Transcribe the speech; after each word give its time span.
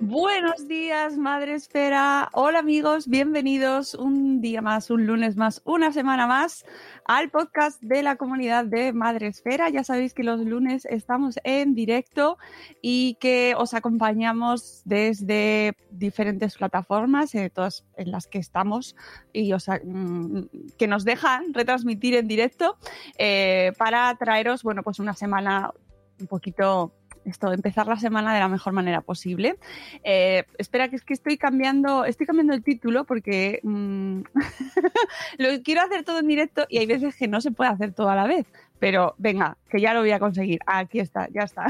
Buenos 0.00 0.68
días, 0.68 1.16
Madre 1.16 1.54
Esfera. 1.54 2.28
Hola 2.32 2.60
amigos, 2.60 3.08
bienvenidos 3.08 3.94
un 3.94 4.40
día 4.40 4.62
más, 4.62 4.90
un 4.90 5.06
lunes 5.06 5.36
más, 5.36 5.60
una 5.64 5.92
semana 5.92 6.28
más 6.28 6.64
al 7.04 7.30
podcast 7.30 7.82
de 7.82 8.04
la 8.04 8.14
comunidad 8.14 8.64
de 8.64 8.92
Madre 8.92 9.26
Esfera. 9.26 9.70
Ya 9.70 9.82
sabéis 9.82 10.14
que 10.14 10.22
los 10.22 10.38
lunes 10.38 10.84
estamos 10.84 11.40
en 11.42 11.74
directo 11.74 12.38
y 12.80 13.14
que 13.14 13.54
os 13.56 13.74
acompañamos 13.74 14.82
desde 14.84 15.74
diferentes 15.90 16.56
plataformas, 16.56 17.34
eh, 17.34 17.50
todas 17.50 17.84
en 17.96 18.12
las 18.12 18.28
que 18.28 18.38
estamos 18.38 18.94
y 19.32 19.52
os, 19.52 19.66
mm, 19.68 20.42
que 20.78 20.86
nos 20.86 21.04
dejan 21.04 21.52
retransmitir 21.52 22.14
en 22.14 22.28
directo 22.28 22.78
eh, 23.18 23.72
para 23.76 24.14
traeros, 24.14 24.62
bueno, 24.62 24.84
pues 24.84 25.00
una 25.00 25.14
semana 25.14 25.72
un 26.20 26.26
poquito 26.28 26.92
esto, 27.28 27.52
empezar 27.52 27.86
la 27.86 27.96
semana 27.96 28.34
de 28.34 28.40
la 28.40 28.48
mejor 28.48 28.72
manera 28.72 29.00
posible. 29.00 29.58
Eh, 30.04 30.44
espera, 30.58 30.88
que 30.88 30.96
es 30.96 31.04
que 31.04 31.14
estoy 31.14 31.36
cambiando, 31.36 32.04
estoy 32.04 32.26
cambiando 32.26 32.54
el 32.54 32.62
título 32.62 33.04
porque 33.04 33.60
mm, 33.62 34.20
lo 35.38 35.62
quiero 35.62 35.82
hacer 35.82 36.04
todo 36.04 36.20
en 36.20 36.28
directo 36.28 36.66
y 36.68 36.78
hay 36.78 36.86
veces 36.86 37.16
que 37.16 37.28
no 37.28 37.40
se 37.40 37.50
puede 37.50 37.70
hacer 37.70 37.92
todo 37.92 38.08
a 38.08 38.16
la 38.16 38.26
vez. 38.26 38.46
Pero 38.78 39.14
venga, 39.18 39.56
que 39.68 39.80
ya 39.80 39.92
lo 39.92 40.00
voy 40.00 40.12
a 40.12 40.18
conseguir. 40.18 40.60
Aquí 40.66 41.00
está, 41.00 41.28
ya 41.32 41.42
está. 41.42 41.66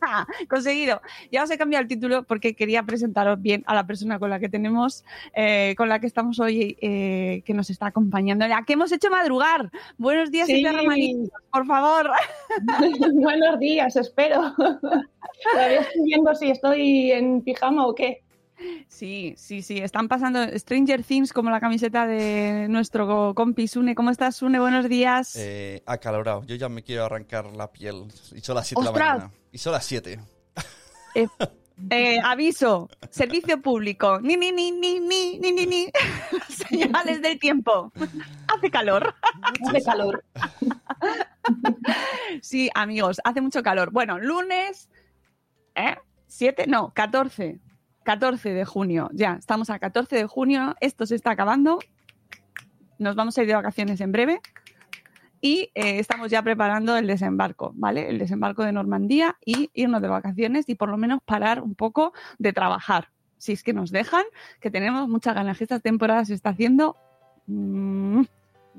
Conseguido. 0.48 1.00
Ya 1.30 1.42
os 1.42 1.50
he 1.50 1.58
cambiado 1.58 1.82
el 1.82 1.88
título 1.88 2.24
porque 2.24 2.54
quería 2.54 2.82
presentaros 2.82 3.40
bien 3.40 3.64
a 3.66 3.74
la 3.74 3.86
persona 3.86 4.18
con 4.18 4.30
la 4.30 4.38
que 4.38 4.48
tenemos, 4.48 5.04
eh, 5.34 5.74
con 5.76 5.88
la 5.88 6.00
que 6.00 6.06
estamos 6.06 6.38
hoy, 6.38 6.76
eh, 6.80 7.42
que 7.44 7.54
nos 7.54 7.70
está 7.70 7.86
acompañando. 7.86 8.46
La 8.46 8.62
que 8.64 8.74
hemos 8.74 8.92
hecho 8.92 9.10
madrugar. 9.10 9.70
Buenos 9.98 10.30
días, 10.30 10.46
Sí. 10.46 10.64
Por 11.52 11.66
favor. 11.66 12.10
Buenos 13.14 13.58
días, 13.58 13.96
espero. 13.96 14.54
Todavía 15.52 15.80
estoy 15.80 16.04
viendo 16.04 16.34
si 16.34 16.50
estoy 16.50 17.12
en 17.12 17.42
pijama 17.42 17.86
o 17.86 17.94
qué. 17.94 18.22
Sí, 18.88 19.34
sí, 19.36 19.62
sí, 19.62 19.78
están 19.78 20.08
pasando 20.08 20.40
Stranger 20.58 21.02
Things 21.02 21.32
como 21.32 21.50
la 21.50 21.60
camiseta 21.60 22.06
de 22.06 22.66
nuestro 22.68 23.34
compi 23.34 23.68
Sune. 23.68 23.94
¿Cómo 23.94 24.10
estás, 24.10 24.36
Sune? 24.36 24.58
Buenos 24.58 24.88
días. 24.88 25.36
Eh, 25.36 25.82
acalorado. 25.86 26.44
Yo 26.44 26.56
ya 26.56 26.68
me 26.68 26.82
quiero 26.82 27.04
arrancar 27.04 27.46
la 27.56 27.70
piel. 27.70 28.06
Y 28.34 28.40
son 28.40 28.56
las 28.56 28.66
7 28.68 28.80
de 28.80 28.84
la 28.84 28.92
mañana. 28.92 29.30
Y 29.52 29.58
son 29.58 29.72
las 29.72 29.84
7. 29.86 30.20
Eh, 31.14 31.26
eh, 31.90 32.20
aviso, 32.22 32.88
servicio 33.10 33.60
público. 33.62 34.20
Ni, 34.20 34.36
ni, 34.36 34.52
ni, 34.52 34.70
ni, 34.70 35.00
ni, 35.00 35.38
ni, 35.38 35.52
ni, 35.52 35.66
ni. 35.66 35.86
Señales 36.68 37.22
del 37.22 37.38
tiempo. 37.38 37.92
Hace 38.48 38.70
calor. 38.70 39.14
Hace 39.66 39.82
calor. 39.82 40.24
Sí, 42.42 42.70
amigos, 42.74 43.20
hace 43.24 43.40
mucho 43.40 43.62
calor. 43.62 43.90
Bueno, 43.90 44.18
lunes, 44.18 44.88
¿eh? 45.74 45.96
¿7? 46.28 46.66
No, 46.66 46.92
14. 46.94 47.60
14 48.04 48.50
de 48.50 48.64
junio. 48.64 49.10
Ya, 49.12 49.36
estamos 49.38 49.70
a 49.70 49.78
14 49.78 50.16
de 50.16 50.26
junio. 50.26 50.74
Esto 50.80 51.06
se 51.06 51.14
está 51.14 51.32
acabando. 51.32 51.78
Nos 52.98 53.14
vamos 53.14 53.36
a 53.36 53.42
ir 53.42 53.48
de 53.48 53.54
vacaciones 53.54 54.00
en 54.00 54.12
breve. 54.12 54.40
Y 55.40 55.70
eh, 55.74 55.98
estamos 55.98 56.30
ya 56.30 56.42
preparando 56.42 56.96
el 56.96 57.06
desembarco, 57.06 57.72
¿vale? 57.74 58.10
El 58.10 58.18
desembarco 58.18 58.62
de 58.62 58.72
Normandía 58.72 59.36
y 59.44 59.70
irnos 59.72 60.02
de 60.02 60.08
vacaciones 60.08 60.68
y 60.68 60.74
por 60.74 60.90
lo 60.90 60.98
menos 60.98 61.20
parar 61.24 61.62
un 61.62 61.74
poco 61.74 62.12
de 62.38 62.52
trabajar. 62.52 63.08
Si 63.38 63.52
es 63.52 63.62
que 63.62 63.72
nos 63.72 63.90
dejan, 63.90 64.24
que 64.60 64.70
tenemos 64.70 65.08
muchas 65.08 65.34
ganas, 65.34 65.56
que 65.56 65.64
esta 65.64 65.80
temporada 65.80 66.26
se 66.26 66.34
está 66.34 66.50
haciendo 66.50 66.96
mm, 67.46 68.22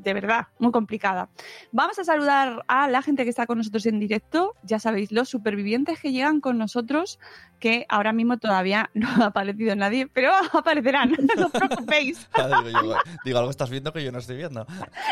de 0.03 0.13
verdad, 0.13 0.47
muy 0.59 0.71
complicada. 0.71 1.29
Vamos 1.71 1.97
a 1.99 2.03
saludar 2.03 2.63
a 2.67 2.87
la 2.87 3.01
gente 3.01 3.23
que 3.23 3.29
está 3.29 3.45
con 3.45 3.57
nosotros 3.57 3.85
en 3.85 3.99
directo. 3.99 4.55
Ya 4.63 4.79
sabéis, 4.79 5.11
los 5.11 5.29
supervivientes 5.29 5.99
que 5.99 6.11
llegan 6.11 6.41
con 6.41 6.57
nosotros, 6.57 7.19
que 7.59 7.85
ahora 7.89 8.13
mismo 8.13 8.37
todavía 8.37 8.89
no 8.93 9.07
ha 9.09 9.25
aparecido 9.27 9.75
nadie, 9.75 10.07
pero 10.07 10.31
aparecerán, 10.53 11.15
no 11.37 11.45
os 11.45 11.51
preocupéis. 11.51 12.27
digo, 12.65 12.81
yo, 12.81 12.95
digo, 13.23 13.37
algo 13.39 13.51
estás 13.51 13.69
viendo 13.69 13.93
que 13.93 14.03
yo 14.03 14.11
no 14.11 14.19
estoy 14.19 14.37
viendo. 14.37 14.65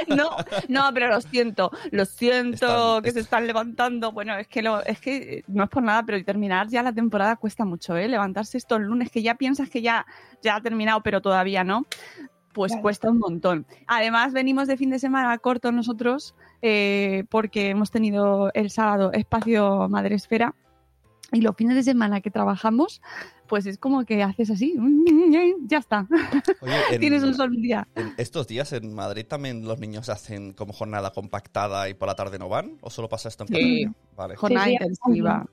No, 0.07 0.31
no, 0.67 0.89
pero 0.93 1.07
lo 1.07 1.21
siento, 1.21 1.71
lo 1.91 2.05
siento 2.05 2.97
Están- 2.97 3.03
que 3.03 3.11
se 3.11 3.19
están 3.19 3.47
levantando. 3.47 4.11
Bueno, 4.11 4.35
es 4.37 4.47
que, 4.47 4.61
lo, 4.61 4.83
es 4.83 4.99
que 4.99 5.43
no 5.47 5.63
es 5.63 5.69
por 5.69 5.83
nada, 5.83 6.03
pero 6.03 6.23
terminar 6.23 6.67
ya 6.67 6.83
la 6.83 6.93
temporada 6.93 7.35
cuesta 7.35 7.65
mucho, 7.65 7.95
¿eh? 7.95 8.07
Levantarse 8.07 8.57
estos 8.57 8.79
lunes 8.81 9.11
que 9.11 9.21
ya 9.21 9.35
piensas 9.35 9.69
que 9.69 9.81
ya, 9.81 10.05
ya 10.41 10.55
ha 10.55 10.61
terminado, 10.61 11.01
pero 11.03 11.21
todavía 11.21 11.63
no. 11.63 11.85
Pues 12.53 12.71
Claro. 12.71 12.81
cuesta 12.81 13.09
un 13.09 13.19
montón. 13.19 13.65
Además, 13.87 14.33
venimos 14.33 14.67
de 14.67 14.75
fin 14.77 14.89
de 14.89 14.99
semana 14.99 15.37
corto 15.37 15.71
nosotros, 15.71 16.35
eh, 16.61 17.23
porque 17.29 17.69
hemos 17.69 17.91
tenido 17.91 18.51
el 18.53 18.69
sábado 18.71 19.11
espacio 19.13 19.87
Madre 19.89 20.15
Esfera. 20.15 20.55
Y 21.31 21.41
los 21.41 21.55
fines 21.55 21.75
de 21.75 21.83
semana 21.83 22.21
que 22.21 22.31
trabajamos, 22.31 23.03
pues 23.47 23.67
es 23.67 23.77
como 23.77 24.03
que 24.03 24.23
haces 24.23 24.49
así, 24.49 24.75
ya 25.67 25.77
está. 25.77 26.07
Oye, 26.59 26.73
en, 26.91 26.99
Tienes 26.99 27.21
un 27.21 27.35
solo 27.35 27.53
día. 27.55 27.87
en 27.95 28.15
estos 28.17 28.47
días 28.47 28.73
en 28.73 28.95
Madrid 28.95 29.27
también 29.27 29.63
los 29.67 29.79
niños 29.79 30.09
hacen 30.09 30.53
como 30.53 30.73
jornada 30.73 31.11
compactada 31.11 31.87
y 31.87 31.93
por 31.93 32.07
la 32.07 32.15
tarde 32.15 32.39
no 32.39 32.49
van. 32.49 32.77
¿O 32.81 32.89
solo 32.89 33.09
pasa 33.09 33.29
esto 33.29 33.43
en 33.43 33.47
Sí. 33.49 33.53
Cataluña? 33.53 33.93
Vale. 34.15 34.35
Jornada 34.37 34.65
sí, 34.65 34.71
intensiva. 34.73 35.45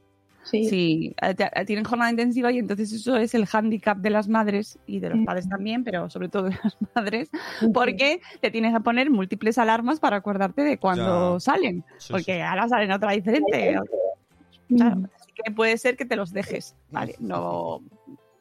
Sí. 0.51 0.65
Sí, 0.69 1.15
eh, 1.21 1.35
eh, 1.57 1.65
tienen 1.65 1.85
jornada 1.85 2.11
intensiva 2.11 2.53
y 2.53 2.59
entonces 2.59 2.93
eso 2.93 3.17
es 3.17 3.35
el 3.35 3.47
hándicap 3.47 3.99
de 3.99 4.11
las 4.11 4.29
madres 4.29 4.79
y 4.87 5.01
de 5.01 5.11
los 5.11 5.19
Mm. 5.19 5.25
padres 5.25 5.49
también, 5.49 5.83
pero 5.83 6.09
sobre 6.09 6.29
todo 6.29 6.45
de 6.45 6.57
las 6.63 6.77
madres, 6.95 7.31
porque 7.75 8.21
te 8.41 8.51
tienes 8.53 8.73
que 8.73 8.81
poner 8.81 9.11
múltiples 9.11 9.59
alarmas 9.59 9.99
para 9.99 10.17
acordarte 10.17 10.63
de 10.63 10.79
cuando 10.79 11.35
Ya. 11.37 11.41
salen, 11.41 11.85
Sí, 11.99 12.13
porque 12.13 12.35
sí. 12.37 12.41
ahora 12.41 12.69
salen 12.69 12.93
otra 12.93 13.11
diferente. 13.13 13.77
Mm. 14.69 14.77
Claro, 14.77 14.97
así 15.17 15.33
que 15.45 15.51
puede 15.53 15.77
ser 15.79 15.97
que 15.97 16.05
te 16.05 16.17
los 16.17 16.33
dejes, 16.33 16.77
¿vale? 16.91 17.15
No, 17.21 17.81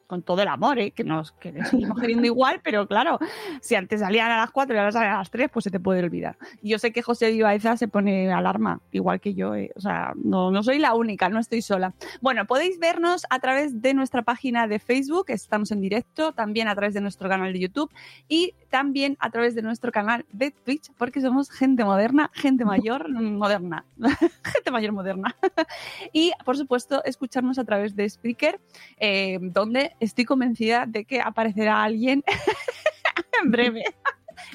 con 0.08 0.22
todo 0.22 0.42
el 0.42 0.48
amor, 0.48 0.80
¿eh? 0.80 0.92
que 0.92 1.04
nos 1.04 1.32
que 1.34 1.54
seguimos 1.66 2.00
queriendo 2.00 2.26
igual, 2.26 2.62
pero 2.64 2.88
claro, 2.88 3.20
si 3.62 3.76
antes 3.76 4.00
salían 4.00 4.32
a 4.32 4.38
las 4.38 4.52
4 4.52 4.76
y 4.76 4.78
ahora 4.78 4.92
salen 4.92 5.12
a 5.12 5.18
las 5.18 5.32
3, 5.32 5.50
pues 5.52 5.64
se 5.64 5.72
te 5.72 5.80
puede 5.80 6.04
olvidar. 6.04 6.38
Yo 6.62 6.80
sé 6.80 6.92
que 6.92 7.02
José 7.02 7.32
Ibaeza 7.32 7.78
se 7.78 7.88
pone 7.88 8.32
alarma, 8.32 8.82
igual 8.92 9.20
que 9.20 9.34
yo, 9.34 9.56
¿eh? 9.56 9.72
o 9.76 9.82
sea, 9.82 10.14
no, 10.16 10.52
no 10.52 10.64
soy 10.64 10.80
la 10.80 10.94
única, 10.94 11.30
no 11.30 11.40
estoy 11.40 11.62
sola. 11.62 11.94
Bueno, 12.22 12.46
podéis 12.46 12.80
vernos 12.80 13.26
a 13.30 13.40
través 13.40 13.82
de 13.82 13.94
nuestra 13.94 14.22
página 14.22 14.68
de 14.68 14.80
Facebook, 14.80 15.26
estamos 15.30 15.72
en 15.72 15.82
directo, 15.82 16.34
también 16.34 16.68
a 16.68 16.76
través 16.76 16.94
de 16.94 17.02
nuestro 17.02 17.30
canal 17.30 17.54
de 17.54 17.60
YouTube 17.60 17.92
y 18.28 18.54
también 18.70 19.18
a 19.20 19.30
través 19.30 19.56
de 19.56 19.62
nuestro 19.62 19.92
canal 19.92 20.26
de 20.32 20.52
Twitch, 20.52 20.92
porque 20.98 21.22
somos 21.22 21.50
gente 21.50 21.84
moderna, 21.86 22.30
gente 22.34 22.66
mayor 22.66 23.10
moderna, 23.10 23.86
gente 24.44 24.72
mayor 24.72 24.92
moderna. 24.92 25.36
y, 26.14 26.32
por 26.44 26.58
supuesto, 26.58 27.04
escucharnos 27.06 27.58
a 27.58 27.64
través 27.64 27.96
de 27.96 28.10
Spreaker, 28.10 28.60
eh, 28.98 29.40
donde 29.42 29.95
estoy 30.00 30.26
convencida 30.26 30.86
de 30.86 31.06
que 31.06 31.22
aparecerá 31.22 31.84
alguien 31.84 32.24
en 33.44 33.52
breve. 33.52 33.84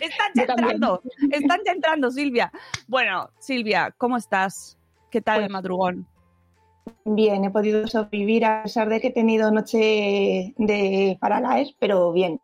Están 0.00 0.32
ya 0.34 0.42
entrando, 0.44 1.02
están 1.30 1.60
ya 1.64 1.72
entrando, 1.72 2.10
Silvia. 2.10 2.52
Bueno, 2.86 3.30
Silvia, 3.38 3.94
¿cómo 3.98 4.16
estás? 4.16 4.78
¿Qué 5.10 5.20
tal 5.20 5.36
el 5.40 5.42
Pues- 5.46 5.52
madrugón? 5.52 6.06
Bien, 7.04 7.44
he 7.44 7.50
podido 7.50 7.86
sobrevivir 7.86 8.44
a 8.44 8.62
pesar 8.64 8.88
de 8.88 9.00
que 9.00 9.08
he 9.08 9.12
tenido 9.12 9.50
noche 9.50 10.54
de 10.56 11.18
paralaes, 11.20 11.74
pero 11.78 12.10
bien. 12.12 12.40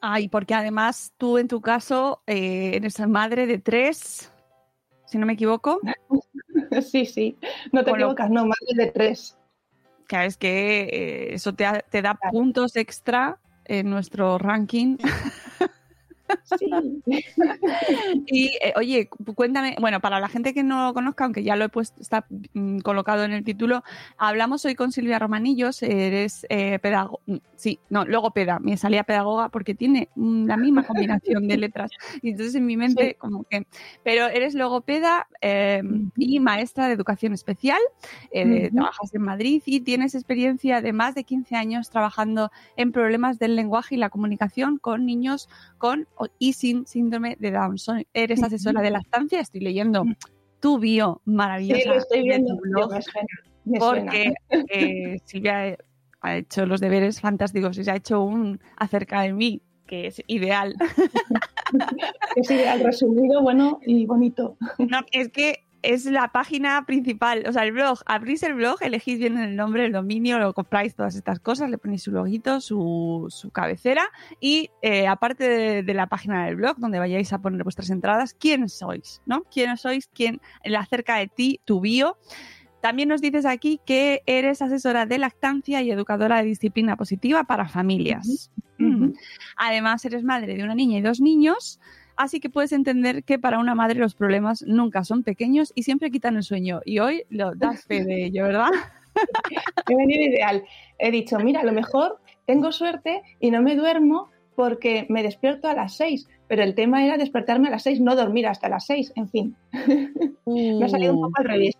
Ay, 0.00 0.28
porque 0.28 0.54
además 0.54 1.12
tú 1.16 1.38
en 1.38 1.48
tu 1.48 1.60
caso 1.60 2.22
eh, 2.26 2.72
eres 2.74 2.98
madre 3.08 3.46
de 3.46 3.58
tres, 3.58 4.32
si 5.06 5.18
no 5.18 5.26
me 5.26 5.32
equivoco. 5.34 5.80
Sí, 6.82 7.06
sí, 7.06 7.38
no 7.72 7.82
te 7.82 7.90
lo- 7.92 7.96
equivocas, 7.96 8.30
no, 8.30 8.44
más 8.44 8.58
de 8.76 8.86
tres. 8.90 9.37
Claro, 10.08 10.26
es 10.26 10.38
que 10.38 10.84
eh, 10.84 11.34
eso 11.34 11.52
te, 11.54 11.64
da 12.02 12.14
puntos 12.32 12.76
extra 12.76 13.38
en 13.66 13.90
nuestro 13.90 14.38
ranking. 14.38 14.96
Sí. 16.58 17.02
Y 18.26 18.46
eh, 18.62 18.72
oye, 18.76 19.08
cu- 19.08 19.34
cuéntame, 19.34 19.76
bueno, 19.80 20.00
para 20.00 20.20
la 20.20 20.28
gente 20.28 20.52
que 20.54 20.62
no 20.62 20.86
lo 20.86 20.94
conozca, 20.94 21.24
aunque 21.24 21.42
ya 21.42 21.56
lo 21.56 21.64
he 21.64 21.68
puesto, 21.68 22.00
está 22.00 22.26
mm, 22.54 22.78
colocado 22.80 23.24
en 23.24 23.32
el 23.32 23.44
título, 23.44 23.82
hablamos 24.16 24.64
hoy 24.64 24.74
con 24.74 24.92
Silvia 24.92 25.18
Romanillos, 25.18 25.82
eres 25.82 26.46
eh, 26.50 26.78
pedagoga, 26.80 27.22
sí, 27.56 27.78
no, 27.90 28.04
logopeda, 28.04 28.58
me 28.58 28.76
salía 28.76 29.04
pedagoga 29.04 29.48
porque 29.48 29.74
tiene 29.74 30.08
mm, 30.14 30.46
la 30.46 30.56
misma 30.56 30.86
combinación 30.86 31.48
de 31.48 31.56
letras. 31.56 31.90
Y 32.22 32.30
entonces 32.30 32.54
en 32.54 32.66
mi 32.66 32.76
mente, 32.76 33.08
Sí. 33.10 33.14
como 33.14 33.44
que, 33.44 33.66
pero 34.02 34.26
eres 34.26 34.54
logopeda 34.54 35.28
eh, 35.40 35.82
y 36.16 36.40
maestra 36.40 36.86
de 36.88 36.94
educación 36.94 37.32
especial, 37.32 37.80
eh, 38.30 38.70
trabajas 38.72 39.14
en 39.14 39.22
Madrid 39.22 39.62
y 39.66 39.80
tienes 39.80 40.14
experiencia 40.14 40.80
de 40.80 40.92
más 40.92 41.14
de 41.14 41.24
15 41.24 41.56
años 41.56 41.90
trabajando 41.90 42.50
en 42.76 42.92
problemas 42.92 43.38
del 43.38 43.56
lenguaje 43.56 43.94
y 43.94 43.98
la 43.98 44.10
comunicación 44.10 44.78
con 44.78 45.06
niños 45.06 45.48
con 45.78 46.06
y 46.38 46.52
sin 46.54 46.86
síndrome 46.86 47.36
de 47.38 47.50
Down. 47.52 47.78
Soy- 47.78 48.06
eres 48.12 48.42
asesora 48.42 48.80
de 48.82 48.90
lactancia, 48.90 49.40
estoy 49.40 49.60
leyendo 49.60 50.04
tu 50.60 50.78
bio 50.78 51.20
maravillosa 51.24 51.82
Sí, 51.82 51.88
lo 51.88 51.94
estoy 51.96 52.22
viendo. 52.22 52.56
blog, 52.56 52.92
Me 52.92 53.02
suena, 53.02 53.26
me 53.64 53.80
suena. 53.80 54.12
porque 54.12 54.32
eh, 54.70 55.18
Silvia 55.24 55.76
ha 56.20 56.36
hecho 56.36 56.66
los 56.66 56.80
deberes 56.80 57.20
fantásticos 57.20 57.78
y 57.78 57.84
se 57.84 57.90
ha 57.92 57.96
hecho 57.96 58.22
un 58.22 58.60
acerca 58.76 59.22
de 59.22 59.32
mí 59.32 59.62
que 59.86 60.08
es 60.08 60.22
ideal. 60.26 60.74
Es 62.36 62.50
ideal, 62.50 62.80
resumido, 62.80 63.42
bueno 63.42 63.78
y 63.84 64.06
bonito. 64.06 64.56
No, 64.78 65.00
es 65.12 65.28
que 65.28 65.64
es 65.82 66.04
la 66.06 66.28
página 66.28 66.84
principal, 66.86 67.44
o 67.48 67.52
sea, 67.52 67.64
el 67.64 67.72
blog, 67.72 68.00
abrís 68.06 68.42
el 68.42 68.54
blog, 68.54 68.76
elegís 68.82 69.18
bien 69.18 69.38
el 69.38 69.56
nombre, 69.56 69.84
el 69.84 69.92
dominio, 69.92 70.38
lo 70.38 70.52
compráis 70.54 70.94
todas 70.94 71.14
estas 71.14 71.40
cosas, 71.40 71.70
le 71.70 71.78
ponéis 71.78 72.02
su 72.02 72.12
loguito, 72.12 72.60
su, 72.60 73.26
su 73.28 73.50
cabecera 73.50 74.08
y 74.40 74.70
eh, 74.82 75.06
aparte 75.06 75.48
de, 75.48 75.82
de 75.82 75.94
la 75.94 76.06
página 76.06 76.46
del 76.46 76.56
blog 76.56 76.78
donde 76.78 76.98
vayáis 76.98 77.32
a 77.32 77.38
poner 77.38 77.62
vuestras 77.62 77.90
entradas, 77.90 78.34
quién 78.34 78.68
sois, 78.68 79.22
¿no? 79.26 79.44
¿Quién 79.44 79.76
sois? 79.76 80.08
¿Quién 80.08 80.40
acerca 80.76 81.16
de 81.16 81.28
ti, 81.28 81.60
tu 81.64 81.80
bio? 81.80 82.16
También 82.80 83.08
nos 83.08 83.20
dices 83.20 83.44
aquí 83.44 83.80
que 83.84 84.22
eres 84.26 84.62
asesora 84.62 85.04
de 85.04 85.18
lactancia 85.18 85.82
y 85.82 85.90
educadora 85.90 86.38
de 86.38 86.44
disciplina 86.44 86.96
positiva 86.96 87.44
para 87.44 87.68
familias. 87.68 88.50
Ujú. 88.78 89.14
Además, 89.56 90.04
eres 90.04 90.22
madre 90.22 90.54
de 90.54 90.62
una 90.62 90.76
niña 90.76 90.98
y 90.98 91.02
dos 91.02 91.20
niños, 91.20 91.80
así 92.18 92.40
que 92.40 92.50
puedes 92.50 92.72
entender 92.72 93.24
que 93.24 93.38
para 93.38 93.58
una 93.58 93.74
madre 93.74 93.98
los 93.98 94.14
problemas 94.14 94.62
nunca 94.66 95.04
son 95.04 95.22
pequeños 95.22 95.72
y 95.74 95.84
siempre 95.84 96.10
quitan 96.10 96.36
el 96.36 96.42
sueño. 96.42 96.80
Y 96.84 96.98
hoy 96.98 97.24
lo 97.30 97.54
das 97.54 97.84
fe 97.84 98.04
de 98.04 98.26
ello, 98.26 98.44
¿verdad? 98.44 98.68
He 99.88 99.96
venido 99.96 100.24
ideal. 100.24 100.64
He 100.98 101.10
dicho, 101.10 101.38
mira, 101.38 101.60
a 101.60 101.64
lo 101.64 101.72
mejor 101.72 102.20
tengo 102.46 102.72
suerte 102.72 103.22
y 103.40 103.50
no 103.50 103.62
me 103.62 103.76
duermo 103.76 104.28
porque 104.54 105.06
me 105.08 105.22
despierto 105.22 105.68
a 105.68 105.74
las 105.74 105.96
seis, 105.96 106.28
pero 106.48 106.64
el 106.64 106.74
tema 106.74 107.04
era 107.04 107.16
despertarme 107.16 107.68
a 107.68 107.70
las 107.70 107.84
seis, 107.84 108.00
no 108.00 108.16
dormir 108.16 108.48
hasta 108.48 108.68
las 108.68 108.86
seis, 108.86 109.12
en 109.14 109.28
fin. 109.28 109.56
Me 110.46 110.84
ha 110.84 110.88
salido 110.88 111.14
un 111.14 111.20
poco 111.20 111.34
al 111.38 111.44
revés. 111.44 111.74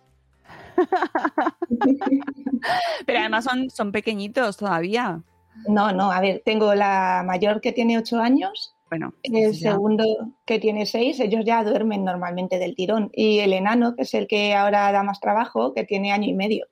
Pero 3.05 3.19
además 3.19 3.43
son, 3.43 3.69
son 3.69 3.91
pequeñitos 3.91 4.55
todavía. 4.55 5.21
No, 5.67 5.91
no, 5.91 6.11
a 6.11 6.21
ver, 6.21 6.41
tengo 6.45 6.73
la 6.73 7.23
mayor 7.25 7.59
que 7.59 7.73
tiene 7.73 7.97
ocho 7.97 8.19
años, 8.19 8.77
Bueno, 8.89 9.13
el 9.23 9.53
ya. 9.53 9.71
segundo 9.73 10.03
que 10.45 10.59
tiene 10.59 10.85
seis, 10.85 11.19
ellos 11.19 11.45
ya 11.45 11.63
duermen 11.63 12.03
normalmente 12.03 12.57
del 12.57 12.75
tirón, 12.75 13.11
y 13.13 13.39
el 13.39 13.53
enano, 13.53 13.95
que 13.95 14.01
es 14.01 14.13
el 14.15 14.27
que 14.27 14.55
ahora 14.55 14.91
da 14.91 15.03
más 15.03 15.19
trabajo, 15.19 15.73
que 15.73 15.83
tiene 15.83 16.11
año 16.11 16.27
y 16.29 16.33
medio. 16.33 16.65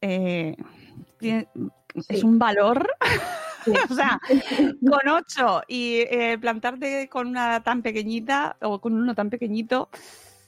eh, 0.00 0.56
tiene- 1.18 1.48
es 2.08 2.22
un 2.24 2.38
valor. 2.38 2.88
Sí. 3.64 3.72
o 3.90 3.94
sea, 3.94 4.20
con 4.86 5.08
ocho 5.08 5.62
y 5.68 6.00
eh, 6.10 6.36
plantarte 6.38 7.08
con 7.08 7.28
una 7.28 7.62
tan 7.62 7.80
pequeñita 7.82 8.56
o 8.60 8.80
con 8.80 8.92
uno 8.94 9.14
tan 9.14 9.30
pequeñito, 9.30 9.88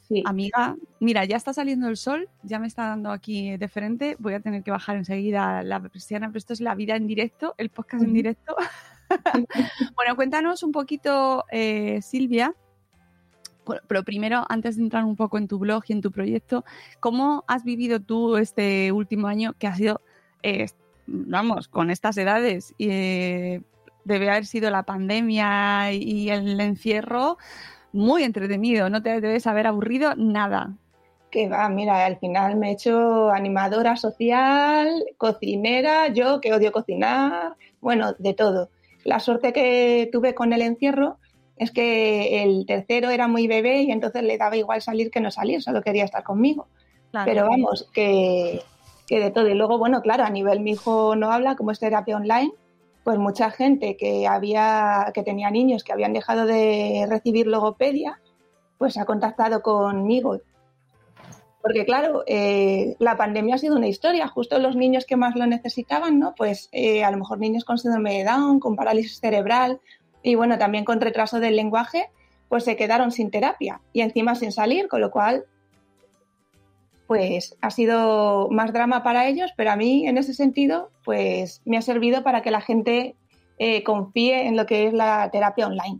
Sí. 0.08 0.22
Amiga, 0.25 0.76
mira, 1.00 1.25
ya 1.25 1.37
está 1.37 1.52
saliendo 1.52 1.88
el 1.88 1.96
sol, 1.96 2.29
ya 2.44 2.61
me 2.61 2.69
está 2.69 2.87
dando 2.87 3.11
aquí 3.11 3.56
de 3.56 3.67
frente, 3.67 4.14
voy 4.20 4.34
a 4.34 4.40
tener 4.40 4.62
que 4.62 4.70
bajar 4.70 4.94
enseguida 4.96 5.64
la 5.64 5.81
persiana, 5.81 6.29
pero 6.29 6.38
esto 6.38 6.52
es 6.52 6.61
la 6.61 6.76
vida 6.76 6.94
en 6.94 7.08
directo, 7.08 7.56
el 7.58 7.70
podcast 7.70 8.05
en 8.05 8.12
directo. 8.12 8.55
bueno, 9.97 10.17
cuéntanos 10.17 10.62
un 10.62 10.73
poquito, 10.73 11.44
eh, 11.50 12.00
Silvia, 12.03 12.55
pero 13.88 14.05
primero, 14.05 14.44
antes 14.49 14.76
de 14.76 14.82
entrar 14.82 15.05
un 15.05 15.17
poco 15.17 15.38
en 15.38 15.49
tu 15.49 15.58
blog 15.58 15.82
y 15.88 15.93
en 15.93 16.00
tu 16.00 16.12
proyecto, 16.12 16.64
¿cómo 17.00 17.44
has 17.49 17.64
vivido 17.64 18.00
tú 18.00 18.37
este 18.37 18.93
último 18.93 19.26
año 19.26 19.55
que 19.58 19.67
ha 19.67 19.75
sido, 19.75 20.00
eh, 20.43 20.67
vamos, 21.06 21.69
con 21.69 21.91
estas 21.91 22.17
edades? 22.17 22.75
eh, 22.79 23.61
debe 24.05 24.31
haber 24.31 24.47
sido 24.47 24.70
la 24.70 24.85
pandemia 24.85 25.93
y 25.93 26.31
el 26.31 26.61
encierro 26.61 27.38
muy 27.93 28.23
entretenido, 28.23 28.89
no 28.89 29.03
te 29.03 29.20
debes 29.20 29.46
haber 29.46 29.67
aburrido 29.67 30.15
nada. 30.17 30.75
Que 31.31 31.48
va, 31.48 31.69
mira, 31.69 32.06
al 32.06 32.19
final 32.19 32.56
me 32.56 32.70
he 32.70 32.72
hecho 32.72 33.31
animadora 33.31 33.96
social, 33.96 34.89
cocinera, 35.17 36.08
yo 36.08 36.41
que 36.41 36.53
odio 36.53 36.70
cocinar, 36.70 37.56
bueno, 37.81 38.13
de 38.19 38.32
todo. 38.32 38.70
La 39.06 39.20
suerte 39.20 39.53
que 39.53 40.08
tuve 40.13 40.34
con 40.34 40.53
el 40.53 40.63
encierro 40.63 41.19
es 41.56 41.70
que 41.70 42.43
el 42.43 42.67
tercero 42.67 43.08
era 43.10 43.29
muy 43.29 43.46
bebé 43.46 43.82
y 43.82 43.93
entonces 43.93 44.25
le 44.25 44.36
daba 44.36 44.56
igual 44.56 44.82
salir 44.82 45.10
que 45.10 45.20
no 45.20 45.31
salir, 45.31 45.63
solo 45.63 45.81
quería 45.81 46.05
estar 46.05 46.25
conmigo. 46.25 46.67
Claro. 47.13 47.25
Pero 47.25 47.48
vamos, 47.48 47.89
que, 47.94 48.60
que 49.06 49.20
de 49.20 49.31
todo. 49.31 49.48
Y 49.48 49.55
luego, 49.55 49.79
bueno, 49.79 50.03
claro, 50.03 50.25
a 50.25 50.31
nivel 50.31 50.60
mi 50.60 50.72
hijo 50.72 51.15
no 51.15 51.31
habla, 51.31 51.55
como 51.55 51.70
es 51.70 51.79
terapia 51.79 52.17
online, 52.17 52.53
pues 53.05 53.17
mucha 53.17 53.53
gente 53.53 53.96
que 53.96 54.27
había, 54.27 55.13
que 55.15 55.22
tenía 55.22 55.53
niños 55.53 55.84
que 55.84 55.93
habían 55.93 56.13
dejado 56.13 56.44
de 56.44 57.06
recibir 57.08 57.46
logopedia, 57.46 58.20
pues 58.77 58.98
ha 58.98 59.05
contactado 59.05 59.63
conmigo. 59.63 60.41
Porque 61.67 61.85
claro, 61.85 62.23
eh, 62.29 62.94
la 63.01 63.17
pandemia 63.17 63.56
ha 63.56 63.58
sido 63.58 63.75
una 63.75 63.89
historia, 63.89 64.29
justo 64.29 64.56
los 64.61 64.77
niños 64.77 65.05
que 65.05 65.17
más 65.17 65.35
lo 65.35 65.46
necesitaban, 65.46 66.20
¿no? 66.20 66.32
Pues 66.37 66.69
eh, 66.70 67.03
a 67.03 67.11
lo 67.11 67.17
mejor 67.17 67.41
niños 67.41 67.65
con 67.65 67.77
síndrome 67.77 68.19
de 68.19 68.25
Down, 68.25 68.61
con 68.61 68.77
parálisis 68.77 69.19
cerebral 69.19 69.81
y 70.23 70.37
bueno, 70.37 70.58
también 70.58 70.85
con 70.85 71.01
retraso 71.01 71.41
del 71.41 71.56
lenguaje, 71.56 72.08
pues 72.49 72.63
se 72.63 72.77
quedaron 72.77 73.11
sin 73.11 73.32
terapia 73.32 73.81
y 73.93 74.03
encima 74.03 74.37
sin 74.37 74.53
salir, 74.53 74.87
con 74.87 75.01
lo 75.01 75.11
cual 75.11 75.46
pues 77.08 77.56
ha 77.61 77.73
sido 77.73 78.49
más 78.53 78.73
drama 78.73 79.03
para 79.03 79.27
ellos, 79.27 79.51
pero 79.56 79.73
a 79.73 79.77
mí 79.77 80.06
en 80.06 80.19
ese 80.19 80.35
sentido, 80.35 80.93
pues 81.05 81.63
me 81.65 81.79
ha 81.79 81.82
servido 81.82 82.23
para 82.23 82.43
que 82.43 82.53
la 82.53 82.61
gente 82.61 83.17
eh, 83.58 83.82
confíe 83.82 84.46
en 84.46 84.56
lo 84.56 84.67
que 84.67 84.87
es 84.87 84.93
la 84.93 85.31
terapia 85.32 85.67
online. 85.67 85.99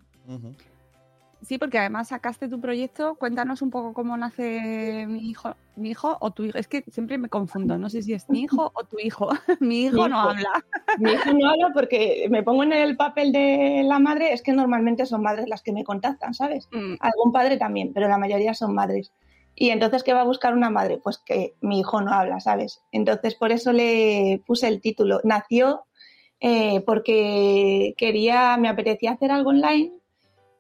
Sí, 1.47 1.59
porque 1.59 1.79
además 1.79 2.09
sacaste 2.09 2.49
tu 2.49 2.61
proyecto. 2.61 3.15
Cuéntanos 3.15 3.63
un 3.63 3.71
poco 3.71 3.93
cómo 3.95 4.17
nace 4.17 5.07
mi 5.09 5.31
hijo, 5.31 5.55
mi 5.77 5.91
hijo 5.91 6.17
o 6.21 6.33
tu 6.33 6.43
hijo. 6.43 6.59
Es 6.59 6.67
que 6.67 6.83
siempre 6.91 7.19
me 7.19 7.29
confundo. 7.29 7.79
No 7.79 7.89
sé 7.89 8.03
si 8.03 8.15
es 8.15 8.29
mi 8.29 8.41
hijo 8.43 8.73
o 8.75 8.83
tu 8.85 8.99
hijo. 8.99 9.29
mi 9.61 9.85
hijo 9.85 9.95
Mi 9.95 10.01
no 10.01 10.09
hijo. 10.09 10.19
habla. 10.31 10.65
Mi 10.99 11.13
hijo 11.13 11.33
no 11.35 11.49
habla 11.49 11.71
porque 11.73 12.27
me 12.31 12.43
pongo 12.43 12.65
en 12.65 12.73
el 12.73 12.97
papel 12.97 13.31
de 13.31 13.83
la 13.85 14.01
madre, 14.01 14.33
es 14.33 14.43
que 14.43 14.53
normalmente 14.53 15.07
son 15.07 15.23
madres 15.23 15.49
las 15.49 15.63
que 15.63 15.71
me 15.73 15.85
contactan, 15.85 16.35
¿sabes? 16.35 16.69
Mm, 16.73 16.95
Algún 16.99 17.31
padre 17.31 17.59
también, 17.59 17.93
pero 17.95 18.09
la 18.09 18.19
mayoría 18.19 18.53
son 18.53 18.75
madres. 18.75 19.13
Y 19.55 19.71
entonces, 19.71 20.03
¿qué 20.03 20.13
va 20.15 20.23
a 20.23 20.25
buscar 20.25 20.53
una 20.53 20.69
madre? 20.69 20.99
Pues 20.99 21.19
que 21.19 21.55
mi 21.61 21.79
hijo 21.79 22.01
no 22.01 22.11
habla, 22.13 22.41
¿sabes? 22.41 22.83
Entonces, 22.91 23.37
por 23.37 23.53
eso 23.53 23.73
le 23.73 24.43
puse 24.49 24.67
el 24.67 24.81
título. 24.81 25.21
Nació 25.23 25.85
eh, 26.41 26.81
porque 26.85 27.95
quería, 27.97 28.57
me 28.57 28.69
apetecía 28.69 29.13
hacer 29.13 29.31
algo 29.31 29.51
online 29.51 29.93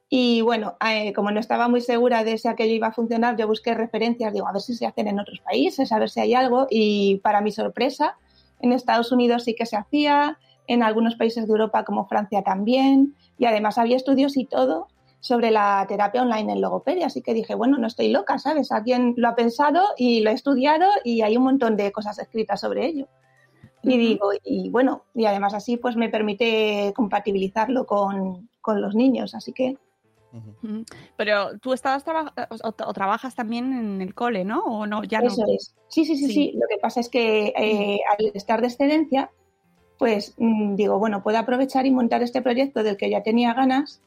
y 0.09 0.41
bueno, 0.41 0.77
eh, 0.89 1.13
como 1.13 1.33
no 1.33 1.41
estaba 1.41 1.69
muy 1.69 1.81
segura 1.81 2.23
de 2.23 2.39
si 2.39 2.47
aquello 2.47 2.75
iba 2.75 2.89
a 2.89 2.93
funcionar, 2.93 3.37
yo 3.37 3.49
busqué 3.49 3.75
referencias, 3.75 4.33
digo, 4.33 4.47
a 4.47 4.53
ver 4.53 4.63
si 4.63 4.75
se 4.75 4.87
hacen 4.87 5.09
en 5.09 5.19
otros 5.19 5.41
países, 5.41 5.91
a 5.91 5.99
ver 5.99 6.11
si 6.11 6.21
hay 6.21 6.35
algo. 6.35 6.69
Y 6.71 7.17
para 7.25 7.41
mi 7.41 7.51
sorpresa, 7.51 8.17
en 8.61 8.73
Estados 8.73 9.11
Unidos 9.11 9.45
sí 9.45 9.55
que 9.55 9.67
se 9.67 9.77
hacía, 9.77 10.39
en 10.69 10.83
algunos 10.83 11.17
países 11.17 11.47
de 11.47 11.51
Europa 11.53 11.85
como 11.85 12.07
Francia 12.07 12.43
también, 12.43 13.15
y 13.39 13.47
además 13.47 13.79
había 13.79 13.97
estudios 13.97 14.37
y 14.37 14.45
todo 14.45 14.89
sobre 15.21 15.51
la 15.51 15.85
terapia 15.89 16.23
online 16.23 16.53
en 16.53 16.61
logopedia, 16.61 17.07
así 17.07 17.21
que 17.21 17.35
dije, 17.35 17.57
bueno, 17.57 17.79
no 17.79 17.89
estoy 17.89 18.11
loca, 18.11 18.39
¿sabes? 18.39 18.71
Alguien 18.71 19.15
lo 19.17 19.29
ha 19.29 19.35
pensado 19.35 19.83
y 19.97 20.21
lo 20.21 20.31
ha 20.31 20.33
estudiado 20.33 20.87
y 21.03 21.23
hay 21.23 21.37
un 21.37 21.45
montón 21.45 21.77
de 21.77 21.91
cosas 21.91 22.19
escritas 22.21 22.61
sobre 22.61 22.87
ello. 22.87 23.09
Y 23.83 23.99
digo, 23.99 24.31
y 24.45 24.69
bueno, 24.71 25.05
y 25.15 25.27
además 25.27 25.55
así 25.55 25.77
pues 25.77 25.97
me 25.97 26.09
permite 26.09 26.93
compatibilizarlo 26.95 27.87
con, 27.87 28.49
con 28.61 28.81
los 28.81 28.95
niños, 28.95 29.35
así 29.35 29.53
que... 29.53 29.79
Pero 31.17 31.59
tú 31.59 31.73
estabas 31.73 32.05
o, 32.63 32.73
trabajas 32.93 33.35
también 33.35 33.73
en 33.73 34.01
el 34.01 34.15
cole, 34.15 34.45
¿no? 34.45 34.65
¿O 34.65 34.87
no? 34.87 35.05
Ya 35.05 35.21
Eso 35.21 35.45
es. 35.49 35.75
Sí, 35.89 36.05
sí, 36.05 36.17
sí, 36.17 36.33
sí, 36.33 36.53
Lo 36.55 36.67
que 36.69 36.79
pasa 36.79 37.01
es 37.01 37.09
que 37.09 37.53
eh, 37.57 38.01
al 38.19 38.33
estar 38.35 38.61
de 38.61 38.69
excedencia, 38.69 39.31
pues 39.99 40.35
mm, 40.39 40.75
digo, 40.75 40.99
bueno, 40.99 41.23
puedo 41.23 41.39
aprovechar 41.39 41.87
y 41.87 41.91
montar 41.91 42.23
este 42.23 42.43
proyecto 42.43 42.83
del 42.83 42.97
que 42.97 43.11
ya 43.11 43.23
tenía 43.23 43.55
ganas 43.55 44.03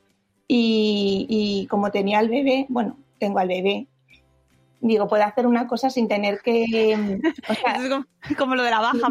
y, 0.48 1.26
y 1.30 1.68
como 1.68 1.92
tenía 1.92 2.20
al 2.20 2.30
bebé, 2.30 2.66
bueno, 2.70 2.98
tengo 3.20 3.40
al 3.40 3.48
bebé 3.48 3.88
digo, 4.82 5.08
puede 5.08 5.24
hacer 5.24 5.46
una 5.46 5.68
cosa 5.68 5.90
sin 5.90 6.08
tener 6.08 6.40
que... 6.42 6.64
es 8.30 8.38
como, 8.38 8.56
lo 8.56 8.64
de 8.64 8.70
la 8.70 8.80
baja, 8.80 9.10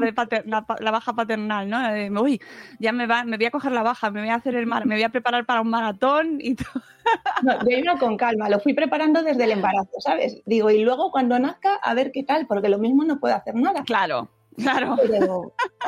la, 0.80 0.90
baja 0.90 1.12
paternal, 1.12 1.68
¿no? 1.68 2.22
uy, 2.22 2.40
ya 2.78 2.92
me, 2.92 3.06
va, 3.06 3.24
me 3.24 3.36
voy 3.36 3.46
a 3.46 3.50
coger 3.50 3.72
la 3.72 3.82
baja, 3.82 4.10
me 4.10 4.20
voy 4.20 4.30
a 4.30 4.36
hacer 4.36 4.54
el 4.54 4.66
mar, 4.66 4.86
me 4.86 4.94
voy 4.94 5.04
a 5.04 5.10
preparar 5.10 5.44
para 5.44 5.60
un 5.60 5.70
maratón 5.70 6.38
y 6.40 6.54
todo. 6.54 6.82
No, 7.42 7.58
yo 7.60 7.78
iba 7.78 7.96
con 7.96 8.18
calma, 8.18 8.50
lo 8.50 8.60
fui 8.60 8.74
preparando 8.74 9.22
desde 9.22 9.44
el 9.44 9.52
embarazo, 9.52 9.98
¿sabes? 10.00 10.42
Digo, 10.44 10.70
y 10.70 10.84
luego 10.84 11.10
cuando 11.10 11.38
nazca, 11.38 11.76
a 11.76 11.94
ver 11.94 12.12
qué 12.12 12.22
tal, 12.22 12.46
porque 12.46 12.68
lo 12.68 12.78
mismo 12.78 13.02
no 13.02 13.18
puedo 13.18 13.34
hacer 13.34 13.54
nada. 13.54 13.82
Claro, 13.84 14.28
claro. 14.58 14.96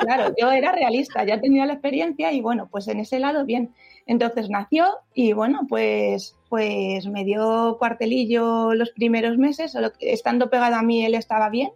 claro, 0.01 0.35
yo 0.41 0.51
era 0.51 0.73
realista, 0.73 1.23
ya 1.25 1.39
tenía 1.39 1.67
la 1.67 1.75
experiencia 1.75 2.33
y 2.33 2.41
bueno, 2.41 2.69
pues 2.71 2.89
en 2.89 3.01
ese 3.01 3.19
lado 3.19 3.45
bien. 3.45 3.75
Entonces 4.11 4.51
nació 4.51 4.89
y 5.15 5.35
bueno, 5.35 5.61
pues, 5.69 6.35
pues 6.49 7.07
me 7.07 7.23
dio 7.25 7.77
cuartelillo 7.79 8.75
los 8.75 8.91
primeros 8.91 9.39
meses, 9.39 9.77
estando 10.01 10.51
pegado 10.51 10.75
a 10.75 10.83
mí 10.83 11.05
él 11.05 11.15
estaba 11.15 11.49
bien 11.49 11.71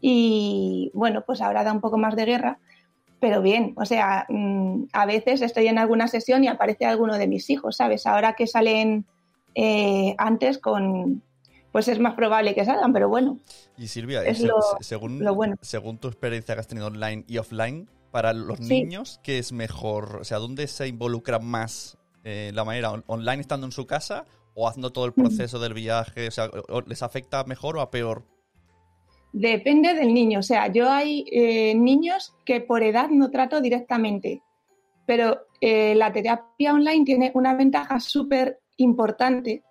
y 0.00 0.92
bueno, 0.94 1.24
pues 1.26 1.40
ahora 1.40 1.64
da 1.64 1.72
un 1.72 1.80
poco 1.80 1.98
más 1.98 2.14
de 2.14 2.24
guerra, 2.24 2.60
pero 3.18 3.42
bien, 3.42 3.74
o 3.78 3.84
sea, 3.84 4.26
mm, 4.28 4.84
a 4.92 5.06
veces 5.06 5.42
estoy 5.42 5.66
en 5.66 5.78
alguna 5.78 6.06
sesión 6.06 6.44
y 6.44 6.46
aparece 6.46 6.84
alguno 6.84 7.18
de 7.18 7.26
mis 7.26 7.50
hijos, 7.50 7.78
¿sabes? 7.78 8.06
Ahora 8.06 8.34
que 8.34 8.46
salen 8.46 9.04
eh, 9.56 10.14
antes 10.18 10.58
con, 10.58 11.20
pues 11.72 11.88
es 11.88 11.98
más 11.98 12.14
probable 12.14 12.54
que 12.54 12.64
salgan, 12.64 12.92
pero 12.92 13.08
bueno. 13.08 13.40
Y 13.76 13.88
Silvia, 13.88 14.22
según, 14.78 15.20
según 15.62 15.98
tu 15.98 16.06
experiencia 16.06 16.54
que 16.54 16.60
has 16.60 16.68
tenido 16.68 16.86
online 16.86 17.24
y 17.26 17.38
offline, 17.38 17.88
para 18.06 18.32
los 18.32 18.60
niños, 18.60 19.20
¿qué 19.22 19.38
es 19.38 19.52
mejor? 19.52 20.18
O 20.20 20.24
sea, 20.24 20.38
¿dónde 20.38 20.66
se 20.66 20.88
involucra 20.88 21.38
más 21.38 21.98
eh, 22.24 22.50
la 22.54 22.64
manera 22.64 22.92
online 23.06 23.40
estando 23.40 23.66
en 23.66 23.72
su 23.72 23.86
casa 23.86 24.24
o 24.54 24.68
haciendo 24.68 24.92
todo 24.92 25.04
el 25.06 25.12
proceso 25.12 25.58
del 25.58 25.74
viaje? 25.74 26.28
O 26.28 26.30
sea, 26.30 26.50
¿les 26.86 27.02
afecta 27.02 27.44
mejor 27.44 27.76
o 27.76 27.80
a 27.80 27.90
peor? 27.90 28.24
Depende 29.32 29.94
del 29.94 30.14
niño. 30.14 30.38
O 30.38 30.42
sea, 30.42 30.72
yo 30.72 30.90
hay 30.90 31.24
eh, 31.30 31.74
niños 31.74 32.34
que 32.44 32.60
por 32.60 32.82
edad 32.82 33.10
no 33.10 33.30
trato 33.30 33.60
directamente, 33.60 34.42
pero 35.04 35.46
eh, 35.60 35.94
la 35.94 36.12
terapia 36.12 36.72
online 36.72 37.04
tiene 37.04 37.30
una 37.34 37.54
ventaja 37.54 38.00
súper 38.00 38.60
importante 38.78 39.62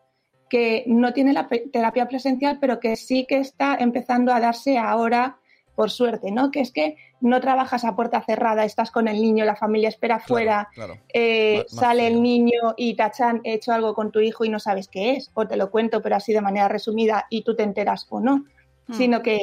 que 0.50 0.84
no 0.88 1.13
tiene 1.13 1.34
la 1.34 1.48
terapia 1.48 2.08
presencial, 2.08 2.60
pero 2.60 2.80
que 2.80 2.96
sí 2.96 3.25
que 3.27 3.39
está 3.39 3.75
empezando 3.75 4.32
a 4.32 4.39
darse 4.39 4.77
ahora 4.77 5.39
por 5.75 5.92
suerte, 5.92 6.32
¿no? 6.32 6.51
Que 6.51 6.62
es 6.62 6.72
que 6.72 6.96
no 7.25 7.41
trabajas 7.41 7.84
a 7.86 7.96
puerta 7.96 8.22
cerrada, 8.22 8.65
estás 8.65 8.91
con 8.91 9.08
el 9.08 9.20
niño, 9.20 9.46
la 9.46 9.55
familia 9.55 9.89
espera 9.89 10.17
afuera, 10.17 10.70
eh, 11.12 11.65
sale 11.67 12.05
el 12.05 12.22
niño 12.22 12.75
y 12.77 12.96
tachan, 12.96 13.41
he 13.44 13.55
hecho 13.55 13.74
algo 13.74 13.96
con 13.96 14.12
tu 14.12 14.20
hijo 14.20 14.46
y 14.46 14.50
no 14.50 14.60
sabes 14.60 14.88
qué 14.88 15.13
es, 15.13 15.32
o 15.34 15.48
te 15.48 15.58
lo 15.58 15.72
cuento, 15.72 16.03
pero 16.03 16.15
así 16.15 16.34
de 16.34 16.41
manera 16.41 16.67
resumida 16.67 17.25
y 17.32 17.41
tú 17.41 17.55
te 17.55 17.63
enteras 17.63 18.05
o 18.12 18.20
no, 18.20 18.46
hmm. 18.88 18.94
sino 18.94 19.24
que 19.24 19.39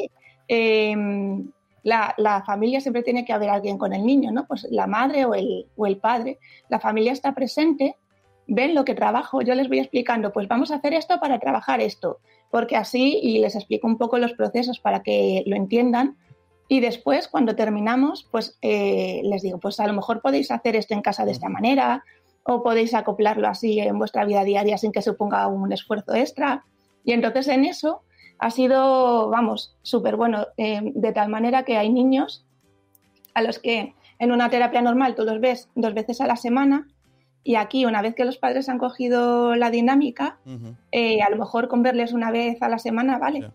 em, 0.47 1.51
la, 1.83 2.45
familia 2.47 2.81
siempre 2.81 3.03
tiene 3.03 3.25
que 3.25 3.33
haber 3.33 3.51
alguien 3.51 3.79
con 3.79 3.93
el 3.93 4.07
niño, 4.07 4.31
¿no? 4.31 4.47
Pues 4.47 4.65
la 4.71 4.87
madre 4.87 5.25
o 5.25 5.35
el, 5.35 5.67
o 5.77 5.87
el 5.87 5.97
padre, 5.97 6.39
la 6.69 6.79
familia 6.79 7.11
está 7.11 7.35
presente, 7.35 7.97
ven 8.47 8.77
lo 8.77 8.85
que 8.85 8.95
trabajo, 8.95 9.43
yo 9.43 9.57
les 9.57 9.67
voy 9.67 9.81
explicando, 9.81 10.33
pues 10.33 10.47
vamos 10.47 10.71
a 10.71 10.77
hacer 10.77 10.95
esto 10.95 11.19
para 11.19 11.41
trabajar 11.41 11.81
esto, 11.81 12.21
porque 12.49 12.77
así, 12.77 13.19
y 13.21 13.41
les 13.41 13.57
explico 13.57 13.89
un 13.89 13.99
poco 13.99 14.19
los 14.19 14.35
procesos 14.35 14.79
para 14.79 15.03
que 15.03 15.43
lo 15.47 15.57
entiendan, 15.57 16.17
y 16.69 16.81
después, 16.81 17.29
cuando 17.29 17.55
terminamos, 17.55 18.27
pues 18.31 18.57
eh, 18.63 19.21
les 19.25 19.43
digo, 19.43 19.59
pues 19.59 19.79
a 19.81 19.87
lo 19.87 19.93
mejor 19.93 20.23
podéis 20.23 20.51
hacer 20.51 20.77
esto 20.77 20.95
en 20.95 21.03
casa 21.03 21.25
de 21.25 21.33
esta 21.33 21.49
manera 21.49 22.05
o 22.45 22.63
podéis 22.63 22.95
acoplarlo 22.95 23.47
así 23.49 23.79
en 23.79 23.99
vuestra 23.99 24.25
vida 24.25 24.45
diaria 24.45 24.79
sin 24.79 24.93
que 24.93 25.03
suponga 25.03 25.47
un 25.49 25.73
esfuerzo 25.73 26.15
extra. 26.15 26.65
Y 27.05 27.13
entonces 27.13 27.49
en 27.49 27.65
eso 27.65 28.03
ha 28.39 28.51
sido, 28.51 29.29
vamos, 29.29 29.77
súper 29.83 30.17
bueno, 30.17 30.47
eh, 30.57 30.81
de 30.83 31.13
tal 31.13 31.29
manera 31.29 31.65
que 31.65 31.77
hay 31.77 31.91
niños 31.91 32.45
a 33.35 33.43
los 33.43 33.59
que 33.59 33.95
en 34.19 34.33
una 34.33 34.51
terapia 34.51 34.83
normal 34.83 35.15
tú 35.15 35.25
los 35.25 35.41
ves 35.41 35.69
dos 35.75 35.95
veces 35.95 36.21
a 36.21 36.27
la 36.27 36.37
semana 36.37 36.89
y 37.45 37.57
aquí 37.57 37.85
una 37.87 38.03
vez 38.03 38.15
que 38.15 38.25
los 38.25 38.39
padres 38.39 38.69
han 38.69 38.79
cogido 38.79 39.57
la 39.57 39.71
dinámica, 39.71 40.39
eh, 40.93 41.23
a 41.23 41.31
lo 41.31 41.37
mejor 41.37 41.69
con 41.69 41.83
verles 41.83 42.13
una 42.13 42.31
vez 42.31 42.63
a 42.63 42.69
la 42.69 42.79
semana, 42.79 43.19
vale. 43.19 43.51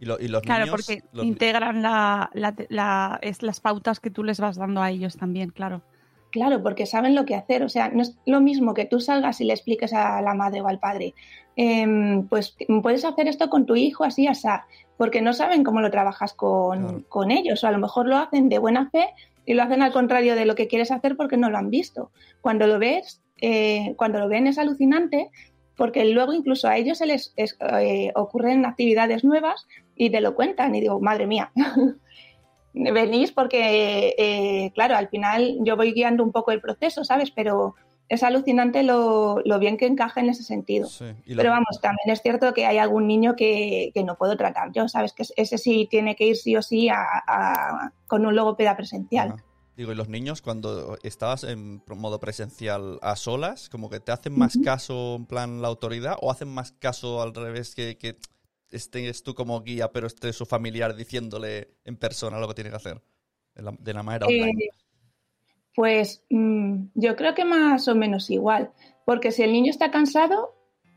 Y, 0.00 0.06
los 0.06 0.42
claro, 0.42 0.66
niños, 0.66 0.70
porque 0.70 1.02
integran 1.22 1.82
la, 1.82 3.18
es 3.22 3.42
las 3.42 3.60
pautas 3.60 4.00
que 4.00 4.10
tú 4.10 4.24
les 4.24 4.40
vas 4.40 4.56
dando 4.56 4.82
a 4.82 4.90
ellos 4.90 5.16
también, 5.16 5.50
claro. 5.50 5.82
Claro, 6.30 6.62
porque 6.64 6.84
saben 6.84 7.14
lo 7.14 7.24
que 7.24 7.36
hacer. 7.36 7.62
O 7.62 7.68
sea, 7.68 7.90
no 7.90 8.02
es 8.02 8.18
lo 8.26 8.40
mismo 8.40 8.74
que 8.74 8.86
tú 8.86 8.98
salgas 8.98 9.40
y 9.40 9.44
le 9.44 9.52
expliques 9.52 9.92
a 9.92 10.20
la 10.20 10.34
madre 10.34 10.60
o 10.62 10.66
al 10.66 10.80
padre, 10.80 11.14
em, 11.54 12.26
pues 12.26 12.56
puedes 12.82 13.04
hacer 13.04 13.28
esto 13.28 13.48
con 13.48 13.66
tu 13.66 13.76
hijo 13.76 14.02
así, 14.02 14.26
así, 14.26 14.48
porque 14.96 15.22
no 15.22 15.32
saben 15.32 15.62
cómo 15.62 15.80
lo 15.80 15.92
trabajas 15.92 16.34
con, 16.34 17.30
ellos. 17.30 17.62
O 17.62 17.66
a 17.68 17.70
lo 17.70 17.78
mejor 17.78 18.06
lo 18.06 18.16
hacen 18.16 18.48
de 18.48 18.58
buena 18.58 18.90
fe 18.90 19.06
y 19.46 19.54
lo 19.54 19.62
hacen 19.62 19.80
al 19.80 19.92
contrario 19.92 20.34
de 20.34 20.44
lo 20.44 20.56
que 20.56 20.66
quieres 20.66 20.90
hacer 20.90 21.16
porque 21.16 21.36
no 21.36 21.50
lo 21.50 21.58
han 21.58 21.70
visto. 21.70 22.10
Cuando 22.40 22.66
lo 22.66 22.80
ves, 22.80 23.22
eh, 23.40 23.94
cuando 23.96 24.18
lo 24.18 24.28
ven 24.28 24.48
es 24.48 24.58
alucinante 24.58 25.30
porque 25.76 26.04
luego 26.04 26.32
incluso 26.32 26.68
a 26.68 26.76
ellos 26.76 26.98
se 26.98 27.06
les 27.06 27.34
eh, 27.36 28.12
ocurren 28.14 28.64
actividades 28.64 29.24
nuevas 29.24 29.66
y 29.96 30.10
te 30.10 30.20
lo 30.20 30.34
cuentan 30.34 30.74
y 30.74 30.80
digo, 30.80 31.00
madre 31.00 31.26
mía, 31.26 31.52
venís 32.74 33.32
porque, 33.32 34.14
eh, 34.18 34.72
claro, 34.74 34.96
al 34.96 35.08
final 35.08 35.58
yo 35.60 35.76
voy 35.76 35.92
guiando 35.92 36.24
un 36.24 36.32
poco 36.32 36.50
el 36.50 36.60
proceso, 36.60 37.04
¿sabes? 37.04 37.30
Pero 37.30 37.74
es 38.08 38.22
alucinante 38.22 38.82
lo, 38.82 39.42
bien 39.58 39.76
que 39.76 39.86
encaja 39.86 40.20
en 40.20 40.28
ese 40.28 40.42
sentido. 40.42 40.88
Pero 41.26 41.50
vamos, 41.50 41.80
también 41.80 42.10
es 42.10 42.20
cierto 42.20 42.52
que 42.52 42.66
hay 42.66 42.78
algún 42.78 43.06
niño 43.06 43.34
que, 43.36 43.92
no 44.04 44.16
puedo 44.16 44.36
tratar 44.36 44.72
yo, 44.72 44.88
¿sabes? 44.88 45.12
Que 45.12 45.24
ese 45.36 45.58
sí 45.58 45.86
tiene 45.90 46.16
que 46.16 46.26
ir 46.26 46.36
sí 46.36 46.56
o 46.56 46.62
sí 46.62 46.88
a, 46.88 47.92
con 48.06 48.26
un 48.26 48.34
logopeda 48.34 48.76
presencial. 48.76 49.34
Digo, 49.76 49.90
y 49.90 49.96
los 49.96 50.08
niños 50.08 50.40
cuando 50.40 50.98
estabas 51.02 51.42
en 51.42 51.82
modo 51.96 52.20
presencial 52.20 52.98
a 53.02 53.16
solas, 53.16 53.68
como 53.68 53.90
que 53.90 53.98
te 53.98 54.12
hacen 54.12 54.38
más 54.38 54.56
caso 54.62 55.16
en 55.16 55.26
plan 55.26 55.62
la 55.62 55.68
autoridad 55.68 56.16
o 56.20 56.30
hacen 56.30 56.48
más 56.48 56.72
caso 56.72 57.20
al 57.22 57.34
revés 57.34 57.74
que, 57.74 57.98
que 57.98 58.16
estés 58.76 59.22
tú 59.22 59.34
como 59.34 59.60
guía, 59.62 59.92
pero 59.92 60.06
esté 60.06 60.32
su 60.32 60.46
familiar 60.46 60.94
diciéndole 60.94 61.76
en 61.84 61.96
persona 61.96 62.38
lo 62.38 62.48
que 62.48 62.54
tiene 62.54 62.70
que 62.70 62.76
hacer 62.76 63.02
de 63.54 63.94
la, 63.94 64.02
manera 64.02 64.26
online? 64.26 64.64
Eh, 64.64 64.68
pues 65.74 66.24
mm, 66.30 66.86
yo 66.94 67.16
creo 67.16 67.34
que 67.34 67.44
más 67.44 67.88
o 67.88 67.94
menos 67.94 68.30
igual, 68.30 68.72
porque 69.04 69.32
si 69.32 69.42
el 69.42 69.52
niño 69.52 69.70
está 69.70 69.90
cansado, 69.90 70.54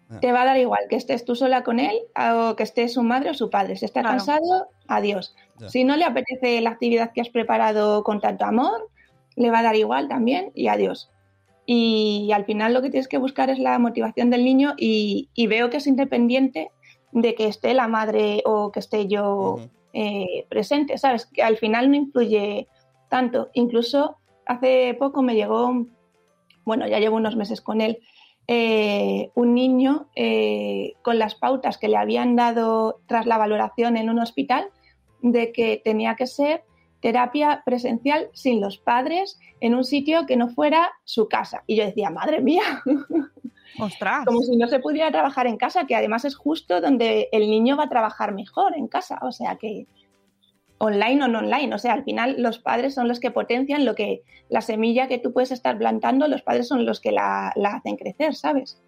ah. 0.10 0.20
te 0.20 0.32
va 0.32 0.44
a 0.44 0.46
dar 0.46 0.58
igual 0.58 0.82
que 0.90 0.96
estés 0.96 1.26
tú 1.26 1.36
sola 1.36 1.64
con 1.64 1.80
él 1.80 1.98
o 2.16 2.56
que 2.56 2.64
esté 2.64 2.88
su 2.88 3.04
madre 3.04 3.32
o 3.32 3.34
su 3.34 3.50
padre. 3.50 3.76
Si 3.76 3.86
está 3.86 4.04
cansado, 4.04 4.70
adiós. 4.88 5.36
Si 5.68 5.84
no 5.84 5.98
le 5.98 6.06
apetece 6.06 6.62
la 6.62 6.72
actividad 6.72 7.12
que 7.14 7.22
has 7.22 7.30
preparado 7.30 8.04
con 8.04 8.22
tanto 8.22 8.46
amor, 8.46 8.90
le 9.36 9.52
va 9.52 9.60
a 9.60 9.64
dar 9.64 9.76
igual 9.76 10.08
también 10.08 10.52
y 10.54 10.68
adiós. 10.68 11.10
Y, 11.70 12.32
al 12.34 12.46
final 12.46 12.74
lo 12.74 12.82
que 12.82 12.90
tienes 12.90 13.10
que 13.10 13.18
buscar 13.18 13.50
es 13.50 13.60
la 13.60 13.78
motivación 13.78 14.30
del 14.30 14.46
niño 14.46 14.74
y, 14.78 15.30
veo 15.48 15.70
que 15.70 15.78
es 15.78 15.88
independiente 15.88 16.72
de 17.12 17.36
que 17.36 17.48
esté 17.48 17.74
la 17.74 17.88
madre 17.88 18.42
o 18.46 18.72
que 18.72 18.80
esté 18.80 19.08
yo 19.08 19.60
eh, 19.94 20.46
presente, 20.50 20.98
¿sabes? 20.98 21.26
Que 21.26 21.44
al 21.44 21.58
final 21.58 21.90
no 21.90 21.96
influye 21.96 22.68
tanto. 23.10 23.50
Incluso 23.54 24.18
hace 24.46 24.96
poco 25.00 25.22
me 25.22 25.36
llegó, 25.36 25.86
bueno, 26.66 26.88
ya 26.88 27.00
llevo 27.00 27.18
unos 27.18 27.36
meses 27.36 27.62
con 27.62 27.82
él, 27.82 28.00
eh, 28.48 29.32
un 29.36 29.54
niño 29.54 30.08
eh, 30.16 30.94
con 31.02 31.20
las 31.20 31.36
pautas 31.36 31.78
que 31.78 31.90
le 31.90 31.98
habían 31.98 32.36
dado 32.36 33.02
tras 33.08 33.26
la 33.26 33.38
valoración 33.38 33.98
en 33.98 34.10
un 34.10 34.20
hospital 34.20 34.70
de 35.22 35.52
que 35.52 35.82
tenía 35.84 36.16
que 36.16 36.28
ser 36.28 36.64
terapia 37.02 37.64
presencial 37.66 38.30
sin 38.34 38.62
los 38.62 38.78
padres 38.78 39.40
en 39.60 39.76
un 39.76 39.84
sitio 39.84 40.26
que 40.26 40.38
no 40.38 40.50
fuera 40.50 40.92
su 41.04 41.28
casa. 41.28 41.64
Y 41.68 41.76
yo 41.76 41.86
decía, 41.86 42.10
madre 42.10 42.42
mía, 42.42 42.84
Ostras. 43.80 44.26
como 44.26 44.42
si 44.42 44.56
no 44.56 44.68
se 44.68 44.80
pudiera 44.80 45.12
trabajar 45.12 45.48
en 45.48 45.58
casa, 45.58 45.86
que 45.86 45.96
además 45.96 46.26
es 46.26 46.36
justo 46.36 46.82
donde 46.82 47.30
el 47.32 47.50
niño 47.50 47.78
va 47.78 47.86
a 47.86 47.90
trabajar 47.90 48.34
mejor 48.34 48.76
en 48.76 48.88
casa. 48.88 49.20
O 49.22 49.32
sea 49.32 49.56
que 49.56 49.88
online 50.80 51.24
o 51.24 51.28
no 51.28 51.40
online, 51.40 51.74
o 51.74 51.80
sea, 51.80 51.94
al 51.94 52.04
final 52.04 52.36
los 52.40 52.60
padres 52.60 52.94
son 52.94 53.08
los 53.08 53.20
que 53.20 53.32
potencian 53.32 53.86
lo 53.86 53.96
que 53.96 54.22
la 54.50 54.62
semilla 54.62 55.08
que 55.08 55.18
tú 55.18 55.34
puedes 55.34 55.52
estar 55.52 55.78
plantando, 55.78 56.28
los 56.28 56.42
padres 56.42 56.68
son 56.68 56.86
los 56.86 57.00
que 57.00 57.12
la, 57.12 57.52
la 57.56 57.76
hacen 57.76 57.98
crecer, 57.98 58.36
¿sabes? 58.36 58.80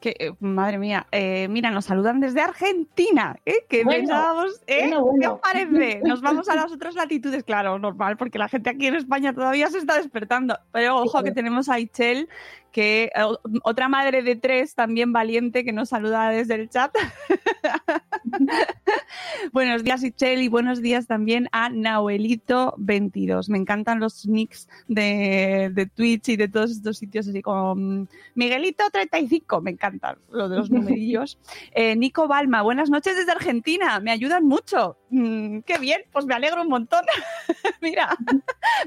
Que, 0.00 0.16
eh, 0.18 0.32
madre 0.40 0.78
mía, 0.78 1.06
eh, 1.12 1.46
mira, 1.48 1.70
nos 1.70 1.84
saludan 1.84 2.20
desde 2.20 2.40
Argentina, 2.40 3.36
¿eh? 3.44 3.66
Que 3.68 3.84
Bueno, 3.84 3.98
pensábamos, 3.98 4.60
¿eh? 4.66 4.80
bueno, 4.80 5.04
bueno. 5.04 5.20
¿Qué 5.20 5.28
os 5.28 5.40
parece? 5.40 6.00
Nos 6.04 6.22
vamos 6.22 6.48
a 6.48 6.54
las 6.54 6.72
otras 6.72 6.94
latitudes, 6.94 7.44
claro, 7.44 7.78
normal, 7.78 8.16
porque 8.16 8.38
la 8.38 8.48
gente 8.48 8.70
aquí 8.70 8.86
en 8.86 8.94
España 8.94 9.34
todavía 9.34 9.68
se 9.68 9.76
está 9.76 9.96
despertando. 9.96 10.58
Pero 10.72 10.96
ojo 10.96 11.22
que 11.22 11.32
tenemos 11.32 11.68
a 11.68 11.78
Ichel, 11.78 12.30
que 12.72 13.10
eh, 13.14 13.24
otra 13.62 13.88
madre 13.88 14.22
de 14.22 14.36
tres, 14.36 14.74
también 14.74 15.12
valiente, 15.12 15.64
que 15.64 15.72
nos 15.72 15.90
saluda 15.90 16.30
desde 16.30 16.54
el 16.54 16.68
chat. 16.68 16.94
buenos 19.52 19.84
días, 19.84 20.02
Ichel, 20.02 20.42
y 20.42 20.48
buenos 20.48 20.82
días 20.82 21.06
también 21.06 21.48
a 21.52 21.70
Nauelito22. 21.70 23.48
Me 23.48 23.58
encantan 23.58 24.00
los 24.00 24.26
nicks 24.26 24.68
de, 24.88 25.70
de 25.72 25.86
Twitch 25.86 26.30
y 26.30 26.36
de 26.36 26.48
todos 26.48 26.70
estos 26.70 26.98
sitios, 26.98 27.28
así 27.28 27.42
como 27.42 27.74
mm, 27.74 28.06
Miguelito35, 28.36 29.62
me 29.62 29.72
encantan 29.72 30.18
lo 30.30 30.48
de 30.48 30.56
los 30.56 30.70
numerillos. 30.80 31.38
Eh, 31.72 31.96
Nico 31.96 32.28
Balma, 32.28 32.62
buenas 32.62 32.90
noches 32.90 33.16
desde 33.16 33.32
Argentina, 33.32 34.00
me 34.00 34.10
ayudan 34.10 34.46
mucho. 34.46 34.96
Mm, 35.10 35.60
qué 35.60 35.78
bien, 35.78 36.02
pues 36.12 36.26
me 36.26 36.34
alegro 36.34 36.62
un 36.62 36.68
montón. 36.68 37.04
Mira, 37.80 38.16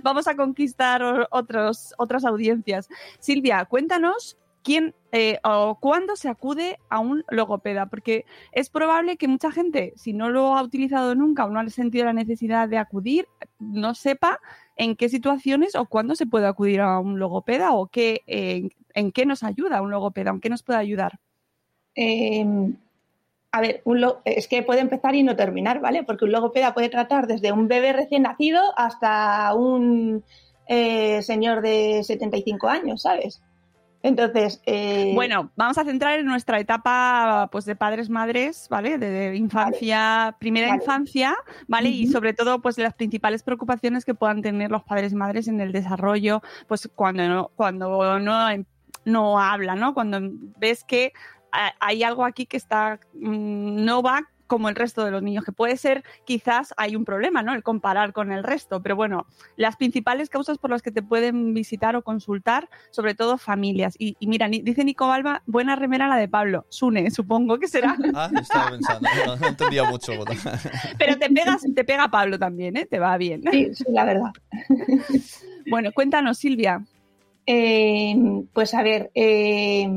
vamos 0.01 0.27
a 0.27 0.35
conquistar 0.35 1.27
otros, 1.31 1.93
otras 1.97 2.25
audiencias. 2.25 2.89
Silvia, 3.19 3.65
cuéntanos 3.73 4.37
quién 4.61 4.93
eh, 5.11 5.39
o 5.43 5.79
cuándo 5.81 6.15
se 6.15 6.29
acude 6.29 6.77
a 6.89 6.99
un 6.99 7.23
logopeda, 7.27 7.87
porque 7.87 8.23
es 8.51 8.69
probable 8.69 9.17
que 9.17 9.27
mucha 9.27 9.51
gente, 9.51 9.93
si 9.95 10.13
no 10.13 10.29
lo 10.29 10.55
ha 10.55 10.61
utilizado 10.61 11.15
nunca 11.15 11.43
o 11.45 11.49
no 11.49 11.59
ha 11.59 11.67
sentido 11.69 12.05
la 12.05 12.13
necesidad 12.13 12.69
de 12.69 12.77
acudir, 12.77 13.27
no 13.57 13.95
sepa 13.95 14.39
en 14.75 14.95
qué 14.95 15.09
situaciones 15.09 15.73
o 15.73 15.87
cuándo 15.87 16.13
se 16.13 16.27
puede 16.27 16.45
acudir 16.45 16.81
a 16.81 16.99
un 16.99 17.17
logopeda 17.17 17.73
o 17.73 17.87
qué, 17.87 18.21
eh, 18.27 18.69
en 18.93 19.11
qué 19.11 19.25
nos 19.25 19.41
ayuda 19.41 19.81
un 19.81 19.89
logopeda, 19.89 20.29
en 20.29 20.39
qué 20.39 20.49
nos 20.51 20.61
puede 20.61 20.77
ayudar. 20.77 21.19
Eh, 21.95 22.45
a 23.51 23.59
ver, 23.61 23.81
un 23.85 24.01
lo- 24.01 24.21
es 24.23 24.47
que 24.47 24.61
puede 24.61 24.81
empezar 24.81 25.15
y 25.15 25.23
no 25.23 25.35
terminar, 25.35 25.79
¿vale? 25.81 26.03
Porque 26.03 26.25
un 26.25 26.31
logopeda 26.31 26.75
puede 26.75 26.89
tratar 26.89 27.25
desde 27.25 27.51
un 27.51 27.67
bebé 27.67 27.91
recién 27.93 28.21
nacido 28.21 28.61
hasta 28.77 29.51
un 29.55 30.23
eh, 30.67 31.21
señor 31.23 31.61
de 31.61 32.03
75 32.03 32.67
años, 32.69 33.01
¿sabes? 33.01 33.41
Entonces, 34.03 34.61
eh, 34.65 35.11
Bueno, 35.15 35.49
vamos 35.55 35.77
a 35.77 35.85
centrar 35.85 36.19
en 36.19 36.25
nuestra 36.25 36.59
etapa 36.59 37.47
pues 37.51 37.63
de 37.65 37.75
padres 37.75 38.09
madres, 38.09 38.67
¿vale? 38.69 38.97
De, 38.97 39.09
de 39.09 39.35
infancia, 39.37 40.35
primera 40.39 40.67
Vale. 40.67 40.81
infancia, 40.83 41.35
¿vale? 41.67 41.89
Y 41.89 42.07
sobre 42.07 42.33
todo 42.33 42.61
pues 42.61 42.77
las 42.77 42.93
principales 42.93 43.43
preocupaciones 43.43 44.03
que 44.03 44.13
puedan 44.13 44.41
tener 44.41 44.69
los 44.71 44.83
padres 44.83 45.13
y 45.13 45.15
madres 45.15 45.47
en 45.47 45.61
el 45.61 45.71
desarrollo, 45.71 46.41
pues 46.67 46.89
cuando 46.93 47.27
no 47.29 47.51
cuando 47.55 48.19
no 48.19 48.49
em- 48.49 48.65
no 49.05 49.39
habla, 49.39 49.75
¿no? 49.75 49.93
Cuando 49.93 50.19
ves 50.59 50.83
que 50.83 51.13
ha- 51.53 51.73
hay 51.79 52.03
algo 52.03 52.25
aquí 52.25 52.45
que 52.45 52.57
está 52.57 52.99
mm, 53.13 53.85
no 53.85 54.01
va 54.03 54.21
como 54.53 54.69
el 54.69 54.75
resto 54.75 55.03
de 55.03 55.09
los 55.09 55.23
niños, 55.23 55.43
que 55.43 55.51
puede 55.51 55.77
ser 55.77 56.03
quizás 56.25 56.75
hay 56.77 56.95
un 56.95 57.05
problema, 57.05 57.41
¿no? 57.41 57.55
El 57.55 57.63
comparar 57.63 58.13
con 58.13 58.31
el 58.31 58.43
resto, 58.43 58.83
pero 58.83 58.95
bueno, 58.95 59.25
las 59.55 59.77
principales 59.77 60.29
causas 60.29 60.59
por 60.59 60.69
las 60.69 60.83
que 60.83 60.91
te 60.91 61.01
pueden 61.01 61.55
visitar 61.55 61.95
o 61.95 62.03
consultar, 62.03 62.69
sobre 62.91 63.15
todo 63.15 63.39
familias. 63.39 63.95
Y, 63.97 64.15
y 64.19 64.27
mira, 64.27 64.47
dice 64.47 64.83
Nico 64.83 65.07
Balba, 65.07 65.41
buena 65.47 65.75
remera 65.75 66.07
la 66.07 66.17
de 66.17 66.27
Pablo, 66.27 66.67
Sune, 66.69 67.09
supongo 67.09 67.57
que 67.57 67.67
será, 67.67 67.97
Ah, 68.13 68.29
yo 68.31 68.41
estaba 68.41 68.69
pensando, 68.69 69.09
no, 69.25 69.35
no 69.37 69.47
entendía 69.47 69.85
mucho. 69.85 70.11
pero 70.99 71.17
te 71.17 71.31
pegas, 71.31 71.63
te 71.73 71.83
pega 71.83 72.09
Pablo 72.09 72.37
también, 72.37 72.77
¿eh? 72.77 72.85
Te 72.85 72.99
va 72.99 73.17
bien. 73.17 73.41
sí, 73.51 73.73
sí, 73.73 73.85
la 73.89 74.05
verdad. 74.05 74.31
Bueno, 75.65 75.93
cuéntanos, 75.93 76.37
Silvia. 76.39 76.85
Eh, 77.45 78.15
pues 78.51 78.73
a 78.73 78.83
ver, 78.83 79.11
eh, 79.15 79.87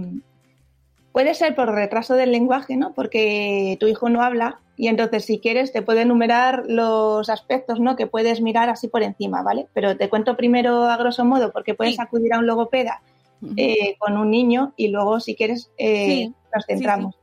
puede 1.16 1.32
ser 1.32 1.54
por 1.54 1.72
retraso 1.72 2.12
del 2.12 2.30
lenguaje, 2.30 2.76
¿no? 2.76 2.92
Porque 2.92 3.78
tu 3.80 3.86
hijo 3.86 4.10
no 4.10 4.20
habla 4.20 4.60
y 4.76 4.88
entonces 4.88 5.24
si 5.24 5.38
quieres 5.38 5.72
te 5.72 5.80
puedo 5.80 6.00
enumerar 6.00 6.64
los 6.68 7.30
aspectos, 7.30 7.80
¿no? 7.80 7.96
Que 7.96 8.06
puedes 8.06 8.42
mirar 8.42 8.68
así 8.68 8.88
por 8.88 9.02
encima, 9.02 9.42
¿vale? 9.42 9.66
Pero 9.72 9.96
te 9.96 10.10
cuento 10.10 10.36
primero 10.36 10.84
a 10.84 10.98
grosso 10.98 11.24
modo 11.24 11.52
porque 11.52 11.72
puedes 11.72 11.94
Sí. 11.94 12.02
acudir 12.02 12.34
a 12.34 12.38
un 12.38 12.46
logopeda 12.46 13.00
eh, 13.56 13.96
con 13.98 14.18
un 14.18 14.30
niño 14.30 14.74
y 14.76 14.88
luego 14.88 15.18
si 15.18 15.34
quieres 15.34 15.70
eh, 15.78 16.04
Sí, 16.04 16.34
nos 16.54 16.66
centramos. 16.66 17.14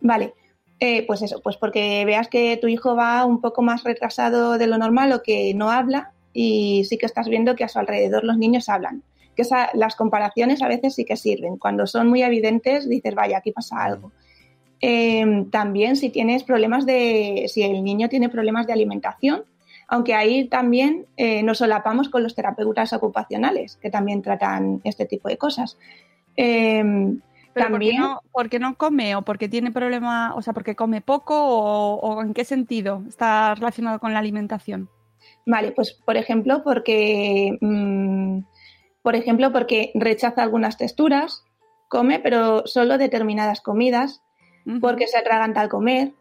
Vale, 0.00 0.34
eh, 0.80 1.06
pues 1.06 1.22
eso, 1.22 1.40
pues 1.40 1.56
porque 1.56 2.04
veas 2.04 2.26
que 2.26 2.56
tu 2.56 2.66
hijo 2.66 2.96
va 2.96 3.24
un 3.24 3.40
poco 3.40 3.62
más 3.62 3.84
retrasado 3.84 4.58
de 4.58 4.66
lo 4.66 4.78
normal 4.78 5.12
o 5.12 5.22
que 5.22 5.54
no 5.54 5.70
habla 5.70 6.10
y 6.32 6.84
sí 6.86 6.98
que 6.98 7.06
estás 7.06 7.28
viendo 7.28 7.54
que 7.54 7.62
a 7.62 7.68
su 7.68 7.78
alrededor 7.78 8.24
los 8.24 8.36
niños 8.36 8.68
hablan. 8.68 9.04
Que 9.38 9.42
esa- 9.42 9.70
las 9.72 9.94
comparaciones 9.94 10.62
a 10.62 10.68
veces 10.68 10.96
sí 10.96 11.04
que 11.04 11.16
sirven. 11.16 11.58
Cuando 11.58 11.86
son 11.86 12.08
muy 12.08 12.22
evidentes 12.24 12.88
dices, 12.88 13.14
vaya, 13.14 13.38
aquí 13.38 13.52
pasa 13.52 13.84
algo. 13.84 14.10
Eh, 14.80 15.46
también 15.52 15.94
si 15.94 16.10
tienes 16.10 16.42
problemas 16.42 16.84
de, 16.86 17.44
si 17.46 17.62
el 17.62 17.84
niño 17.84 18.08
tiene 18.08 18.28
problemas 18.28 18.66
de 18.66 18.72
alimentación, 18.72 19.44
aunque 19.86 20.14
ahí 20.14 20.48
también 20.48 21.06
eh, 21.16 21.44
nos 21.44 21.58
solapamos 21.58 22.08
con 22.08 22.24
los 22.24 22.34
terapeutas 22.34 22.92
ocupacionales, 22.92 23.76
que 23.76 23.90
también 23.90 24.22
tratan 24.22 24.80
este 24.82 25.06
tipo 25.06 25.28
de 25.28 25.38
cosas. 25.38 25.78
Eh, 26.36 26.82
Pero 27.52 27.70
¿por 27.70 27.84
qué, 27.84 27.94
también, 27.94 27.96
no, 27.96 28.20
por 28.32 28.48
qué 28.48 28.58
no 28.58 28.76
come 28.76 29.14
o 29.16 29.22
porque 29.22 29.48
tiene 29.48 29.70
problema, 29.70 30.34
o 30.34 30.42
sea, 30.42 30.52
porque 30.52 30.74
come 30.74 31.00
poco 31.00 31.34
o, 31.40 31.94
o 32.00 32.22
en 32.22 32.34
qué 32.34 32.44
sentido 32.44 33.04
está 33.08 33.54
relacionado 33.54 34.00
con 34.00 34.12
la 34.12 34.18
alimentación? 34.18 34.90
vale, 35.46 35.72
pues 35.72 35.92
por 35.94 36.16
ejemplo, 36.16 36.62
porque, 36.62 37.56
mm, 37.60 38.40
por 39.02 39.16
ejemplo, 39.16 39.52
porque 39.52 39.90
rechaza 39.94 40.42
algunas 40.42 40.76
texturas, 40.76 41.44
come, 41.88 42.20
pero 42.20 42.66
solo 42.66 42.98
determinadas 42.98 43.60
comidas, 43.60 44.22
porque 44.82 45.06
se 45.06 45.16
atraganta 45.16 45.62
al 45.62 45.70
comer, 45.70 46.12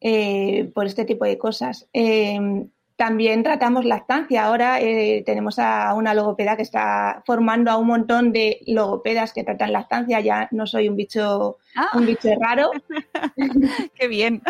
eh, 0.00 0.70
por 0.74 0.86
este 0.86 1.04
tipo 1.04 1.24
de 1.24 1.38
cosas. 1.38 1.88
Eh, 1.92 2.68
también 2.96 3.42
tratamos 3.42 3.84
lactancia. 3.84 4.44
Ahora 4.46 4.80
eh, 4.80 5.22
tenemos 5.26 5.58
a 5.58 5.92
una 5.94 6.14
logopeda 6.14 6.56
que 6.56 6.62
está 6.62 7.22
formando 7.26 7.70
a 7.70 7.76
un 7.76 7.86
montón 7.86 8.32
de 8.32 8.60
logopedas 8.66 9.32
que 9.34 9.44
tratan 9.44 9.72
lactancia. 9.72 10.20
Ya 10.20 10.48
no 10.50 10.66
soy 10.66 10.88
un 10.88 10.96
bicho, 10.96 11.58
Ah, 11.76 11.90
un 11.94 12.06
bicho 12.06 12.28
raro. 12.40 12.70
qué 13.94 14.08
bien. 14.08 14.42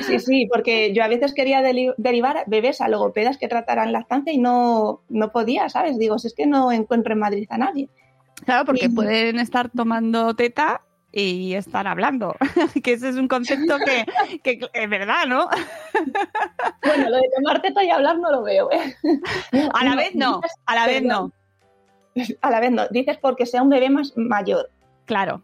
Sí, 0.00 0.18
sí, 0.18 0.48
porque 0.50 0.92
yo 0.94 1.04
a 1.04 1.08
veces 1.08 1.34
quería 1.34 1.62
derivar 1.62 2.44
bebés 2.46 2.80
a 2.80 2.88
logopedas 2.88 3.36
que 3.38 3.48
trataran 3.48 3.92
lactancia 3.92 4.32
y 4.32 4.38
no, 4.38 5.02
no 5.08 5.30
podía, 5.30 5.68
¿sabes? 5.68 5.98
Digo, 5.98 6.18
si 6.18 6.28
es 6.28 6.34
que 6.34 6.46
no 6.46 6.72
encuentro 6.72 7.12
en 7.12 7.18
Madrid 7.20 7.46
a 7.50 7.58
nadie. 7.58 7.88
Claro, 8.44 8.64
porque 8.64 8.86
Sí. 8.86 8.88
pueden 8.88 9.38
estar 9.38 9.70
tomando 9.70 10.34
teta 10.34 10.80
y 11.16 11.54
estar 11.54 11.86
hablando, 11.86 12.34
que 12.82 12.94
ese 12.94 13.08
es 13.10 13.16
un 13.16 13.28
concepto 13.28 13.76
que, 13.78 14.04
que 14.42 14.58
es 14.72 14.90
verdad, 14.90 15.26
¿no? 15.28 15.48
Bueno, 16.84 17.08
lo 17.10 17.16
de 17.16 17.30
tomar 17.36 17.62
teta 17.62 17.82
y 17.84 17.90
hablar 17.90 18.18
no 18.18 18.30
lo 18.30 18.42
veo, 18.42 18.70
¿eh? 18.72 18.94
A 19.72 19.84
la 19.84 19.96
vez 19.96 20.14
no, 20.14 20.40
a 20.66 20.74
la 20.74 20.86
vez 20.86 21.02
no, 21.02 21.32
A 22.42 22.50
la 22.50 22.60
vez 22.60 22.70
no. 22.72 22.86
Dices 22.90 23.16
porque 23.18 23.46
sea 23.46 23.62
un 23.62 23.70
bebé 23.70 23.90
más 23.90 24.12
mayor. 24.16 24.70
claro. 25.06 25.42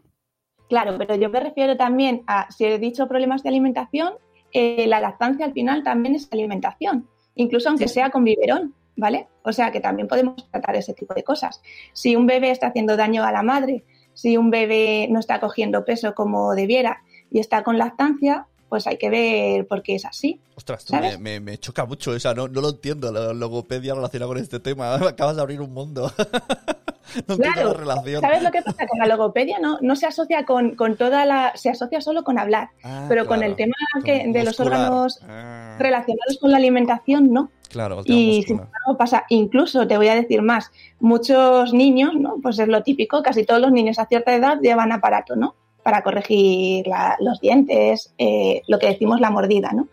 Claro, 0.69 0.97
pero 0.97 1.15
yo 1.15 1.29
me 1.29 1.41
refiero 1.41 1.75
también 1.75 2.23
a, 2.27 2.49
si 2.49 2.63
he 2.63 2.79
dicho 2.79 3.05
problemas 3.09 3.43
de 3.43 3.49
alimentación, 3.49 4.13
eh, 4.53 4.85
la 4.87 5.01
lactancia 5.01 5.45
al 5.45 5.51
final 5.51 5.83
también 5.83 6.15
es 6.15 6.29
alimentación, 6.31 7.09
incluso 7.35 7.67
aunque 7.67 7.89
Sí. 7.89 7.95
sea 7.95 8.09
con 8.09 8.23
biberón, 8.23 8.73
¿vale? 8.95 9.27
O 9.43 9.51
sea 9.51 9.69
que 9.69 9.81
también 9.81 10.07
podemos 10.07 10.49
tratar 10.49 10.77
ese 10.77 10.93
tipo 10.93 11.13
de 11.13 11.25
cosas. 11.25 11.61
Si 11.91 12.15
un 12.15 12.25
bebé 12.25 12.51
está 12.51 12.67
haciendo 12.67 12.95
daño 12.95 13.25
a 13.25 13.33
la 13.33 13.43
madre, 13.43 13.83
si 14.13 14.37
un 14.37 14.49
bebé 14.49 15.07
no 15.09 15.19
está 15.19 15.39
cogiendo 15.39 15.85
peso 15.85 16.13
como 16.13 16.53
debiera 16.53 17.01
y 17.29 17.39
está 17.39 17.63
con 17.63 17.77
lactancia, 17.77 18.47
pues 18.71 18.87
hay 18.87 18.97
que 18.97 19.09
ver 19.09 19.67
por 19.67 19.83
qué 19.83 19.95
es 19.95 20.05
así. 20.05 20.39
Ostras, 20.55 20.85
tú 20.85 20.95
me, 20.95 21.17
me- 21.17 21.39
me 21.41 21.57
choca 21.57 21.85
mucho, 21.85 22.11
o 22.11 22.19
sea, 22.21 22.33
no, 22.33 22.47
no 22.47 22.61
lo 22.61 22.69
entiendo, 22.69 23.11
la 23.11 23.33
logopedia 23.33 23.93
relacionada 23.93 24.29
con 24.29 24.37
este 24.37 24.61
tema. 24.61 24.95
Acabas 25.09 25.35
de 25.35 25.41
abrir 25.41 25.59
un 25.59 25.73
mundo. 25.73 26.09
no 27.27 27.35
Claro, 27.37 27.73
la 27.73 27.73
relación. 27.73 28.21
¿sabes 28.21 28.41
lo 28.41 28.49
que 28.49 28.61
pasa? 28.61 28.87
Con 28.87 28.97
la 28.99 29.07
logopedia 29.07 29.59
no, 29.59 29.77
no 29.81 29.97
se 29.97 30.05
asocia 30.07 30.45
con, 30.45 30.75
con 30.77 30.95
toda 30.95 31.25
la... 31.25 31.51
Se 31.55 31.69
asocia 31.69 31.99
solo 31.99 32.23
con 32.23 32.39
hablar, 32.39 32.69
Ah, 32.81 33.07
pero 33.09 33.25
con 33.27 33.43
el 33.43 33.57
tema 33.57 33.75
que, 34.05 34.23
de 34.27 34.43
los 34.45 34.57
órganos 34.61 35.19
Ah, 35.27 35.75
relacionados 35.77 36.37
con 36.39 36.51
la 36.51 36.57
alimentación, 36.57 37.33
no. 37.33 37.51
Claro, 37.67 38.03
Y 38.05 38.43
sin 38.43 38.53
embargo 38.59 38.97
pasa, 38.97 39.25
incluso 39.27 39.85
te 39.85 39.97
voy 39.97 40.07
a 40.07 40.15
decir 40.15 40.41
más, 40.41 40.71
muchos 41.01 41.73
niños, 41.73 42.13
¿no? 42.15 42.35
Pues 42.41 42.57
es 42.59 42.69
lo 42.69 42.83
típico, 42.83 43.21
casi 43.21 43.43
todos 43.45 43.59
los 43.59 43.73
niños 43.73 43.99
a 43.99 44.05
cierta 44.05 44.33
edad 44.33 44.59
llevan 44.61 44.93
aparato, 44.93 45.35
¿no? 45.35 45.55
Para 45.83 46.03
corregir 46.03 46.85
los 47.19 47.39
dientes, 47.39 48.13
eh, 48.17 48.61
lo 48.67 48.79
que 48.79 48.87
decimos 48.87 49.19
la 49.19 49.31
mordida, 49.31 49.71
¿no? 49.73 49.87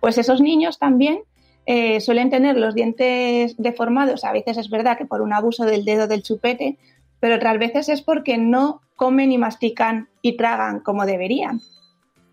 Pues 0.00 0.18
esos 0.18 0.40
niños 0.40 0.78
también 0.78 1.20
eh, 1.66 2.00
suelen 2.00 2.30
tener 2.30 2.56
los 2.56 2.74
dientes 2.74 3.54
deformados, 3.58 4.24
a 4.24 4.32
veces 4.32 4.56
es 4.56 4.70
verdad 4.70 4.96
que 4.96 5.04
por 5.04 5.20
un 5.20 5.32
abuso 5.32 5.64
del 5.64 5.84
dedo 5.84 6.08
del 6.08 6.22
chupete, 6.22 6.78
pero 7.20 7.36
otras 7.36 7.58
veces 7.58 7.88
es 7.88 8.02
porque 8.02 8.38
no 8.38 8.80
comen 8.96 9.32
y 9.32 9.38
mastican 9.38 10.08
y 10.22 10.36
tragan 10.36 10.80
como 10.80 11.06
deberían. 11.06 11.60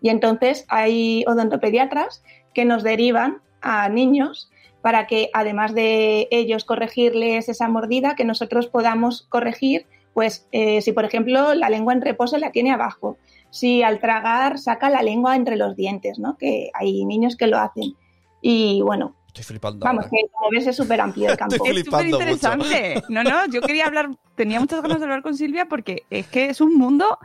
Y 0.00 0.08
entonces 0.08 0.64
hay 0.68 1.24
odontopediatras 1.26 2.22
que 2.54 2.64
nos 2.64 2.82
derivan 2.82 3.42
a 3.60 3.88
niños 3.88 4.50
para 4.80 5.06
que 5.06 5.30
además 5.32 5.74
de 5.74 6.28
ellos 6.30 6.64
corregirles 6.64 7.48
esa 7.48 7.68
mordida, 7.68 8.14
que 8.14 8.24
nosotros 8.24 8.68
podamos 8.68 9.26
corregir, 9.28 9.86
pues 10.16 10.48
eh, 10.50 10.80
si 10.80 10.92
por 10.92 11.04
ejemplo 11.04 11.52
la 11.52 11.68
lengua 11.68 11.92
en 11.92 12.00
reposo 12.00 12.38
la 12.38 12.50
tiene 12.50 12.72
abajo, 12.72 13.18
si 13.50 13.82
al 13.82 14.00
tragar 14.00 14.58
saca 14.58 14.88
la 14.88 15.02
lengua 15.02 15.36
entre 15.36 15.56
los 15.56 15.76
dientes, 15.76 16.18
¿no? 16.18 16.38
Que 16.38 16.70
hay 16.72 17.04
niños 17.04 17.36
que 17.36 17.46
lo 17.46 17.58
hacen. 17.58 17.92
Y 18.40 18.80
bueno, 18.80 19.14
Estoy 19.26 19.44
flipando. 19.44 19.84
vamos, 19.84 20.06
ahora. 20.06 20.16
que 20.16 20.28
como 20.32 20.50
ves 20.52 20.66
es 20.68 20.74
súper 20.74 21.02
amplio 21.02 21.28
el 21.28 21.36
campo. 21.36 21.56
Estoy 21.56 21.80
Es 21.80 21.84
súper 21.84 22.08
interesante. 22.08 23.02
No, 23.10 23.24
no, 23.24 23.46
yo 23.48 23.60
quería 23.60 23.84
hablar, 23.84 24.08
tenía 24.36 24.58
muchas 24.58 24.80
ganas 24.80 25.00
de 25.00 25.04
hablar 25.04 25.20
con 25.20 25.36
Silvia 25.36 25.66
porque 25.66 26.04
es 26.08 26.26
que 26.28 26.46
es 26.46 26.62
un 26.62 26.78
mundo 26.78 27.18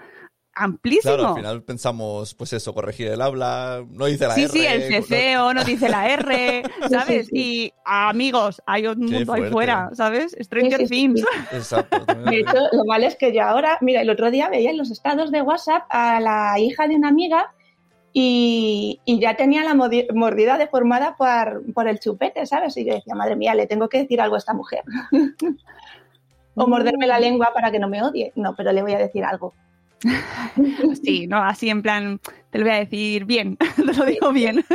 amplísimo. 0.53 1.13
Claro, 1.15 1.29
al 1.29 1.35
final 1.35 1.63
pensamos, 1.63 2.33
pues 2.35 2.53
eso, 2.53 2.73
corregir 2.73 3.07
el 3.07 3.21
habla, 3.21 3.85
no 3.89 4.05
dice 4.05 4.27
la 4.27 4.35
Sí, 4.35 4.43
R. 4.43 4.51
sí, 4.51 4.65
el 4.65 4.79
no- 4.81 4.87
ceceo 4.87 5.53
no 5.53 5.63
dice 5.63 5.89
la 5.89 6.09
R, 6.09 6.63
¿sabes? 6.89 7.27
sí. 7.27 7.33
Y 7.33 7.73
amigos, 7.85 8.61
hay 8.65 8.87
un 8.87 9.07
Qué 9.07 9.13
mundo 9.15 9.33
ahí 9.33 9.43
fuera, 9.51 9.89
¿sabes? 9.93 10.35
Stranger 10.39 10.79
Sí, 10.81 10.87
sí, 10.87 10.95
sí, 10.95 11.01
Things. 11.07 11.19
sí. 11.21 11.55
Exacto. 11.55 12.05
De 12.29 12.39
hecho, 12.39 12.57
lo 12.73 12.85
malo 12.85 13.05
es 13.07 13.15
que 13.15 13.33
yo 13.33 13.43
ahora, 13.43 13.77
mira, 13.81 14.01
el 14.01 14.09
otro 14.09 14.29
día 14.31 14.49
veía 14.49 14.71
en 14.71 14.77
los 14.77 14.91
estados 14.91 15.31
de 15.31 15.41
WhatsApp 15.41 15.83
a 15.89 16.19
la 16.19 16.59
hija 16.59 16.87
de 16.87 16.95
una 16.95 17.09
amiga 17.09 17.53
y, 18.13 18.99
y 19.05 19.19
ya 19.19 19.37
tenía 19.37 19.63
la 19.63 19.73
mordida 19.73 20.57
deformada 20.57 21.15
por, 21.15 21.63
por 21.73 21.87
el 21.87 21.99
chupete, 21.99 22.45
¿sabes? 22.45 22.75
Y 22.75 22.83
yo 22.85 22.93
decía, 22.95 23.15
madre 23.15 23.37
mía, 23.37 23.55
le 23.55 23.67
tengo 23.67 23.87
que 23.87 23.99
decir 23.99 24.19
algo 24.19 24.35
a 24.35 24.39
esta 24.39 24.53
mujer. 24.53 24.83
o 26.55 26.67
morderme 26.67 27.07
la 27.07 27.19
lengua 27.19 27.51
para 27.53 27.71
que 27.71 27.79
no 27.79 27.87
me 27.87 28.03
odie. 28.03 28.33
No, 28.35 28.53
pero 28.55 28.73
le 28.73 28.81
voy 28.81 28.91
a 28.93 28.97
decir 28.97 29.23
algo. 29.23 29.53
Sí, 31.03 31.27
no, 31.27 31.37
así 31.37 31.69
en 31.69 31.81
plan, 31.81 32.19
te 32.49 32.57
lo 32.57 32.65
voy 32.65 32.73
a 32.73 32.79
decir 32.79 33.25
bien, 33.25 33.57
te 33.75 33.93
lo 33.93 34.05
digo 34.05 34.31
bien. 34.31 34.65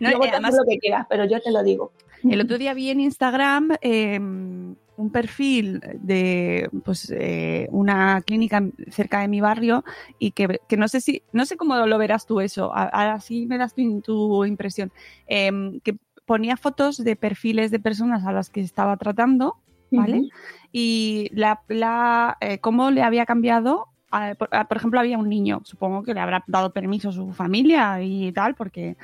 No, 0.00 0.10
Luego 0.10 0.24
además, 0.24 0.54
lo 0.56 0.64
que 0.68 0.78
quieras, 0.78 1.06
pero 1.08 1.24
yo 1.26 1.40
te 1.40 1.50
lo 1.50 1.62
digo. 1.62 1.92
El 2.28 2.40
otro 2.40 2.58
día 2.58 2.74
vi 2.74 2.90
en 2.90 3.00
Instagram 3.00 3.76
eh, 3.80 4.18
un 4.18 5.10
perfil 5.12 5.80
de 5.94 6.68
pues 6.84 7.12
eh, 7.16 7.68
una 7.70 8.20
clínica 8.22 8.60
cerca 8.90 9.20
de 9.20 9.28
mi 9.28 9.40
barrio 9.40 9.84
y 10.18 10.32
que, 10.32 10.60
que 10.68 10.76
no 10.76 10.88
sé 10.88 11.00
si 11.00 11.22
no 11.32 11.46
sé 11.46 11.56
cómo 11.56 11.76
lo 11.76 11.98
verás 11.98 12.26
tú 12.26 12.40
eso. 12.40 12.74
Ahora 12.74 13.20
sí 13.20 13.46
me 13.46 13.58
das 13.58 13.74
tu, 13.74 14.00
tu 14.00 14.44
impresión. 14.44 14.90
Eh, 15.28 15.80
que 15.84 15.96
ponía 16.28 16.58
fotos 16.58 16.98
de 16.98 17.16
perfiles 17.16 17.70
de 17.70 17.80
personas 17.80 18.26
a 18.26 18.32
las 18.32 18.50
que 18.50 18.60
estaba 18.60 18.98
tratando, 18.98 19.56
¿vale? 19.90 20.28
Y 20.72 21.30
la, 21.32 21.62
la 21.68 22.36
eh, 22.42 22.58
cómo 22.58 22.90
le 22.90 23.02
había 23.02 23.24
cambiado. 23.24 23.86
A- 24.10 24.34
por, 24.34 24.48
a- 24.52 24.66
por 24.66 24.76
ejemplo, 24.76 25.00
había 25.00 25.18
un 25.18 25.28
niño, 25.28 25.60
supongo 25.64 26.02
que 26.02 26.14
le 26.14 26.20
habrá 26.20 26.42
dado 26.46 26.70
permiso 26.70 27.10
a 27.10 27.12
su 27.12 27.32
familia 27.32 28.00
y 28.02 28.32
tal, 28.32 28.54
porque 28.54 28.96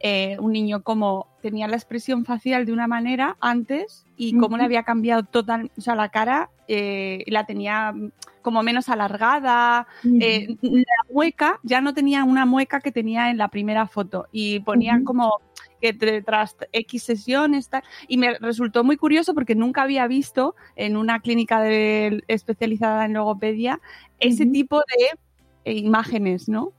eh, 0.00 0.36
un 0.40 0.52
niño 0.52 0.82
como 0.82 1.26
tenía 1.42 1.68
la 1.68 1.76
expresión 1.76 2.24
facial 2.24 2.66
de 2.66 2.72
una 2.72 2.86
manera 2.86 3.36
antes 3.40 4.06
y 4.16 4.30
cómo 4.40 4.56
le 4.56 4.64
había 4.64 4.82
cambiado 4.82 5.22
total, 5.22 5.70
o 5.76 5.80
sea, 5.80 5.94
la 5.94 6.08
cara 6.08 6.50
eh, 6.68 7.24
la 7.28 7.44
tenía 7.46 7.94
como 8.42 8.62
menos 8.62 8.88
alargada, 8.88 9.86
eh, 10.22 10.56
la 10.62 11.12
mueca 11.12 11.60
ya 11.62 11.80
no 11.80 11.92
tenía 11.94 12.24
una 12.24 12.46
mueca 12.46 12.80
que 12.80 12.92
tenía 12.92 13.30
en 13.30 13.36
la 13.38 13.48
primera 13.48 13.86
foto 13.86 14.26
y 14.32 14.60
ponían 14.60 15.04
como 15.04 15.40
que 15.80 15.92
tras 16.22 16.56
X 16.72 17.02
sesiones 17.02 17.68
tal, 17.68 17.82
y 18.06 18.16
me 18.18 18.38
resultó 18.38 18.84
muy 18.84 18.96
curioso 18.96 19.34
porque 19.34 19.54
nunca 19.54 19.82
había 19.82 20.06
visto 20.06 20.54
en 20.76 20.96
una 20.96 21.20
clínica 21.20 21.60
de- 21.60 22.22
especializada 22.28 23.04
en 23.04 23.14
logopedia 23.14 23.80
ese 24.20 24.46
tipo 24.46 24.78
de 24.78 25.18
eh, 25.64 25.74
imágenes, 25.74 26.48
¿no? 26.48 26.72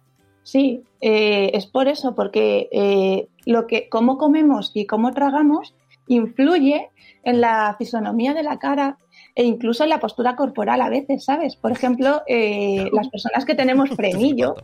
Sí, 0.43 0.83
eh, 1.01 1.51
es 1.53 1.67
por 1.67 1.88
eso, 1.88 2.15
porque 2.15 2.69
eh, 2.71 3.27
lo 3.45 3.67
que, 3.67 3.88
cómo 3.89 4.17
comemos 4.17 4.71
y 4.73 4.85
cómo 4.85 5.13
tragamos 5.13 5.75
influye 6.07 6.89
en 7.23 7.39
la 7.41 7.75
fisonomía 7.77 8.33
de 8.33 8.43
la 8.43 8.57
cara 8.57 8.97
e 9.35 9.43
incluso 9.43 9.83
en 9.83 9.89
la 9.89 9.99
postura 9.99 10.35
corporal 10.35 10.81
a 10.81 10.89
veces, 10.89 11.23
¿sabes? 11.23 11.55
Por 11.55 11.71
ejemplo, 11.71 12.23
eh, 12.27 12.89
las 12.91 13.09
personas 13.09 13.45
que 13.45 13.55
tenemos 13.55 13.89
frenillo, 13.95 14.55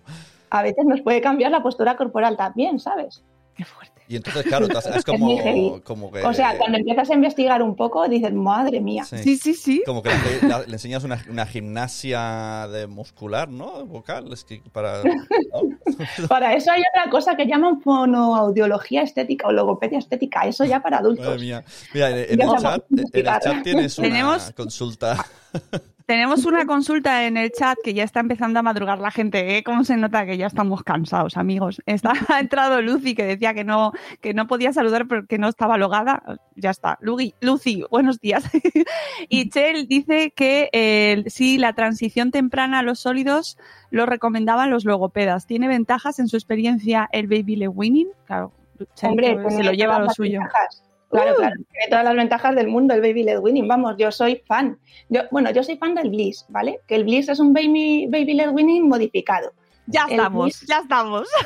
a 0.50 0.64
veces 0.64 0.86
nos 0.86 1.02
puede 1.02 1.22
cambiar 1.22 1.52
la 1.52 1.62
postura 1.62 1.96
corporal 1.96 2.36
también, 2.36 2.80
¿sabes? 2.80 3.24
Qué 3.56 3.64
fuerte. 3.64 3.95
Y 4.08 4.18
entonces, 4.18 4.44
claro, 4.44 4.68
es 4.68 5.04
como, 5.06 5.82
como 5.84 6.12
que... 6.12 6.24
O 6.24 6.34
sea, 6.34 6.58
cuando 6.58 6.78
empiezas 6.78 7.10
a 7.10 7.14
investigar 7.14 7.62
un 7.64 7.76
poco, 7.76 8.08
dices, 8.08 8.34
madre 8.34 8.80
mía. 8.80 9.04
Sí. 9.04 9.18
Sí, 9.18 9.38
sí, 9.38 9.54
sí. 9.54 9.84
Como 9.86 10.04
que 10.04 10.10
le, 10.10 10.74
enseñas 10.74 11.04
una, 11.04 11.24
una 11.30 11.46
gimnasia 11.46 12.68
de 12.72 12.88
muscular, 12.88 13.50
¿no? 13.50 13.86
Vocal, 13.86 14.32
es 14.32 14.44
que 14.44 14.62
para... 14.72 15.02
¿no? 15.04 15.12
Para 16.28 16.54
eso 16.54 16.72
hay 16.72 16.82
otra 16.94 17.10
cosa 17.10 17.36
que 17.36 17.46
llaman 17.46 17.80
fonoaudiología 17.82 19.02
estética 19.02 19.48
o 19.48 19.52
logopedia 19.52 19.98
estética, 19.98 20.42
eso 20.46 20.66
ya 20.66 20.82
para 20.82 20.98
Madre 20.98 21.16
adultos. 21.16 21.42
mía. 21.42 21.64
Mira, 21.94 22.10
en, 22.10 22.42
el 22.42 22.50
chat, 22.60 22.84
en 22.92 23.06
el 23.14 23.24
chat 23.40 23.64
tienes 23.64 23.98
una 23.98 24.08
Tenemos- 24.10 24.52
consulta. 24.56 25.26
Tenemos 26.06 26.46
una 26.46 26.66
consulta 26.66 27.26
en 27.26 27.38
el 27.38 27.52
chat 27.52 27.78
que 27.84 27.94
ya 27.94 28.04
está 28.04 28.20
empezando 28.20 28.60
a 28.60 28.64
madrugar 28.64 29.00
la 29.00 29.12
gente, 29.12 29.58
¿eh? 29.58 29.64
¿Cómo 29.64 29.84
se 29.84 29.98
nota 29.98 30.26
que 30.26 30.38
ya 30.38 30.48
estamos 30.48 30.84
cansados, 30.84 31.38
amigos? 31.38 31.82
Está, 31.86 32.14
ha 32.30 32.40
entrado 32.40 32.82
Lucy 32.82 33.16
que 33.16 33.24
decía 33.26 33.54
que 33.54 33.64
no, 33.64 33.92
que 34.22 34.34
no 34.34 34.48
podía 34.48 34.74
saludar 34.74 35.08
porque 35.08 35.38
no 35.38 35.48
estaba 35.48 35.78
logada. 35.78 36.22
Ya 36.56 36.70
está. 36.70 36.98
Lucy, 37.02 37.34
Lucy 37.42 37.84
buenos 37.90 38.20
días. 38.20 38.44
y 39.30 39.50
Chel 39.50 39.88
dice 39.88 40.32
que 40.36 40.70
eh, 40.72 41.24
sí, 41.28 41.58
la 41.58 41.74
transición 41.74 42.32
temprana 42.32 42.80
a 42.80 42.84
los 42.84 43.00
sólidos 43.00 43.58
lo 43.90 44.06
recomendaban 44.06 44.70
los 44.70 44.86
logopedas. 44.86 45.48
¿Tiene 45.48 45.68
ventajas 45.68 46.20
en 46.20 46.28
su 46.28 46.38
experiencia 46.38 47.10
el 47.12 47.28
baby 47.28 47.56
led 47.56 47.70
weaning? 47.70 48.10
Claro, 48.26 48.52
Chel 48.96 49.12
Hombre, 49.12 49.38
se 49.50 49.64
lo 49.64 49.72
lleva 49.72 49.98
a 49.98 50.00
lo 50.00 50.10
suyo. 50.10 50.40
ventajas. 50.40 50.86
Claro, 51.16 51.34
Uh. 51.34 51.38
claro, 51.38 51.56
tiene 51.72 51.88
todas 51.90 52.06
las 52.06 52.16
ventajas 52.16 52.56
del 52.56 52.68
mundo 52.68 52.94
el 52.94 53.02
baby 53.02 53.24
led 53.24 53.40
weaning. 53.40 53.68
Vamos, 53.68 53.96
yo 53.98 54.12
soy 54.12 54.42
fan. 54.48 54.78
Yo, 55.10 55.22
bueno, 55.32 55.52
yo 55.52 55.64
soy 55.64 55.78
fan 55.78 55.96
del 55.96 56.10
Bliss, 56.10 56.46
¿vale? 56.50 56.80
Que 56.88 56.96
el 56.96 57.04
Bliss 57.04 57.30
es 57.30 57.40
un 57.40 57.54
baby, 57.54 58.08
baby 58.10 58.34
led 58.34 58.50
weaning 58.50 58.88
modificado. 58.88 59.54
Ya 59.88 60.06
El 60.06 60.14
estamos, 60.14 60.46
Bliss- 60.46 60.66
ya 60.68 60.80
estamos. 60.80 61.28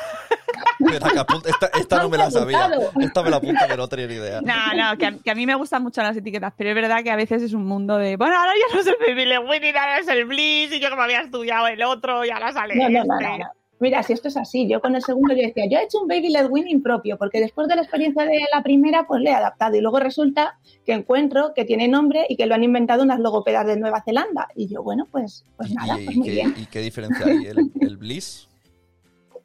Esta, 1.46 1.66
esta 1.78 2.02
no 2.02 2.08
me 2.08 2.16
la 2.18 2.30
sabía. 2.30 2.70
Esta 3.00 3.22
me 3.22 3.30
la 3.30 3.36
apunto, 3.36 3.60
pero 3.68 3.76
no 3.76 3.88
tenía 3.88 4.06
ni 4.06 4.14
idea. 4.14 4.40
No, 4.40 4.54
no, 4.74 4.96
que 4.98 5.06
a, 5.06 5.12
que 5.22 5.30
a 5.30 5.34
mí 5.34 5.46
me 5.46 5.54
gustan 5.54 5.82
mucho 5.82 6.02
las 6.02 6.16
etiquetas, 6.16 6.52
pero 6.56 6.70
es 6.70 6.74
verdad 6.74 7.02
que 7.02 7.10
a 7.10 7.16
veces 7.16 7.42
es 7.42 7.52
un 7.52 7.64
mundo 7.66 7.96
de, 7.98 8.16
bueno, 8.16 8.34
ahora 8.36 8.52
ya 8.54 8.74
no 8.74 8.80
es 8.80 8.86
el 8.86 8.96
Baby 8.98 9.26
Led 9.26 9.38
Winning, 9.46 9.76
ahora 9.76 9.98
es 9.98 10.08
el 10.08 10.24
Bliss, 10.24 10.72
y 10.72 10.80
yo 10.80 10.88
que 10.90 10.96
me 10.96 11.02
había 11.02 11.20
estudiado 11.20 11.66
el 11.68 11.82
otro, 11.82 12.24
y 12.24 12.30
ahora 12.30 12.52
sale 12.52 12.74
No, 12.76 12.88
no, 12.88 13.04
no, 13.04 13.14
este. 13.20 13.28
no, 13.28 13.38
no. 13.38 13.44
Mira, 13.80 14.02
si 14.02 14.12
esto 14.12 14.28
es 14.28 14.36
así, 14.36 14.68
yo 14.68 14.80
con 14.80 14.94
el 14.94 15.02
segundo 15.02 15.34
yo 15.34 15.40
decía, 15.42 15.64
yo 15.66 15.78
he 15.78 15.84
hecho 15.84 16.00
un 16.02 16.06
baby 16.08 16.28
led 16.28 16.48
weaning 16.50 16.82
propio, 16.82 17.16
porque 17.18 17.40
después 17.40 17.66
de 17.66 17.76
la 17.76 17.82
experiencia 17.82 18.24
de 18.24 18.38
la 18.54 18.62
primera, 18.62 19.06
pues 19.06 19.22
le 19.22 19.30
he 19.30 19.34
adaptado. 19.34 19.74
Y 19.76 19.80
luego 19.80 19.98
resulta 19.98 20.58
que 20.84 20.92
encuentro 20.92 21.52
que 21.54 21.64
tiene 21.64 21.88
nombre 21.88 22.26
y 22.28 22.36
que 22.36 22.46
lo 22.46 22.54
han 22.54 22.62
inventado 22.62 23.02
unas 23.02 23.18
logopedas 23.20 23.66
de 23.66 23.78
Nueva 23.78 24.02
Zelanda. 24.04 24.48
Y 24.54 24.68
yo, 24.68 24.82
bueno, 24.82 25.08
pues, 25.10 25.44
pues 25.56 25.70
¿Y, 25.70 25.74
nada, 25.74 25.98
y- 26.00 26.04
pues 26.04 26.16
muy 26.16 26.26
qué, 26.28 26.32
bien. 26.34 26.54
y 26.60 26.66
qué 26.66 26.80
diferencia 26.80 27.26
hay? 27.26 27.46
¿El, 27.46 27.70
el 27.80 27.96
Bliss? 27.96 28.46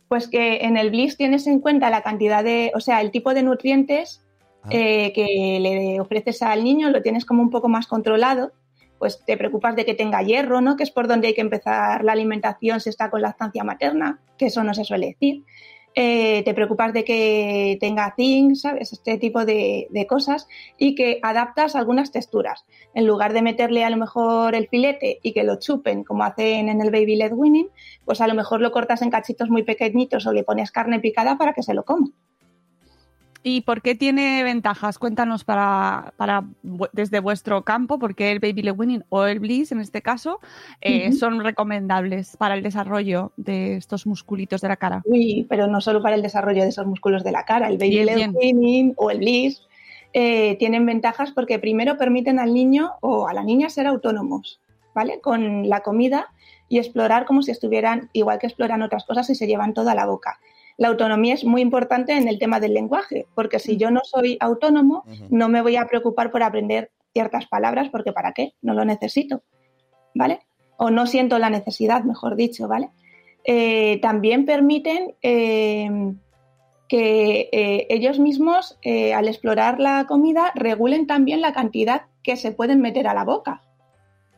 Pues 0.08 0.28
que 0.28 0.58
en 0.58 0.78
el 0.78 0.91
Bliss 0.91 1.17
tienes 1.17 1.48
en 1.48 1.60
cuenta 1.60 1.89
la 1.89 2.04
cantidad 2.04 2.43
de, 2.43 2.71
o 2.76 2.80
sea, 2.80 3.02
el 3.02 3.10
tipo 3.12 3.34
de 3.34 3.41
nutrientes 3.41 4.21
Ah. 4.63 4.69
eh, 4.71 5.13
que 5.13 5.60
le 5.60 6.00
ofreces 6.00 6.41
al 6.41 6.63
niño, 6.63 6.89
lo 6.89 7.02
tienes 7.04 7.24
como 7.26 7.41
un 7.43 7.50
poco 7.52 7.69
más 7.69 7.86
controlado. 7.88 8.52
Pues 9.06 9.24
te 9.24 9.38
preocupas 9.38 9.76
de 9.76 9.86
que 9.86 9.94
tenga 9.94 10.24
hierro, 10.24 10.62
¿no? 10.62 10.76
Que 10.76 10.82
es 10.82 10.89
por 10.89 11.08
donde 11.08 11.28
hay 11.28 11.36
que 11.36 11.41
empezar 11.41 12.04
la 12.04 12.13
alimentación 12.13 12.80
si 12.80 12.89
está 12.89 13.12
con 13.12 13.22
lactancia 13.22 13.63
materna, 13.63 14.20
que 14.36 14.48
eso 14.48 14.63
no 14.63 14.74
se 14.74 14.84
suele 14.84 15.10
decir. 15.10 15.44
eh, 15.94 16.41
te 16.44 16.56
preocupas 16.56 16.91
de 16.91 17.04
que 17.04 17.78
tenga 17.80 18.15
zinc, 18.18 18.56
¿sabes? 18.56 18.94
Este 18.94 19.20
tipo 19.20 19.46
de, 19.46 19.86
de, 19.91 20.08
cosas 20.08 20.48
y 20.80 20.96
que 20.96 21.20
adaptas 21.22 21.76
algunas 21.76 22.12
texturas. 22.12 22.65
En 22.96 23.06
lugar 23.06 23.32
de 23.34 23.44
meterle 23.44 23.84
a 23.84 23.91
lo 23.91 23.98
mejor 23.98 24.56
el 24.56 24.70
filete 24.70 25.20
y 25.22 25.34
que 25.34 25.44
lo 25.44 25.60
chupen 25.60 26.04
como 26.04 26.24
hacen 26.24 26.68
en 26.68 26.82
el 26.82 26.89
Baby 26.89 27.15
Led 27.18 27.34
Winning, 27.34 27.70
pues 28.06 28.22
a 28.22 28.28
lo 28.28 28.34
mejor 28.34 28.60
lo 28.60 28.72
cortas 28.72 29.04
en 29.04 29.12
cachitos 29.12 29.52
muy 29.52 29.62
pequeñitos 29.62 30.26
o 30.26 30.34
le 30.34 30.44
pones 30.44 30.72
carne 30.72 31.00
picada 31.00 31.38
para 31.38 31.54
que 31.54 31.62
se 31.62 31.76
lo 31.76 31.86
coma. 31.86 32.08
¿Y 33.47 33.62
por 33.62 33.84
qué 33.84 33.93
tiene 33.93 34.41
ventajas? 34.41 34.97
Cuéntanos 34.97 35.43
para, 35.43 36.15
para 36.17 36.45
desde 36.93 37.19
vuestro 37.19 37.63
campo, 37.63 37.99
porque 37.99 38.31
el 38.31 38.39
Baby 38.39 38.63
Led 38.63 38.73
Winning 38.75 39.03
o 39.10 39.25
el 39.25 39.39
Bliss, 39.39 39.71
en 39.71 39.81
este 39.81 40.01
caso, 40.01 40.39
eh, 40.81 41.10
uh 41.10 41.12
-huh. 41.12 41.13
son 41.15 41.43
recomendables 41.43 42.38
para 42.38 42.55
el 42.55 42.63
desarrollo 42.63 43.34
de 43.38 43.75
estos 43.75 44.08
musculitos 44.08 44.62
de 44.62 44.67
la 44.67 44.77
cara. 44.77 45.03
Sí, 45.12 45.45
pero 45.47 45.67
no 45.67 45.79
solo 45.79 46.01
para 46.01 46.15
el 46.15 46.23
desarrollo 46.23 46.63
de 46.63 46.69
esos 46.69 46.88
músculos 46.88 47.23
de 47.23 47.31
la 47.34 47.45
cara. 47.45 47.67
El 47.67 47.77
Baby 47.77 47.89
bien, 47.91 48.05
Led 48.08 48.15
bien. 48.15 48.34
Winning 48.36 48.93
o 48.97 49.12
el 49.12 49.19
Bliss 49.19 49.62
eh, 50.13 50.55
tienen 50.58 50.84
ventajas 50.88 51.29
porque 51.29 51.60
primero 51.60 51.99
permiten 51.99 52.39
al 52.39 52.51
niño 52.51 52.93
o 53.01 53.27
a 53.27 53.34
la 53.36 53.43
niña 53.43 53.69
ser 53.69 53.86
autónomos, 53.86 54.60
¿vale? 54.95 55.19
Con 55.21 55.69
la 55.69 55.81
comida 55.81 56.29
y 56.67 56.79
explorar 56.79 57.25
como 57.25 57.43
si 57.43 57.51
estuvieran, 57.51 58.10
igual 58.12 58.39
que 58.39 58.47
exploran 58.47 58.81
otras 58.81 59.05
cosas 59.05 59.29
y 59.29 59.36
se 59.36 59.45
llevan 59.45 59.75
toda 59.75 59.93
la 59.93 60.08
boca 60.08 60.39
la 60.77 60.89
autonomía 60.89 61.33
es 61.33 61.45
muy 61.45 61.61
importante 61.61 62.13
en 62.17 62.27
el 62.27 62.39
tema 62.39 62.59
del 62.59 62.73
lenguaje, 62.73 63.27
porque 63.33 63.59
si 63.59 63.77
yo 63.77 63.91
no 63.91 64.01
soy 64.03 64.38
autónomo, 64.39 65.03
uh 65.05 65.09
-huh. 65.09 65.27
no 65.29 65.49
me 65.49 65.61
voy 65.61 65.77
a 65.77 65.88
preocupar 65.88 66.31
por 66.31 66.43
aprender 66.43 66.91
ciertas 67.13 67.47
palabras, 67.47 67.89
porque 67.89 68.11
¿para 68.11 68.33
qué? 68.33 68.53
No 68.61 68.73
lo 68.73 68.83
necesito, 68.83 69.41
¿vale? 70.13 70.39
O 70.77 70.89
no 70.89 71.07
siento 71.07 71.39
la 71.39 71.49
necesidad, 71.49 72.03
mejor 72.03 72.35
dicho, 72.35 72.67
¿vale? 72.67 72.89
Eh, 73.45 73.99
también 74.01 74.45
permiten 74.45 75.15
eh, 75.21 76.13
que 76.89 77.49
eh, 77.51 77.88
ellos 77.89 78.19
mismos, 78.19 78.77
al 79.15 79.27
explorar 79.27 79.79
la 79.79 80.05
comida, 80.07 80.51
regulen 80.55 81.07
también 81.07 81.41
la 81.41 81.53
cantidad 81.53 82.03
que 82.21 82.35
se 82.35 82.51
pueden 82.51 82.81
meter 82.81 83.07
a 83.07 83.13
la 83.13 83.23
boca, 83.23 83.61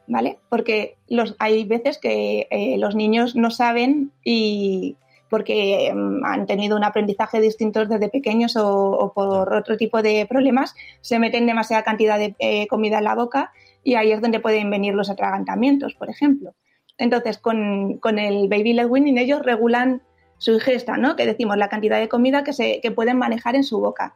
¿vale? 0.07 0.37
Porque 0.49 0.97
los, 1.07 1.35
hay 1.39 1.63
veces 1.63 1.97
que 1.97 2.47
los 2.77 2.95
niños 2.95 3.35
no 3.35 3.49
saben 3.49 4.11
y 4.23 4.97
porque 5.29 5.91
um, 5.93 6.23
han 6.25 6.45
tenido 6.45 6.77
un 6.77 6.83
aprendizaje 6.83 7.39
distinto 7.41 7.85
desde 7.85 8.09
pequeños 8.09 8.55
o, 8.55 8.91
o, 8.91 9.13
por 9.13 9.53
otro 9.53 9.77
tipo 9.77 10.01
de 10.01 10.25
problemas, 10.25 10.75
se 11.01 11.19
meten 11.19 11.45
demasiada 11.45 11.83
cantidad 11.83 12.17
de 12.17 12.35
eh, 12.39 12.67
comida 12.67 12.99
en 12.99 13.03
la 13.03 13.15
boca 13.15 13.51
y 13.83 13.95
ahí 13.95 14.11
es 14.11 14.21
donde 14.21 14.39
pueden 14.39 14.69
venir 14.69 14.93
los 14.93 15.09
atragantamientos, 15.09 15.95
por 15.95 16.09
ejemplo. 16.09 16.53
Entonces, 16.97 17.37
con, 17.37 17.97
con 17.99 18.19
el 18.19 18.47
Baby 18.49 18.73
Led 18.73 18.87
Winning 18.87 19.17
ellos 19.17 19.41
regulan 19.43 20.01
su 20.37 20.51
ingesta, 20.53 20.97
¿no? 20.97 21.15
Que 21.15 21.25
decimos 21.25 21.57
la 21.57 21.69
cantidad 21.69 21.99
de 21.99 22.09
comida 22.09 22.43
que, 22.43 22.53
se, 22.53 22.79
que 22.81 22.91
pueden 22.91 23.17
manejar 23.17 23.55
en 23.55 23.63
su 23.63 23.79
boca. 23.79 24.15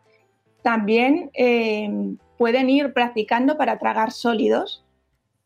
También 0.61 1.31
eh, 1.33 1.89
pueden 2.37 2.69
ir 2.69 2.93
practicando 2.93 3.57
para 3.57 3.79
tragar 3.79 4.11
sólidos. 4.11 4.83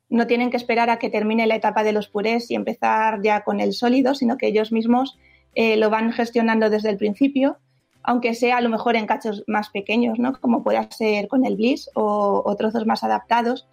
No 0.09 0.27
tienen 0.27 0.49
que 0.49 0.57
esperar 0.57 0.89
a 0.89 0.97
que 0.97 1.09
termine 1.09 1.47
la 1.47 1.55
etapa 1.55 1.83
de 1.83 1.93
los 1.93 2.07
purés 2.07 2.51
y 2.51 2.55
empezar 2.55 3.21
ya 3.21 3.43
con 3.43 3.59
el 3.59 3.73
sólido, 3.73 4.15
sino 4.15 4.37
que 4.37 4.47
ellos 4.47 4.71
mismos 4.71 5.17
eh, 5.55 5.77
lo 5.77 5.89
van 5.89 6.11
gestionando 6.11 6.69
desde 6.69 6.89
el 6.89 6.97
principio, 6.97 7.57
aunque 8.03 8.35
sea 8.35 8.57
a 8.57 8.61
lo 8.61 8.69
mejor 8.69 8.95
en 8.95 9.07
cachos 9.07 9.43
más 9.47 9.69
pequeños, 9.69 10.19
¿no? 10.19 10.39
como 10.39 10.63
pueda 10.63 10.89
ser 10.91 11.27
con 11.27 11.45
el 11.45 11.55
bliss 11.55 11.89
o, 11.95 12.43
o 12.45 12.55
trozos 12.55 12.85
más 12.85 13.03
adaptados. 13.03 13.67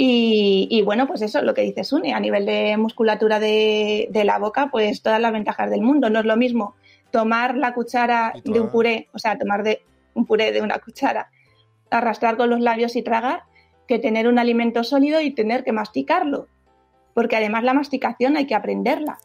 Y, 0.00 0.68
y, 0.70 0.82
bueno, 0.82 1.08
pues 1.08 1.22
eso, 1.22 1.42
lo 1.42 1.54
que 1.54 1.62
dice 1.62 1.82
Sune, 1.82 2.14
a 2.14 2.20
nivel 2.20 2.46
de 2.46 2.76
musculatura 2.76 3.40
de, 3.40 4.06
de, 4.12 4.22
la 4.22 4.38
boca, 4.38 4.68
pues 4.70 5.02
todas 5.02 5.20
las 5.20 5.32
ventajas 5.32 5.68
del 5.70 5.80
mundo. 5.80 6.08
No 6.08 6.20
es 6.20 6.24
lo 6.24 6.36
mismo 6.36 6.76
tomar 7.10 7.56
la 7.56 7.74
cuchara 7.74 8.32
de 8.44 8.60
un 8.60 8.70
puré, 8.70 9.08
o 9.12 9.18
sea, 9.18 9.36
tomar 9.36 9.64
de 9.64 9.82
un 10.14 10.24
puré 10.24 10.52
de 10.52 10.62
una 10.62 10.78
cuchara, 10.78 11.30
arrastrar 11.90 12.36
con 12.36 12.48
los 12.48 12.60
labios 12.60 12.94
y 12.94 13.02
tragar, 13.02 13.42
que 13.88 13.98
tener 13.98 14.28
un 14.28 14.38
alimento 14.38 14.84
sólido 14.84 15.20
y 15.20 15.32
tener 15.32 15.64
que 15.64 15.72
masticarlo. 15.72 16.46
Porque 17.14 17.36
además 17.36 17.64
la 17.64 17.74
masticación 17.74 18.36
hay 18.36 18.46
que 18.46 18.54
aprenderla. 18.54 19.18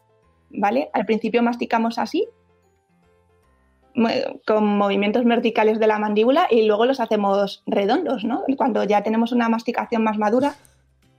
¿Vale? 0.54 0.90
Al 0.92 1.06
principio 1.06 1.42
masticamos 1.42 1.98
así, 1.98 2.28
con 4.46 4.76
movimientos 4.76 5.24
verticales 5.24 5.78
de 5.78 5.86
la 5.86 5.98
mandíbula 5.98 6.48
y 6.50 6.66
luego 6.66 6.84
los 6.84 7.00
hacemos 7.00 7.62
redondos, 7.66 8.24
¿no? 8.24 8.42
Cuando 8.56 8.82
ya 8.84 9.02
tenemos 9.02 9.32
una 9.32 9.48
masticación 9.48 10.02
más 10.02 10.18
madura. 10.18 10.54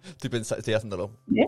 Estoy, 0.03 0.29
pensando, 0.29 0.59
estoy 0.59 0.73
haciéndolo. 0.73 1.11
¿Eh? 1.35 1.47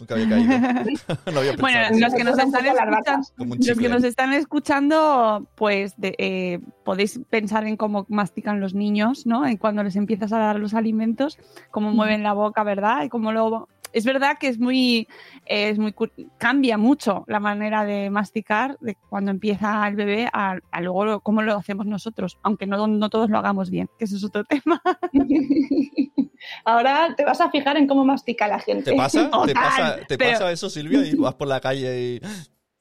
Nunca 0.00 0.14
había 0.14 0.28
caído. 0.28 0.48
no 1.32 1.38
había 1.38 1.56
bueno, 1.56 1.78
los 2.00 2.14
que, 2.14 2.24
nos 2.24 2.38
están 2.38 2.66
escuchando, 2.66 3.28
los 3.38 3.78
que 3.78 3.88
nos 3.88 4.04
están 4.04 4.32
escuchando, 4.32 5.48
pues 5.54 5.94
de, 5.96 6.16
eh, 6.18 6.60
podéis 6.84 7.20
pensar 7.30 7.64
en 7.66 7.76
cómo 7.76 8.04
mastican 8.08 8.60
los 8.60 8.74
niños, 8.74 9.26
¿no? 9.26 9.46
En 9.46 9.56
cuando 9.56 9.84
les 9.84 9.94
empiezas 9.94 10.32
a 10.32 10.38
dar 10.38 10.58
los 10.58 10.74
alimentos, 10.74 11.38
cómo 11.70 11.92
mueven 11.92 12.24
la 12.24 12.32
boca, 12.32 12.64
¿verdad? 12.64 13.04
Y 13.04 13.08
cómo 13.08 13.30
lo 13.30 13.68
es 13.94 14.04
verdad 14.04 14.36
que 14.38 14.48
es 14.48 14.58
muy, 14.58 15.08
es 15.46 15.78
muy 15.78 15.94
cambia 16.36 16.76
mucho 16.76 17.24
la 17.28 17.40
manera 17.40 17.84
de 17.84 18.10
masticar 18.10 18.76
de 18.80 18.96
cuando 19.08 19.30
empieza 19.30 19.86
el 19.86 19.94
bebé 19.94 20.28
a, 20.32 20.58
a 20.70 20.80
luego 20.80 21.20
cómo 21.20 21.42
lo 21.42 21.56
hacemos 21.56 21.86
nosotros, 21.86 22.38
aunque 22.42 22.66
no, 22.66 22.86
no 22.86 23.08
todos 23.08 23.30
lo 23.30 23.38
hagamos 23.38 23.70
bien, 23.70 23.88
que 23.98 24.04
eso 24.04 24.16
es 24.16 24.24
otro 24.24 24.44
tema. 24.48 24.82
Ahora 26.64 27.14
te 27.16 27.24
vas 27.24 27.40
a 27.40 27.50
fijar 27.50 27.76
en 27.76 27.86
cómo 27.86 28.04
mastica 28.04 28.48
la 28.48 28.58
gente. 28.58 28.90
¿Te 28.90 28.96
pasa? 28.96 29.30
¿Te 29.46 29.54
pasa, 29.54 29.96
te 30.06 30.18
pero... 30.18 30.32
pasa 30.32 30.52
eso, 30.52 30.68
Silvia? 30.68 31.06
Y 31.06 31.14
vas 31.16 31.34
por 31.34 31.48
la 31.48 31.60
calle 31.60 32.00
y 32.00 32.20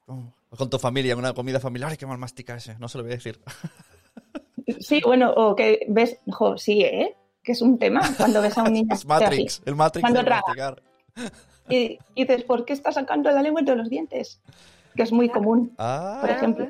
oh, 0.08 0.34
con 0.49 0.69
tu 0.69 0.80
familia, 0.80 1.13
en 1.13 1.19
una 1.19 1.34
comida 1.34 1.60
familiar, 1.60 1.91
¡ay, 1.91 1.97
qué 1.97 2.06
mal 2.06 2.17
mastica 2.17 2.56
ese! 2.56 2.76
No 2.80 2.88
se 2.88 2.97
lo 2.97 3.04
voy 3.04 3.13
a 3.13 3.15
decir. 3.15 3.39
Sí, 4.80 5.02
bueno, 5.06 5.32
o 5.32 5.56
que 5.56 5.86
ves, 5.89 6.19
jo, 6.28 6.58
sí, 6.58 6.82
¿eh? 6.82 7.15
Que 7.43 7.52
es 7.52 7.62
un 7.62 7.78
tema 7.78 8.02
cuando 8.17 8.41
ves 8.41 8.58
a 8.58 8.63
un 8.63 8.73
niño. 8.73 8.93
es 8.93 9.06
Matrix, 9.06 9.62
el 9.65 9.76
Matrix 9.76 10.02
cuando 10.02 10.23
de 10.23 10.30
masticar. 10.30 10.84
Y, 11.69 11.99
y, 12.15 12.26
dices, 12.26 12.43
¿por 12.43 12.65
qué 12.65 12.73
está 12.73 12.91
sacando 12.91 13.32
la 13.32 13.41
lengua 13.41 13.62
entre 13.62 13.76
los 13.76 13.89
dientes? 13.89 14.39
Que 14.95 15.04
es 15.04 15.12
muy 15.12 15.30
común, 15.30 15.73
ah, 15.78 16.17
por 16.21 16.30
ejemplo. 16.30 16.67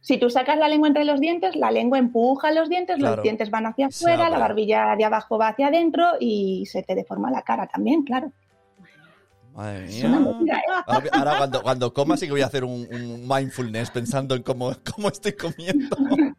Si 0.00 0.16
tú 0.16 0.30
sacas 0.30 0.56
la 0.56 0.68
lengua 0.68 0.88
entre 0.88 1.04
los 1.04 1.20
dientes, 1.20 1.54
la 1.56 1.70
lengua 1.70 1.98
empuja 1.98 2.50
los 2.50 2.68
dientes, 2.68 2.96
claro. 2.96 3.16
los 3.16 3.22
dientes 3.22 3.50
van 3.50 3.66
hacia 3.66 3.88
afuera, 3.88 4.30
la 4.30 4.38
barbilla 4.38 4.96
de 4.96 5.04
abajo 5.04 5.36
va 5.36 5.48
hacia 5.48 5.66
adentro 5.66 6.12
y 6.18 6.64
se 6.66 6.82
te 6.82 6.94
deforma 6.94 7.30
la 7.30 7.42
cara 7.42 7.66
también, 7.66 8.02
claro. 8.04 8.32
Madre 9.54 9.86
mía. 9.88 10.08
Mentira, 10.08 10.58
¿eh? 10.58 10.62
Ahora, 10.86 11.10
ahora 11.12 11.38
cuando, 11.38 11.62
cuando, 11.62 11.92
coma 11.92 12.16
sí 12.16 12.26
que 12.26 12.32
voy 12.32 12.42
a 12.42 12.46
hacer 12.46 12.64
un, 12.64 12.86
un 12.90 13.28
mindfulness 13.28 13.90
pensando 13.90 14.34
en 14.34 14.42
cómo, 14.42 14.72
cómo 14.94 15.08
estoy 15.08 15.32
comiendo. 15.32 15.96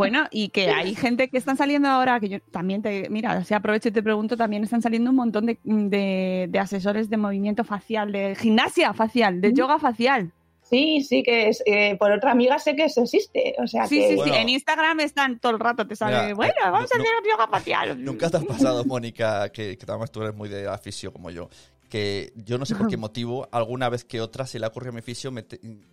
Bueno, 0.00 0.26
y 0.30 0.48
que 0.48 0.70
hay 0.70 0.94
gente 0.94 1.28
que 1.28 1.36
están 1.36 1.56
saliendo 1.56 1.88
ahora, 1.88 2.18
que 2.20 2.28
yo 2.28 2.40
también 2.50 2.80
te, 2.80 3.10
mira, 3.10 3.44
si 3.44 3.52
aprovecho 3.52 3.88
y 3.88 3.92
te 3.92 4.02
pregunto, 4.02 4.36
también 4.36 4.64
están 4.64 4.80
saliendo 4.80 5.10
un 5.10 5.16
montón 5.16 5.46
de, 5.46 5.58
de, 5.62 6.46
de 6.48 6.58
asesores 6.58 7.10
de 7.10 7.16
movimiento 7.18 7.64
facial, 7.64 8.10
de 8.10 8.34
gimnasia 8.34 8.94
facial, 8.94 9.40
de 9.40 9.52
yoga 9.52 9.78
facial. 9.78 10.32
Sí, 10.62 11.02
sí, 11.02 11.22
que 11.24 11.48
es, 11.48 11.62
eh, 11.66 11.96
por 11.98 12.12
otra 12.12 12.30
amiga 12.30 12.58
sé 12.60 12.76
que 12.76 12.84
eso 12.84 13.02
existe. 13.02 13.56
O 13.58 13.66
sea 13.66 13.86
sí, 13.86 13.98
que... 13.98 14.08
sí, 14.08 14.14
bueno, 14.14 14.32
sí, 14.32 14.40
en 14.40 14.48
Instagram 14.48 15.00
están 15.00 15.38
todo 15.40 15.52
el 15.52 15.58
rato, 15.58 15.86
te 15.86 15.96
sale, 15.96 16.22
mira, 16.22 16.34
bueno, 16.34 16.54
vamos 16.62 16.78
no, 16.78 16.80
a 16.80 16.84
hacer 16.84 17.00
no, 17.00 17.30
yoga 17.30 17.48
facial. 17.48 18.04
Nunca 18.04 18.30
te 18.30 18.36
has 18.36 18.44
pasado, 18.44 18.84
Mónica, 18.84 19.50
que, 19.50 19.76
que 19.76 19.84
además 19.86 20.10
tú 20.12 20.22
eres 20.22 20.34
muy 20.34 20.48
de 20.48 20.68
aficio 20.68 21.12
como 21.12 21.30
yo, 21.30 21.50
que 21.90 22.32
yo 22.36 22.56
no 22.56 22.64
sé 22.64 22.76
por 22.76 22.88
qué 22.88 22.96
motivo, 22.96 23.48
alguna 23.52 23.88
vez 23.88 24.04
que 24.04 24.20
otra 24.20 24.46
se 24.46 24.58
le 24.58 24.66
ocurrió 24.66 24.92
a 24.92 24.94
mi 24.94 25.02
fisio 25.02 25.32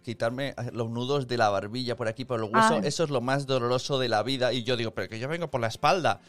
quitarme 0.04 0.54
los 0.72 0.90
nudos 0.90 1.28
de 1.28 1.38
la 1.38 1.50
barbilla 1.50 1.98
por 1.98 2.08
aquí, 2.08 2.24
por 2.24 2.40
el 2.40 2.46
hueso. 2.46 2.76
Ah. 2.76 2.82
Eso 2.84 3.04
es 3.04 3.10
lo 3.10 3.20
más 3.20 3.48
doloroso 3.48 4.00
de 4.00 4.08
la 4.08 4.24
vida. 4.24 4.54
Y 4.54 4.64
yo 4.64 4.78
digo, 4.78 4.92
pero 4.92 5.10
que 5.10 5.20
yo 5.20 5.28
vengo 5.28 5.50
por 5.50 5.60
la 5.60 5.68
espalda. 5.68 6.22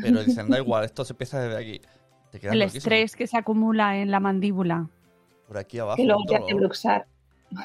Pero 0.00 0.24
dicen, 0.24 0.48
da 0.48 0.58
igual, 0.58 0.84
esto 0.84 1.04
se 1.04 1.12
empieza 1.12 1.40
desde 1.40 1.56
aquí. 1.60 1.80
el 2.32 2.58
loquísimo. 2.58 2.78
estrés 2.78 3.14
que 3.14 3.26
se 3.26 3.36
acumula 3.36 3.98
en 3.98 4.10
la 4.10 4.18
mandíbula. 4.18 4.88
Por 5.46 5.58
aquí 5.58 5.78
abajo. 5.78 6.00
Y 6.00 6.06
luego 6.06 6.24
te 6.26 6.36
hace 6.36 6.54
luxar. 6.54 7.06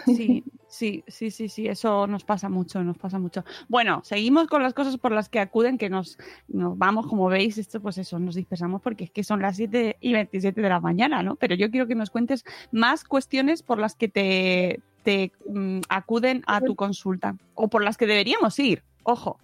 Sí, 0.06 0.44
sí, 0.68 1.04
sí, 1.08 1.32
sí, 1.32 1.50
sí, 1.50 1.68
eso 1.68 2.08
nos 2.08 2.24
pasa 2.24 2.50
mucho, 2.50 2.84
nos 2.84 2.98
pasa 2.98 3.20
mucho. 3.20 3.44
Bueno, 3.68 4.02
seguimos 4.04 4.48
con 4.48 4.64
las 4.64 4.74
cosas 4.74 4.98
por 4.98 5.12
las 5.12 5.30
que 5.30 5.40
acuden, 5.40 5.78
que 5.78 5.90
nos, 5.90 6.18
nos 6.48 6.78
vamos, 6.78 7.08
como 7.08 7.28
veis, 7.28 7.58
esto 7.58 7.82
pues 7.82 7.98
eso, 7.98 8.20
nos 8.20 8.36
dispersamos 8.36 8.82
porque 8.82 9.06
es 9.06 9.12
que 9.12 9.24
son 9.24 9.42
las 9.42 9.58
7 9.58 9.98
y 10.00 10.14
27 10.14 10.62
de 10.62 10.70
la 10.70 10.80
mañana, 10.80 11.24
¿no? 11.24 11.36
Pero 11.36 11.56
yo 11.56 11.72
quiero 11.72 11.88
que 11.88 11.96
nos 11.96 12.10
cuentes 12.10 12.46
más 12.72 13.04
cuestiones 13.04 13.64
por 13.64 13.80
las 13.80 13.96
que 13.96 14.08
te, 14.08 14.82
te 15.04 15.32
um, 15.46 15.82
acuden 15.90 16.44
a 16.48 16.62
tu 16.62 16.76
consulta 16.76 17.36
o 17.56 17.68
por 17.68 17.84
las 17.84 17.98
que 17.98 18.08
deberíamos 18.08 18.58
ir, 18.60 18.84
ojo. 19.04 19.40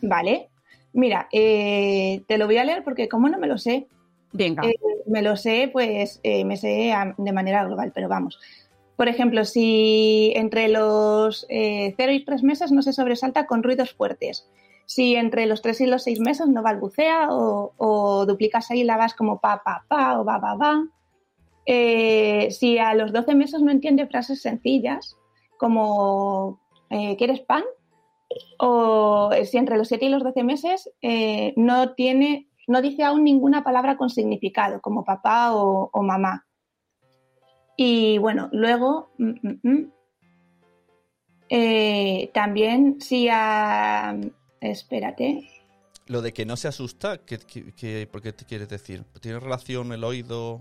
Vale, 0.00 0.48
mira, 0.92 1.28
eh, 1.32 2.22
te 2.26 2.38
lo 2.38 2.46
voy 2.46 2.58
a 2.58 2.64
leer 2.64 2.84
porque 2.84 3.08
como 3.08 3.28
no 3.28 3.38
me 3.38 3.46
lo 3.46 3.58
sé, 3.58 3.86
Venga. 4.32 4.62
Eh, 4.66 4.74
me 5.06 5.22
lo 5.22 5.36
sé, 5.36 5.70
pues 5.72 6.20
eh, 6.22 6.44
me 6.44 6.56
sé 6.56 6.92
de 7.16 7.32
manera 7.32 7.64
global, 7.64 7.92
pero 7.94 8.08
vamos. 8.08 8.38
Por 8.98 9.06
ejemplo, 9.06 9.44
si 9.44 10.32
entre 10.34 10.66
los 10.66 11.46
eh, 11.48 11.94
0 11.96 12.12
y 12.14 12.24
3 12.24 12.42
meses 12.42 12.72
no 12.72 12.82
se 12.82 12.92
sobresalta 12.92 13.46
con 13.46 13.62
ruidos 13.62 13.94
fuertes, 13.94 14.50
si 14.86 15.14
entre 15.14 15.46
los 15.46 15.62
3 15.62 15.82
y 15.82 15.86
los 15.86 16.02
6 16.02 16.18
meses 16.18 16.48
no 16.48 16.64
balbucea 16.64 17.28
o, 17.30 17.74
o 17.76 18.26
duplica 18.26 18.60
sílabas 18.60 19.14
como 19.14 19.38
pa, 19.38 19.62
pa, 19.62 19.84
pa 19.86 20.18
o 20.18 20.24
ba, 20.24 20.38
ba, 20.38 20.56
ba, 20.56 20.84
eh, 21.64 22.48
si 22.50 22.78
a 22.78 22.92
los 22.94 23.12
12 23.12 23.36
meses 23.36 23.62
no 23.62 23.70
entiende 23.70 24.08
frases 24.08 24.42
sencillas 24.42 25.16
como 25.58 26.58
eh, 26.90 27.16
¿quieres 27.16 27.38
pan? 27.38 27.62
O 28.58 29.30
si 29.44 29.58
entre 29.58 29.78
los 29.78 29.86
7 29.86 30.06
y 30.06 30.08
los 30.08 30.24
12 30.24 30.42
meses 30.42 30.90
eh, 31.02 31.54
no 31.56 31.94
tiene, 31.94 32.48
no 32.66 32.82
dice 32.82 33.04
aún 33.04 33.22
ninguna 33.22 33.62
palabra 33.62 33.96
con 33.96 34.10
significado, 34.10 34.80
como 34.80 35.04
papá 35.04 35.52
o 35.54 36.02
mamá. 36.02 36.47
Y 37.80 38.18
bueno, 38.18 38.48
luego, 38.50 39.12
mm, 39.18 39.30
mm, 39.40 39.60
mm, 39.62 39.92
eh, 41.48 42.30
también 42.34 43.00
si 43.00 43.28
a... 43.30 44.16
Espérate. 44.60 45.48
Lo 46.08 46.20
de 46.20 46.32
que 46.32 46.44
no 46.44 46.56
se 46.56 46.66
asusta, 46.66 47.18
¿qué, 47.18 47.38
qué, 47.38 47.72
qué- 47.72 48.08
por 48.10 48.20
qué 48.20 48.32
te 48.32 48.44
quieres 48.44 48.68
decir? 48.68 49.04
¿Tiene 49.20 49.38
relación 49.38 49.92
el 49.92 50.02
oído? 50.02 50.60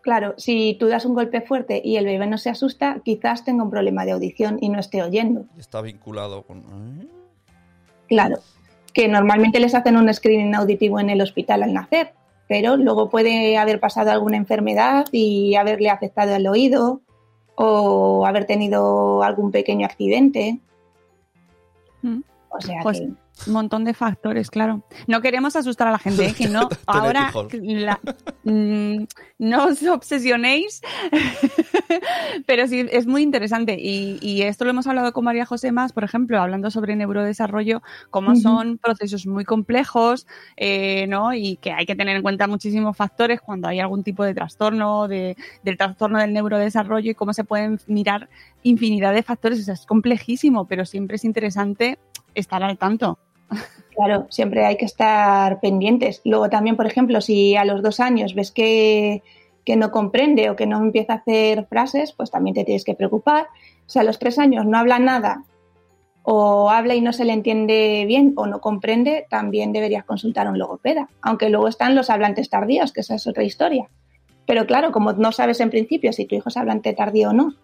Claro, 0.00 0.32
si 0.38 0.76
tú 0.80 0.86
das 0.86 1.04
un 1.04 1.14
golpe 1.14 1.42
fuerte 1.42 1.82
y 1.84 1.96
el 1.96 2.06
bebé 2.06 2.26
no 2.26 2.38
se 2.38 2.48
asusta, 2.48 3.02
quizás 3.04 3.44
tenga 3.44 3.62
un 3.62 3.70
problema 3.70 4.06
de 4.06 4.12
audición 4.12 4.56
y 4.62 4.70
no 4.70 4.80
esté 4.80 5.02
oyendo. 5.02 5.44
Está 5.58 5.82
vinculado 5.82 6.42
con... 6.44 6.60
¿eh? 6.60 7.06
Claro, 8.08 8.38
que 8.94 9.06
normalmente 9.08 9.60
les 9.60 9.74
hacen 9.74 9.96
un 9.98 10.12
screening 10.12 10.54
auditivo 10.54 10.98
en 10.98 11.10
el 11.10 11.20
hospital 11.20 11.62
al 11.62 11.74
nacer, 11.74 12.14
pero 12.54 12.76
luego 12.76 13.10
puede 13.10 13.58
haber 13.58 13.80
pasado 13.80 14.12
alguna 14.12 14.36
enfermedad 14.36 15.06
y 15.10 15.56
haberle 15.56 15.90
afectado 15.90 16.36
el 16.36 16.46
oído 16.46 17.00
o 17.56 18.24
haber 18.26 18.44
tenido 18.44 19.24
algún 19.24 19.50
pequeño 19.50 19.84
accidente. 19.84 20.60
Mm. 22.02 22.20
O 22.50 22.60
sea 22.60 22.80
Pues- 22.84 23.00
que... 23.00 23.10
Un 23.46 23.52
montón 23.52 23.84
de 23.84 23.94
factores, 23.94 24.50
claro. 24.50 24.86
No 25.06 25.20
queremos 25.20 25.56
asustar 25.56 25.88
a 25.88 25.90
la 25.90 25.98
gente, 25.98 26.26
¿eh? 26.26 26.34
que 26.34 26.48
no. 26.48 26.68
Ahora 26.86 27.32
la- 27.62 28.00
mm, 28.44 29.04
no 29.38 29.64
os 29.66 29.82
obsesionéis, 29.82 30.80
pero 32.46 32.66
sí 32.66 32.86
es 32.90 33.06
muy 33.06 33.22
interesante. 33.22 33.76
Y, 33.78 34.18
y 34.22 34.42
esto 34.42 34.64
lo 34.64 34.70
hemos 34.70 34.86
hablado 34.86 35.12
con 35.12 35.24
María 35.24 35.46
José 35.46 35.72
más, 35.72 35.92
por 35.92 36.04
ejemplo, 36.04 36.40
hablando 36.40 36.70
sobre 36.70 36.96
neurodesarrollo, 36.96 37.82
cómo 38.10 38.36
son 38.36 38.78
procesos 38.78 39.26
muy 39.26 39.44
complejos, 39.44 40.26
eh, 40.56 41.06
¿no? 41.08 41.34
Y 41.34 41.56
que 41.56 41.72
hay 41.72 41.86
que 41.86 41.96
tener 41.96 42.16
en 42.16 42.22
cuenta 42.22 42.46
muchísimos 42.46 42.96
factores 42.96 43.40
cuando 43.40 43.68
hay 43.68 43.80
algún 43.80 44.02
tipo 44.04 44.24
de 44.24 44.34
trastorno, 44.34 45.08
de, 45.08 45.36
del 45.62 45.76
trastorno 45.76 46.18
del 46.18 46.32
neurodesarrollo 46.32 47.10
y 47.10 47.14
cómo 47.14 47.32
se 47.32 47.44
pueden 47.44 47.78
mirar 47.86 48.28
infinidad 48.62 49.12
de 49.12 49.22
factores. 49.22 49.60
O 49.60 49.62
sea, 49.62 49.74
es 49.74 49.86
complejísimo, 49.86 50.66
pero 50.66 50.86
siempre 50.86 51.16
es 51.16 51.24
interesante 51.24 51.98
estar 52.34 52.62
al 52.62 52.78
tanto. 52.78 53.18
Claro, 53.94 54.26
siempre 54.28 54.64
hay 54.64 54.76
que 54.76 54.84
estar 54.84 55.60
pendientes. 55.60 56.20
Luego 56.24 56.50
también, 56.50 56.76
por 56.76 56.86
ejemplo, 56.86 57.20
si 57.20 57.54
a 57.56 57.64
los 57.64 57.82
dos 57.82 58.00
años 58.00 58.34
ves 58.34 58.50
que, 58.50 59.22
que 59.64 59.76
no 59.76 59.90
comprende 59.90 60.50
o 60.50 60.56
que 60.56 60.66
no 60.66 60.78
empieza 60.78 61.14
a 61.14 61.16
hacer 61.16 61.66
frases, 61.66 62.12
pues 62.12 62.30
también 62.30 62.54
te 62.54 62.64
tienes 62.64 62.84
que 62.84 62.94
preocupar. 62.94 63.46
Si 63.86 63.98
a 63.98 64.02
los 64.02 64.18
tres 64.18 64.38
años 64.38 64.66
no 64.66 64.78
habla 64.78 64.98
nada 64.98 65.44
o 66.22 66.70
habla 66.70 66.94
y 66.94 67.02
no 67.02 67.12
se 67.12 67.24
le 67.24 67.34
entiende 67.34 68.04
bien 68.08 68.32
o 68.36 68.46
no 68.46 68.60
comprende, 68.60 69.26
también 69.28 69.72
deberías 69.72 70.04
consultar 70.04 70.46
a 70.46 70.50
un 70.50 70.58
logopeda. 70.58 71.08
Aunque 71.22 71.48
luego 71.48 71.68
están 71.68 71.94
los 71.94 72.10
hablantes 72.10 72.50
tardíos, 72.50 72.92
que 72.92 73.02
esa 73.02 73.14
es 73.14 73.26
otra 73.26 73.44
historia. 73.44 73.88
Pero 74.46 74.66
claro, 74.66 74.90
como 74.90 75.12
no 75.12 75.32
sabes 75.32 75.60
en 75.60 75.70
principio 75.70 76.12
si 76.12 76.26
tu 76.26 76.34
hijo 76.34 76.48
es 76.48 76.56
hablante 76.56 76.92
tardío 76.94 77.30
o 77.30 77.32
no, 77.32 77.54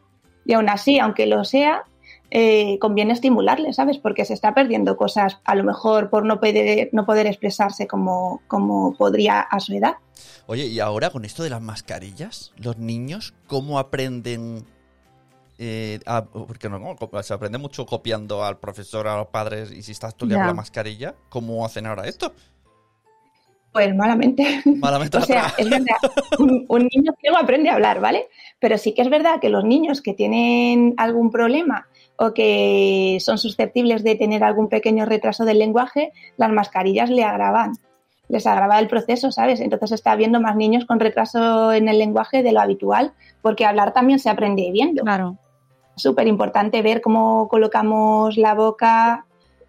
y 0.44 0.54
aún 0.54 0.68
así, 0.68 0.98
aunque 0.98 1.26
lo 1.26 1.44
sea, 1.44 1.84
eh, 2.30 2.78
conviene 2.78 3.12
estimularle, 3.12 3.72
¿sabes? 3.72 3.98
Porque 3.98 4.24
se 4.24 4.34
está 4.34 4.54
perdiendo 4.54 4.96
cosas, 4.96 5.38
a 5.44 5.54
lo 5.54 5.64
mejor 5.64 6.10
por 6.10 6.24
no 6.24 6.40
poder, 6.40 6.90
no 6.92 7.06
poder 7.06 7.26
expresarse 7.26 7.86
como, 7.86 8.42
como 8.46 8.94
podría 8.96 9.40
a 9.40 9.60
su 9.60 9.74
edad. 9.74 9.94
Oye, 10.46 10.66
y 10.66 10.80
ahora 10.80 11.10
con 11.10 11.24
esto 11.24 11.42
de 11.42 11.50
las 11.50 11.62
mascarillas, 11.62 12.52
los 12.56 12.78
niños, 12.78 13.34
¿cómo 13.46 13.78
aprenden? 13.78 14.64
eh, 15.62 16.00
porque 16.32 16.70
no, 16.70 16.96
se 17.22 17.34
aprende 17.34 17.58
mucho 17.58 17.84
copiando 17.84 18.42
al 18.42 18.58
profesor, 18.58 19.06
a 19.06 19.18
los 19.18 19.26
padres, 19.26 19.70
y 19.70 19.82
si 19.82 19.92
estás 19.92 20.14
tú 20.14 20.24
la 20.24 20.54
mascarilla, 20.54 21.14
¿cómo 21.28 21.66
hacen 21.66 21.84
ahora 21.84 22.08
esto? 22.08 22.32
Pues 23.70 23.94
malamente. 23.94 24.62
Malamente 24.64 25.18
O 25.18 25.20
sea, 25.20 25.52
es 25.58 25.68
verdad, 25.68 25.96
un, 26.38 26.64
un 26.66 26.88
niño 26.92 27.12
ciego 27.20 27.36
aprende 27.36 27.68
a 27.68 27.74
hablar, 27.74 28.00
¿vale? 28.00 28.28
Pero 28.58 28.78
sí 28.78 28.94
que 28.94 29.02
es 29.02 29.10
verdad 29.10 29.38
que 29.38 29.50
los 29.50 29.64
niños 29.64 30.00
que 30.00 30.14
tienen 30.14 30.94
algún 30.96 31.30
problema 31.30 31.86
o 32.22 32.34
que 32.34 33.16
son 33.20 33.38
susceptibles 33.38 34.04
de 34.04 34.14
tener 34.14 34.44
algún 34.44 34.68
pequeño 34.68 35.06
retraso 35.06 35.46
del 35.46 35.58
lenguaje, 35.58 36.12
las 36.36 36.52
mascarillas 36.52 37.08
le 37.08 37.24
agravan. 37.24 37.72
Les 38.28 38.46
agrava 38.46 38.78
el 38.78 38.88
proceso, 38.88 39.32
¿sabes? 39.32 39.58
Entonces 39.60 39.92
está 39.92 40.12
habiendo 40.12 40.38
más 40.38 40.54
niños 40.54 40.84
con 40.84 41.00
retraso 41.00 41.72
en 41.72 41.88
el 41.88 41.98
lenguaje 41.98 42.42
de 42.42 42.52
lo 42.52 42.60
habitual, 42.60 43.12
porque 43.40 43.64
hablar 43.64 43.92
también 43.94 44.18
se 44.18 44.28
aprende 44.30 44.70
viendo. 44.70 45.02
Claro. 45.02 45.36
súper 45.96 46.26
importante 46.28 46.80
ver 46.80 47.00
cómo 47.02 47.46
colocamos 47.48 48.36
la 48.38 48.54
boca 48.54 49.26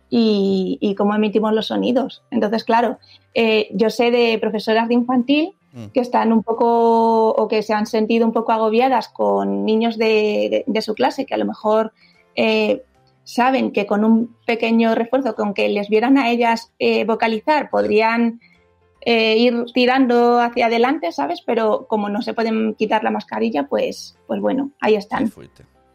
y, 0.09 0.77
y 0.79 0.95
cómo 0.95 1.13
emitimos 1.15 1.51
los 1.53 1.67
sonidos. 1.67 2.21
Entonces, 2.31 2.63
claro, 2.63 2.99
eh, 3.33 3.67
yo 3.73 3.89
sé 3.89 4.11
de 4.11 4.37
profesoras 4.39 4.87
de 4.89 4.93
infantil 4.95 5.53
Mm. 5.73 5.85
que 5.93 6.01
están 6.01 6.33
un 6.33 6.43
poco 6.43 7.29
o 7.29 7.47
que 7.47 7.61
se 7.63 7.73
han 7.73 7.85
sentido 7.85 8.25
un 8.25 8.33
poco 8.33 8.51
agobiadas 8.51 9.07
con 9.07 9.63
niños 9.63 9.97
de, 9.97 10.05
de- 10.51 10.63
de 10.67 10.81
su 10.81 10.93
clase 10.95 11.25
que 11.25 11.33
a 11.33 11.37
lo 11.37 11.45
mejor 11.45 11.93
eh, 12.35 12.83
saben 13.23 13.71
que 13.71 13.85
con 13.85 14.03
un 14.03 14.35
pequeño 14.45 14.95
refuerzo, 14.95 15.35
con 15.35 15.53
que 15.53 15.69
les 15.69 15.89
vieran 15.89 16.17
a 16.17 16.29
ellas 16.29 16.71
eh, 16.79 17.05
vocalizar, 17.05 17.69
podrían 17.69 18.39
eh, 19.01 19.37
ir 19.37 19.65
tirando 19.73 20.39
hacia 20.39 20.67
adelante, 20.67 21.11
¿sabes? 21.11 21.41
Pero 21.45 21.85
como 21.87 22.09
no 22.09 22.21
se 22.21 22.33
pueden 22.33 22.75
quitar 22.75 23.03
la 23.03 23.11
mascarilla, 23.11 23.67
pues, 23.67 24.17
pues 24.27 24.39
bueno, 24.41 24.71
ahí 24.79 24.95
están. 24.95 25.31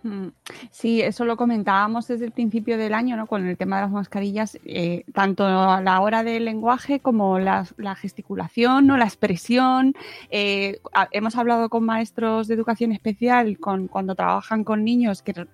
Mm, 0.03 0.29
Sí, 0.71 1.03
eso 1.03 1.25
lo 1.25 1.37
comentábamos 1.37 2.07
desde 2.07 2.27
el 2.27 2.33
principio 2.33 2.79
del 2.79 2.95
año, 2.95 3.17
¿no? 3.17 3.27
Con 3.27 3.45
el 3.47 3.57
tema 3.57 3.77
de 3.77 3.83
las 3.83 3.91
mascarillas, 3.91 4.57
eh, 4.65 5.03
tanto 5.13 5.45
a 5.45 5.81
la 5.81 6.01
hora 6.01 6.23
del 6.23 6.45
lenguaje 6.45 7.01
como 7.01 7.39
la, 7.41 7.67
la 7.77 7.97
gesticulación, 7.97 8.87
¿no? 8.87 8.97
La 8.97 9.05
expresión. 9.05 9.95
eh, 10.31 10.79
a- 10.95 11.09
hemos 11.11 11.35
hablado 11.37 11.69
con 11.69 11.85
maestros 11.85 12.47
de 12.47 12.55
educación 12.55 12.93
especial, 12.93 13.59
con 13.59 13.89
cuando 13.89 14.15
trabajan 14.15 14.63
con 14.65 14.85
niños 14.85 15.23
que 15.23 15.47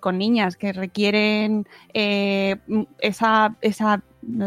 con 0.00 0.18
niñas 0.18 0.56
que 0.56 0.72
requieren 0.72 1.66
eh, 1.94 2.56
mm, 2.66 2.82
esa, 3.00 3.56
esa, 3.60 4.02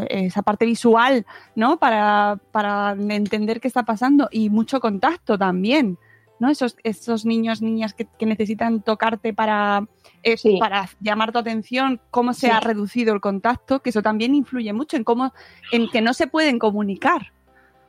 esa 0.09 0.41
parte 0.41 0.65
visual, 0.65 1.25
¿no? 1.55 1.77
Para, 1.77 2.39
para 2.51 2.91
entender 2.93 3.59
qué 3.59 3.67
está 3.67 3.83
pasando 3.83 4.29
y 4.31 4.49
mucho 4.49 4.79
contacto 4.79 5.37
también. 5.37 5.97
¿no? 6.39 6.49
Esos, 6.49 6.75
esos 6.83 7.25
niños, 7.25 7.61
niñas 7.61 7.93
que, 7.93 8.05
que 8.19 8.25
necesitan 8.25 8.81
tocarte 8.81 9.33
para, 9.33 9.87
eh, 10.23 10.35
Sí. 10.35 10.57
para 10.59 10.89
llamar 10.99 11.31
tu 11.31 11.39
atención, 11.39 12.01
cómo 12.11 12.33
se 12.33 12.47
Sí. 12.47 12.51
ha 12.51 12.59
reducido 12.59 13.13
el 13.13 13.21
contacto, 13.21 13.81
que 13.81 13.91
eso 13.91 14.01
también 14.01 14.35
influye 14.35 14.73
mucho 14.73 14.97
en 14.97 15.05
cómo, 15.05 15.31
en 15.71 15.89
que 15.89 16.01
no 16.01 16.13
se 16.13 16.27
pueden 16.27 16.59
comunicar. 16.59 17.31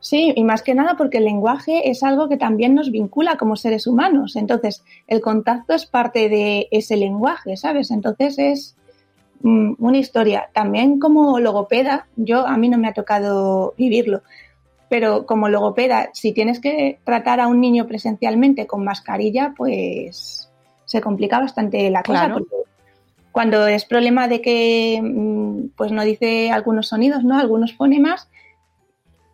Sí, 0.05 0.35
y 0.37 0.45
más 0.45 0.63
que 0.63 0.75
nada 0.75 0.99
porque 0.99 1.17
el 1.17 1.25
lenguaje 1.25 1.89
es 1.89 2.03
algo 2.03 2.29
que 2.29 2.37
también 2.37 2.75
nos 2.75 2.91
vincula 2.91 3.39
como 3.39 3.57
seres 3.57 3.87
humanos. 3.87 4.37
Entonces, 4.37 4.85
el 5.07 5.23
contacto 5.23 5.73
es 5.73 5.87
parte 5.87 6.29
de 6.29 6.69
ese 6.71 6.99
lenguaje, 6.99 7.57
¿sabes? 7.57 7.91
Entonces 7.91 8.39
es 8.39 8.77
mm, 9.41 9.77
una 9.79 9.97
historia. 9.97 10.51
También 10.53 11.01
como 11.01 11.41
logopeda, 11.41 12.07
yo 12.17 12.47
a 12.47 12.59
mí 12.59 12.69
no 12.69 12.77
me 12.77 12.89
ha 12.89 12.93
tocado 12.93 13.73
vivirlo, 13.79 14.21
pero 14.91 15.25
como 15.25 15.49
logopeda, 15.49 16.11
si 16.13 16.33
tienes 16.35 16.61
que 16.61 16.99
tratar 17.05 17.41
a 17.41 17.47
un 17.47 17.63
niño 17.63 17.87
presencialmente 17.87 18.67
con 18.67 18.85
mascarilla, 18.85 19.55
pues 19.57 20.51
se 20.85 21.01
complica 21.01 21.39
bastante 21.41 21.89
la 21.89 22.03
cosa. 22.03 22.27
Claro. 22.27 22.35
Porque 22.41 22.57
cuando 23.33 23.67
es 23.67 23.87
problema 23.87 24.29
de 24.29 24.43
que 24.43 25.01
mm, 25.03 25.69
pues 25.79 25.93
no 25.93 26.05
dice 26.05 26.51
algunos 26.51 26.89
sonidos, 26.89 27.25
¿no? 27.25 27.39
Algunos 27.39 27.73
fonemas, 27.73 28.29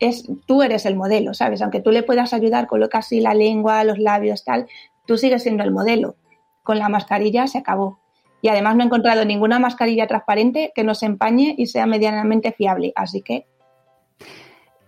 es, 0.00 0.28
tú 0.46 0.62
eres 0.62 0.86
el 0.86 0.96
modelo, 0.96 1.34
¿sabes? 1.34 1.62
Aunque 1.62 1.80
tú 1.80 1.90
le 1.90 2.02
puedas 2.02 2.32
ayudar, 2.32 2.66
colocas 2.66 3.06
así 3.06 3.20
la 3.20 3.34
lengua, 3.34 3.84
los 3.84 3.98
labios, 3.98 4.44
tal, 4.44 4.66
tú 5.06 5.16
sigues 5.16 5.42
siendo 5.42 5.62
el 5.62 5.70
modelo. 5.70 6.16
Con 6.62 6.78
la 6.78 6.88
mascarilla 6.88 7.46
se 7.46 7.58
acabó. 7.58 8.00
Y 8.42 8.48
además 8.48 8.76
no 8.76 8.82
he 8.82 8.86
encontrado 8.86 9.24
ninguna 9.24 9.58
mascarilla 9.58 10.06
transparente 10.06 10.72
que 10.74 10.82
no 10.82 10.94
se 10.94 11.06
empañe 11.06 11.54
y 11.58 11.66
sea 11.66 11.86
medianamente 11.86 12.52
fiable. 12.52 12.92
Así 12.96 13.20
que 13.20 13.46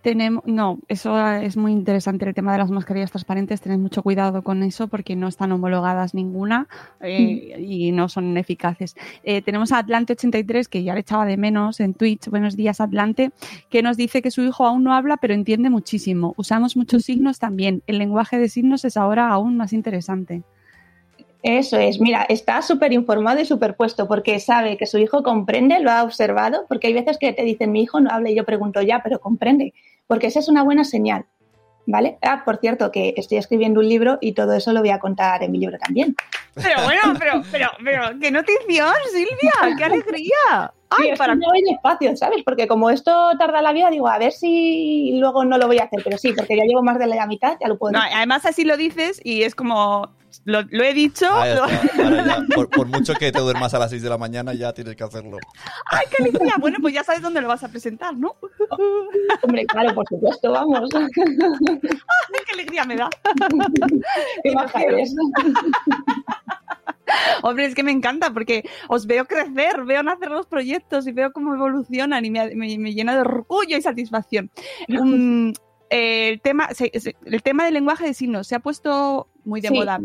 Tenemos, 0.03 0.43
no, 0.45 0.79
eso 0.89 1.17
es 1.37 1.55
muy 1.55 1.71
interesante 1.71 2.27
el 2.27 2.35
tema 2.35 2.51
de 2.51 2.57
las 2.57 2.69
mascarillas 2.69 3.09
transparentes. 3.09 3.61
Tened 3.61 3.79
mucho 3.79 4.03
cuidado 4.03 4.43
con 4.43 4.61
eso 4.61 4.89
porque 4.89 5.15
no 5.15 5.29
están 5.29 5.53
homologadas 5.53 6.13
ninguna 6.13 6.67
eh, 6.99 7.55
y 7.65 7.93
no 7.93 8.09
son 8.09 8.35
eficaces. 8.35 8.97
Eh, 9.23 9.41
tenemos 9.41 9.71
a 9.71 9.81
Atlante83, 9.81 10.67
que 10.67 10.83
ya 10.83 10.93
le 10.93 10.99
echaba 10.99 11.25
de 11.25 11.37
menos 11.37 11.79
en 11.79 11.93
Twitch. 11.93 12.27
Buenos 12.27 12.57
días, 12.57 12.81
Atlante, 12.81 13.31
que 13.69 13.81
nos 13.81 13.95
dice 13.95 14.21
que 14.21 14.29
su 14.29 14.41
hijo 14.41 14.65
aún 14.65 14.83
no 14.83 14.93
habla, 14.93 15.15
pero 15.15 15.33
entiende 15.33 15.69
muchísimo. 15.69 16.33
Usamos 16.35 16.75
muchos 16.75 17.05
signos 17.05 17.39
también. 17.39 17.81
El 17.87 17.97
lenguaje 17.97 18.37
de 18.37 18.49
signos 18.49 18.83
es 18.83 18.97
ahora 18.97 19.29
aún 19.29 19.55
más 19.55 19.71
interesante. 19.71 20.43
eso 21.43 21.77
es. 21.77 22.01
Mira, 22.01 22.23
está 22.23 22.61
súper 22.61 22.91
informado 22.91 23.39
y 23.39 23.45
súper 23.45 23.77
puesto 23.77 24.05
porque 24.09 24.41
sabe 24.41 24.75
que 24.75 24.85
su 24.85 24.97
hijo 24.97 25.23
comprende, 25.23 25.79
lo 25.79 25.91
ha 25.91 26.03
observado, 26.03 26.65
porque 26.67 26.87
hay 26.87 26.93
veces 26.93 27.17
que 27.17 27.31
te 27.31 27.43
dicen 27.43 27.71
mi 27.71 27.83
hijo 27.83 28.01
no 28.01 28.09
habla 28.11 28.31
y 28.31 28.35
yo 28.35 28.43
pregunto 28.43 28.81
ya, 28.81 29.01
pero 29.01 29.21
comprende, 29.21 29.73
porque 30.07 30.27
esa 30.27 30.39
es 30.39 30.49
una 30.49 30.63
buena 30.63 30.83
señal. 30.83 31.25
¿Vale? 31.85 32.17
Ah, 32.21 32.43
por 32.45 32.59
cierto, 32.59 32.91
que 32.91 33.13
estoy 33.17 33.37
escribiendo 33.37 33.81
un 33.81 33.89
libro 33.89 34.17
y 34.21 34.31
todo 34.31 34.53
eso 34.53 34.71
lo 34.71 34.79
voy 34.79 34.91
a 34.91 34.99
contar 34.99 35.43
en 35.43 35.51
mi 35.51 35.59
libro 35.59 35.77
también. 35.77 36.15
Pero 36.55 36.83
bueno, 36.83 37.01
pero, 37.19 37.41
pero, 37.51 37.67
pero, 37.83 38.19
qué 38.21 38.31
notición, 38.31 38.93
Silvia, 39.11 39.75
qué 39.77 39.83
alegría. 39.83 40.71
Ay, 40.89 41.09
sí, 41.09 41.17
para... 41.17 41.35
no 41.35 41.47
voy 41.47 41.61
despacio, 41.63 42.15
¿sabes? 42.15 42.43
Porque 42.45 42.67
como 42.67 42.89
esto 42.89 43.31
tarda 43.37 43.61
la 43.61 43.73
vida, 43.73 43.89
digo, 43.89 44.07
a 44.07 44.17
ver 44.17 44.31
si 44.31 45.17
luego 45.19 45.43
no 45.43 45.57
lo 45.57 45.67
voy 45.67 45.79
a 45.79 45.85
hacer, 45.85 46.01
pero 46.03 46.17
sí, 46.17 46.33
porque 46.33 46.55
ya 46.55 46.63
llevo 46.63 46.83
más 46.83 46.99
de 46.99 47.07
la 47.07 47.25
mitad, 47.27 47.57
ya 47.59 47.67
lo 47.67 47.77
puedo. 47.77 47.93
No, 47.93 47.99
además 47.99 48.45
así 48.45 48.63
lo 48.63 48.77
dices 48.77 49.19
y 49.23 49.43
es 49.43 49.55
como, 49.55 50.09
lo, 50.45 50.61
lo 50.63 50.83
he 50.83 50.93
dicho. 50.93 51.25
Lo... 51.25 51.67
ya, 51.67 52.43
por, 52.55 52.69
por, 52.69 52.87
mucho 52.87 53.13
que 53.13 53.31
te 53.31 53.39
duermas 53.39 53.73
a 53.73 53.79
las 53.79 53.91
6 53.91 54.01
de 54.01 54.09
la 54.09 54.17
mañana, 54.17 54.53
ya 54.53 54.73
tienes 54.73 54.95
que 54.95 55.03
hacerlo. 55.03 55.37
¡Ay, 55.91 56.05
qué 56.09 56.23
alegría! 56.23 56.55
Bueno, 56.59 56.77
pues 56.81 56.93
ya 56.93 57.03
sabes 57.03 57.21
dónde 57.21 57.41
lo 57.41 57.47
vas 57.47 57.63
a 57.63 57.69
presentar, 57.69 58.15
¿no? 58.15 58.35
Hombre, 59.43 59.65
claro, 59.65 59.93
por 59.95 60.07
supuesto, 60.07 60.51
vamos. 60.51 60.89
¡Ay, 60.93 61.07
qué 61.13 62.53
alegría 62.53 62.85
me 62.85 62.95
da! 62.95 63.09
¡Qué 64.43 64.53
baja 64.53 64.81
eres! 64.81 65.15
Hombre, 67.43 67.65
es 67.65 67.75
que 67.75 67.83
me 67.83 67.91
encanta 67.91 68.33
porque 68.33 68.67
os 68.87 69.05
veo 69.05 69.25
crecer, 69.25 69.83
veo 69.85 70.03
nacer 70.03 70.31
los 70.31 70.47
proyectos 70.47 71.05
y 71.07 71.11
veo 71.11 71.31
cómo 71.31 71.53
evolucionan 71.53 72.25
y 72.25 72.31
me, 72.31 72.55
me, 72.55 72.77
me 72.77 72.93
llena 72.93 73.13
de 73.13 73.21
orgullo 73.21 73.77
y 73.77 73.81
satisfacción. 73.81 74.49
Um, 74.87 75.53
el 75.93 76.41
tema, 76.41 76.69
el 77.25 77.43
tema 77.43 77.65
del 77.65 77.75
lenguaje 77.75 78.05
de 78.05 78.13
signos 78.13 78.47
se 78.47 78.55
ha 78.55 78.59
puesto 78.59 79.27
muy 79.45 79.61
de 79.61 79.67
sí, 79.67 79.73
moda. 79.75 79.99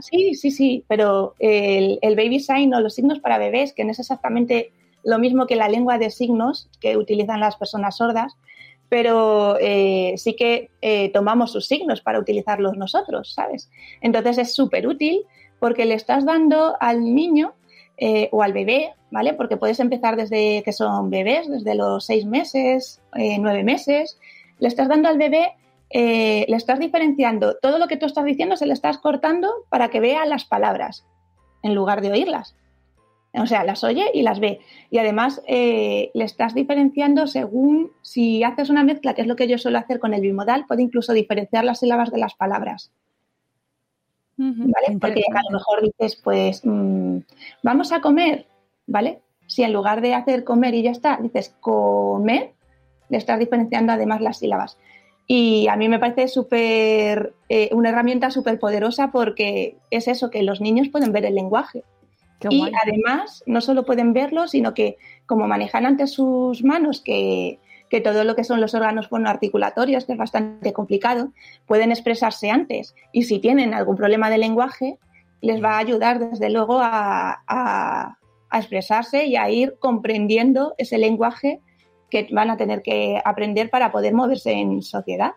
Sí, 0.00 0.34
sí, 0.34 0.50
sí, 0.50 0.84
pero 0.88 1.34
el, 1.38 1.98
el, 2.00 2.16
baby 2.16 2.40
sign 2.40 2.72
o 2.72 2.80
los 2.80 2.94
signos 2.94 3.20
para 3.20 3.36
bebés, 3.36 3.72
que 3.74 3.84
no 3.84 3.90
es 3.90 3.98
exactamente 3.98 4.72
lo 5.04 5.18
mismo 5.18 5.46
que 5.46 5.56
la 5.56 5.68
lengua 5.68 5.98
de 5.98 6.10
signos 6.10 6.70
que 6.80 6.96
utilizan 6.96 7.40
las 7.40 7.56
personas 7.56 7.98
sordas, 7.98 8.36
pero 8.88 9.58
eh, 9.60 10.14
sí 10.16 10.36
que 10.36 10.70
eh, 10.80 11.10
tomamos 11.12 11.52
sus 11.52 11.66
signos 11.66 12.00
para 12.00 12.18
utilizarlos 12.18 12.76
nosotros, 12.76 13.34
¿sabes? 13.34 13.70
Entonces 14.00 14.38
es 14.38 14.54
súper 14.54 14.86
útil 14.86 15.22
porque 15.58 15.84
le 15.84 15.94
estás 15.94 16.24
dando 16.24 16.76
al 16.80 17.14
niño 17.14 17.54
eh, 17.98 18.28
o 18.30 18.42
al 18.42 18.52
bebé, 18.52 18.92
¿vale? 19.10 19.32
Porque 19.32 19.56
puedes 19.56 19.80
empezar 19.80 20.16
desde 20.16 20.62
que 20.62 20.72
son 20.72 21.08
bebés, 21.08 21.48
desde 21.48 21.74
los 21.74 22.04
seis 22.04 22.26
meses, 22.26 23.00
eh, 23.14 23.38
nueve 23.38 23.64
meses, 23.64 24.18
le 24.58 24.68
estás 24.68 24.88
dando 24.88 25.08
al 25.08 25.18
bebé, 25.18 25.54
eh, 25.90 26.44
le 26.48 26.56
estás 26.56 26.78
diferenciando, 26.78 27.56
todo 27.60 27.78
lo 27.78 27.86
que 27.86 27.96
tú 27.96 28.06
estás 28.06 28.24
diciendo 28.24 28.56
se 28.56 28.66
le 28.66 28.72
estás 28.72 28.98
cortando 28.98 29.52
para 29.68 29.88
que 29.88 30.00
vea 30.00 30.26
las 30.26 30.44
palabras 30.44 31.06
en 31.62 31.74
lugar 31.74 32.00
de 32.00 32.12
oírlas. 32.12 32.56
O 33.34 33.46
sea, 33.46 33.64
las 33.64 33.84
oye 33.84 34.10
y 34.14 34.22
las 34.22 34.40
ve. 34.40 34.60
Y 34.90 34.96
además 34.96 35.42
le 35.46 36.10
estás 36.14 36.54
diferenciando 36.54 37.26
según 37.26 37.92
si 38.00 38.42
haces 38.42 38.70
una 38.70 38.82
mezcla, 38.82 39.12
que 39.12 39.20
es 39.20 39.26
lo 39.26 39.36
que 39.36 39.46
yo 39.46 39.58
suelo 39.58 39.78
hacer 39.78 39.98
con 39.98 40.14
el 40.14 40.22
bimodal, 40.22 40.64
puede 40.66 40.82
incluso 40.82 41.12
diferenciar 41.12 41.64
las 41.64 41.80
sílabas 41.80 42.10
de 42.10 42.18
las 42.18 42.34
palabras. 42.34 42.92
¿vale? 44.36 44.98
Porque 45.00 45.22
a 45.34 45.42
lo 45.50 45.58
mejor 45.58 45.82
dices, 45.82 46.16
pues, 46.16 46.62
mmm, 46.64 47.18
vamos 47.62 47.92
a 47.92 48.00
comer, 48.00 48.46
¿vale? 48.86 49.20
Si 49.46 49.62
en 49.62 49.72
lugar 49.72 50.00
de 50.00 50.14
hacer 50.14 50.44
comer 50.44 50.74
y 50.74 50.82
ya 50.82 50.90
está, 50.90 51.18
dices 51.20 51.54
comer, 51.60 52.54
le 53.08 53.18
estás 53.18 53.38
diferenciando 53.38 53.92
además 53.92 54.20
las 54.20 54.38
sílabas. 54.38 54.78
Y 55.26 55.66
a 55.68 55.76
mí 55.76 55.88
me 55.88 55.98
parece 55.98 56.28
súper, 56.28 57.34
eh, 57.48 57.68
una 57.72 57.88
herramienta 57.88 58.30
súper 58.30 58.60
poderosa 58.60 59.10
porque 59.10 59.76
es 59.90 60.06
eso, 60.06 60.30
que 60.30 60.42
los 60.42 60.60
niños 60.60 60.88
pueden 60.88 61.12
ver 61.12 61.24
el 61.24 61.34
lenguaje. 61.34 61.82
Qué 62.38 62.48
y 62.50 62.58
guay. 62.58 62.72
además, 62.84 63.42
no 63.46 63.60
solo 63.60 63.84
pueden 63.84 64.12
verlo, 64.12 64.46
sino 64.46 64.72
que 64.72 64.98
como 65.26 65.48
manejan 65.48 65.84
ante 65.84 66.06
sus 66.06 66.62
manos, 66.62 67.00
que, 67.00 67.58
que 67.90 68.00
todo 68.00 68.22
lo 68.22 68.36
que 68.36 68.44
son 68.44 68.60
los 68.60 68.74
órganos 68.74 69.08
articulatorios, 69.10 70.04
que 70.04 70.12
es 70.12 70.18
bastante 70.18 70.72
complicado, 70.72 71.32
pueden 71.66 71.90
expresarse 71.90 72.50
antes. 72.50 72.94
Y 73.12 73.24
si 73.24 73.40
tienen 73.40 73.74
algún 73.74 73.96
problema 73.96 74.30
de 74.30 74.38
lenguaje, 74.38 74.98
les 75.40 75.62
va 75.62 75.72
a 75.72 75.78
ayudar 75.78 76.20
desde 76.20 76.50
luego 76.50 76.78
a, 76.80 77.42
a, 77.48 78.16
a 78.48 78.58
expresarse 78.58 79.26
y 79.26 79.36
a 79.36 79.50
ir 79.50 79.76
comprendiendo 79.80 80.74
ese 80.78 80.98
lenguaje 80.98 81.60
que 82.10 82.28
van 82.30 82.50
a 82.50 82.56
tener 82.56 82.82
que 82.82 83.20
aprender 83.24 83.70
para 83.70 83.90
poder 83.92 84.14
moverse 84.14 84.52
en 84.52 84.82
sociedad 84.82 85.32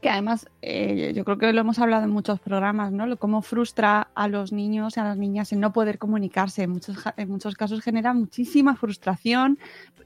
que 0.00 0.08
además 0.08 0.48
eh, 0.62 1.12
yo 1.14 1.24
creo 1.24 1.38
que 1.38 1.52
lo 1.52 1.60
hemos 1.60 1.78
hablado 1.78 2.04
en 2.04 2.10
muchos 2.10 2.40
programas, 2.40 2.90
¿no? 2.90 3.16
Cómo 3.18 3.42
frustra 3.42 4.08
a 4.14 4.28
los 4.28 4.52
niños 4.52 4.96
y 4.96 5.00
a 5.00 5.04
las 5.04 5.18
niñas 5.18 5.52
en 5.52 5.60
no 5.60 5.72
poder 5.72 5.98
comunicarse. 5.98 6.62
En 6.62 6.70
muchos, 6.70 6.96
en 7.16 7.28
muchos 7.28 7.54
casos 7.54 7.82
genera 7.82 8.14
muchísima 8.14 8.76
frustración 8.76 9.58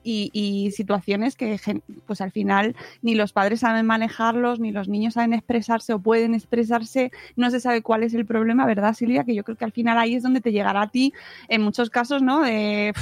y, 0.02 0.30
y, 0.32 0.72
situaciones 0.72 1.36
que 1.36 1.58
pues 2.06 2.20
al 2.20 2.30
final 2.30 2.76
ni 3.02 3.14
los 3.14 3.32
padres 3.32 3.60
saben 3.60 3.86
manejarlos, 3.86 4.60
ni 4.60 4.72
los 4.72 4.88
niños 4.88 5.14
saben 5.14 5.32
expresarse 5.32 5.94
o 5.94 6.00
pueden 6.00 6.34
expresarse. 6.34 7.12
No 7.36 7.50
se 7.50 7.60
sabe 7.60 7.82
cuál 7.82 8.02
es 8.02 8.14
el 8.14 8.26
problema, 8.26 8.66
¿verdad, 8.66 8.94
Silvia? 8.94 9.24
Que 9.24 9.34
yo 9.34 9.44
creo 9.44 9.56
que 9.56 9.64
al 9.64 9.72
final 9.72 9.96
ahí 9.96 10.16
es 10.16 10.22
donde 10.22 10.40
te 10.40 10.52
llegará 10.52 10.82
a 10.82 10.90
ti, 10.90 11.12
en 11.48 11.62
muchos 11.62 11.88
casos, 11.88 12.20
¿no? 12.20 12.42
De 12.42 12.92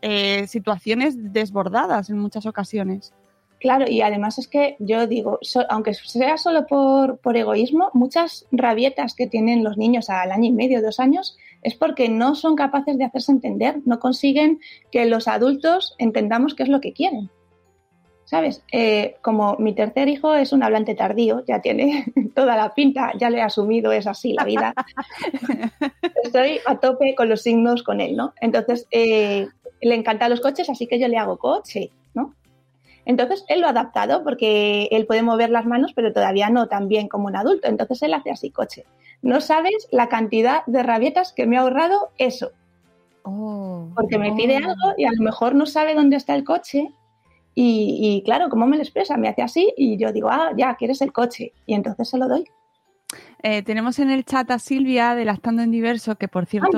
eh, 0.00 0.46
situaciones 0.46 1.32
desbordadas 1.32 2.08
en 2.10 2.18
muchas 2.18 2.46
ocasiones. 2.46 3.12
Claro, 3.60 3.86
y 3.88 4.02
además 4.02 4.38
es 4.38 4.46
que 4.46 4.76
yo 4.78 5.06
digo, 5.08 5.38
so, 5.42 5.64
aunque 5.68 5.92
sea 5.94 6.38
solo 6.38 6.66
por, 6.66 7.18
por, 7.18 7.36
egoísmo, 7.36 7.90
muchas 7.92 8.46
rabietas 8.52 9.14
que 9.14 9.26
tienen 9.26 9.64
los 9.64 9.76
niños 9.76 10.10
al 10.10 10.30
año 10.30 10.48
y 10.48 10.52
medio, 10.52 10.80
dos 10.80 11.00
años, 11.00 11.36
es 11.62 11.74
porque 11.74 12.08
no 12.08 12.36
son 12.36 12.54
capaces 12.54 12.96
de 12.98 13.04
hacerse 13.04 13.32
entender, 13.32 13.80
no 13.84 13.98
consiguen 13.98 14.60
que 14.92 15.06
los 15.06 15.26
adultos 15.26 15.96
entendamos 15.98 16.54
qué 16.54 16.62
es 16.62 16.68
lo 16.68 16.80
que 16.80 16.92
quieren. 16.92 17.30
¿Sabes? 18.24 18.62
Eh, 18.72 19.16
como 19.22 19.56
mi 19.58 19.74
tercer 19.74 20.06
hijo 20.08 20.34
es 20.34 20.52
un 20.52 20.62
hablante 20.62 20.94
tardío, 20.94 21.42
ya 21.46 21.62
tiene 21.62 22.04
toda 22.34 22.56
la 22.56 22.74
pinta, 22.74 23.12
ya 23.18 23.30
le 23.30 23.38
he 23.38 23.42
asumido, 23.42 23.90
es 23.90 24.06
así 24.06 24.34
la 24.34 24.44
vida. 24.44 24.74
Estoy 26.22 26.60
a 26.66 26.76
tope 26.76 27.14
con 27.14 27.30
los 27.30 27.42
signos 27.42 27.82
con 27.82 28.02
él, 28.02 28.16
¿no? 28.16 28.34
Entonces, 28.42 28.86
eh, 28.90 29.48
le 29.80 29.94
encantan 29.94 30.30
los 30.30 30.40
coches, 30.40 30.68
así 30.68 30.86
que 30.86 30.98
yo 30.98 31.08
le 31.08 31.16
hago 31.16 31.38
coche. 31.38 31.90
Entonces, 33.08 33.42
él 33.48 33.62
lo 33.62 33.66
ha 33.66 33.70
adaptado 33.70 34.22
porque 34.22 34.86
él 34.92 35.06
puede 35.06 35.22
mover 35.22 35.48
las 35.48 35.64
manos, 35.64 35.92
pero 35.94 36.12
todavía 36.12 36.50
no 36.50 36.68
tan 36.68 36.88
bien 36.88 37.08
como 37.08 37.26
un 37.26 37.36
adulto. 37.36 37.66
Entonces, 37.66 38.02
él 38.02 38.12
hace 38.12 38.30
así 38.30 38.50
coche. 38.50 38.84
No 39.22 39.40
sabes 39.40 39.88
la 39.90 40.10
cantidad 40.10 40.64
de 40.66 40.82
rabietas 40.82 41.32
que 41.32 41.46
me 41.46 41.56
ha 41.56 41.62
ahorrado 41.62 42.10
eso. 42.18 42.50
Oh, 43.22 43.88
porque 43.96 44.18
me 44.18 44.32
pide 44.32 44.56
oh. 44.56 44.58
algo 44.58 44.94
y 44.98 45.06
a 45.06 45.12
lo 45.12 45.22
mejor 45.22 45.54
no 45.54 45.64
sabe 45.64 45.94
dónde 45.94 46.16
está 46.16 46.34
el 46.34 46.44
coche. 46.44 46.92
Y, 47.54 47.98
y, 47.98 48.22
claro, 48.24 48.50
¿cómo 48.50 48.66
me 48.66 48.76
lo 48.76 48.82
expresa? 48.82 49.16
Me 49.16 49.28
hace 49.28 49.40
así 49.40 49.72
y 49.78 49.96
yo 49.96 50.12
digo, 50.12 50.28
ah, 50.30 50.50
ya, 50.54 50.76
quieres 50.76 51.00
el 51.00 51.10
coche. 51.10 51.52
Y 51.64 51.72
entonces 51.72 52.10
se 52.10 52.18
lo 52.18 52.28
doy. 52.28 52.44
Eh, 53.42 53.62
tenemos 53.62 53.98
en 54.00 54.10
el 54.10 54.26
chat 54.26 54.50
a 54.50 54.58
Silvia 54.58 55.14
de 55.14 55.24
Lactando 55.24 55.62
en 55.62 55.70
Diverso, 55.70 56.16
que 56.16 56.28
por 56.28 56.44
cierto 56.44 56.76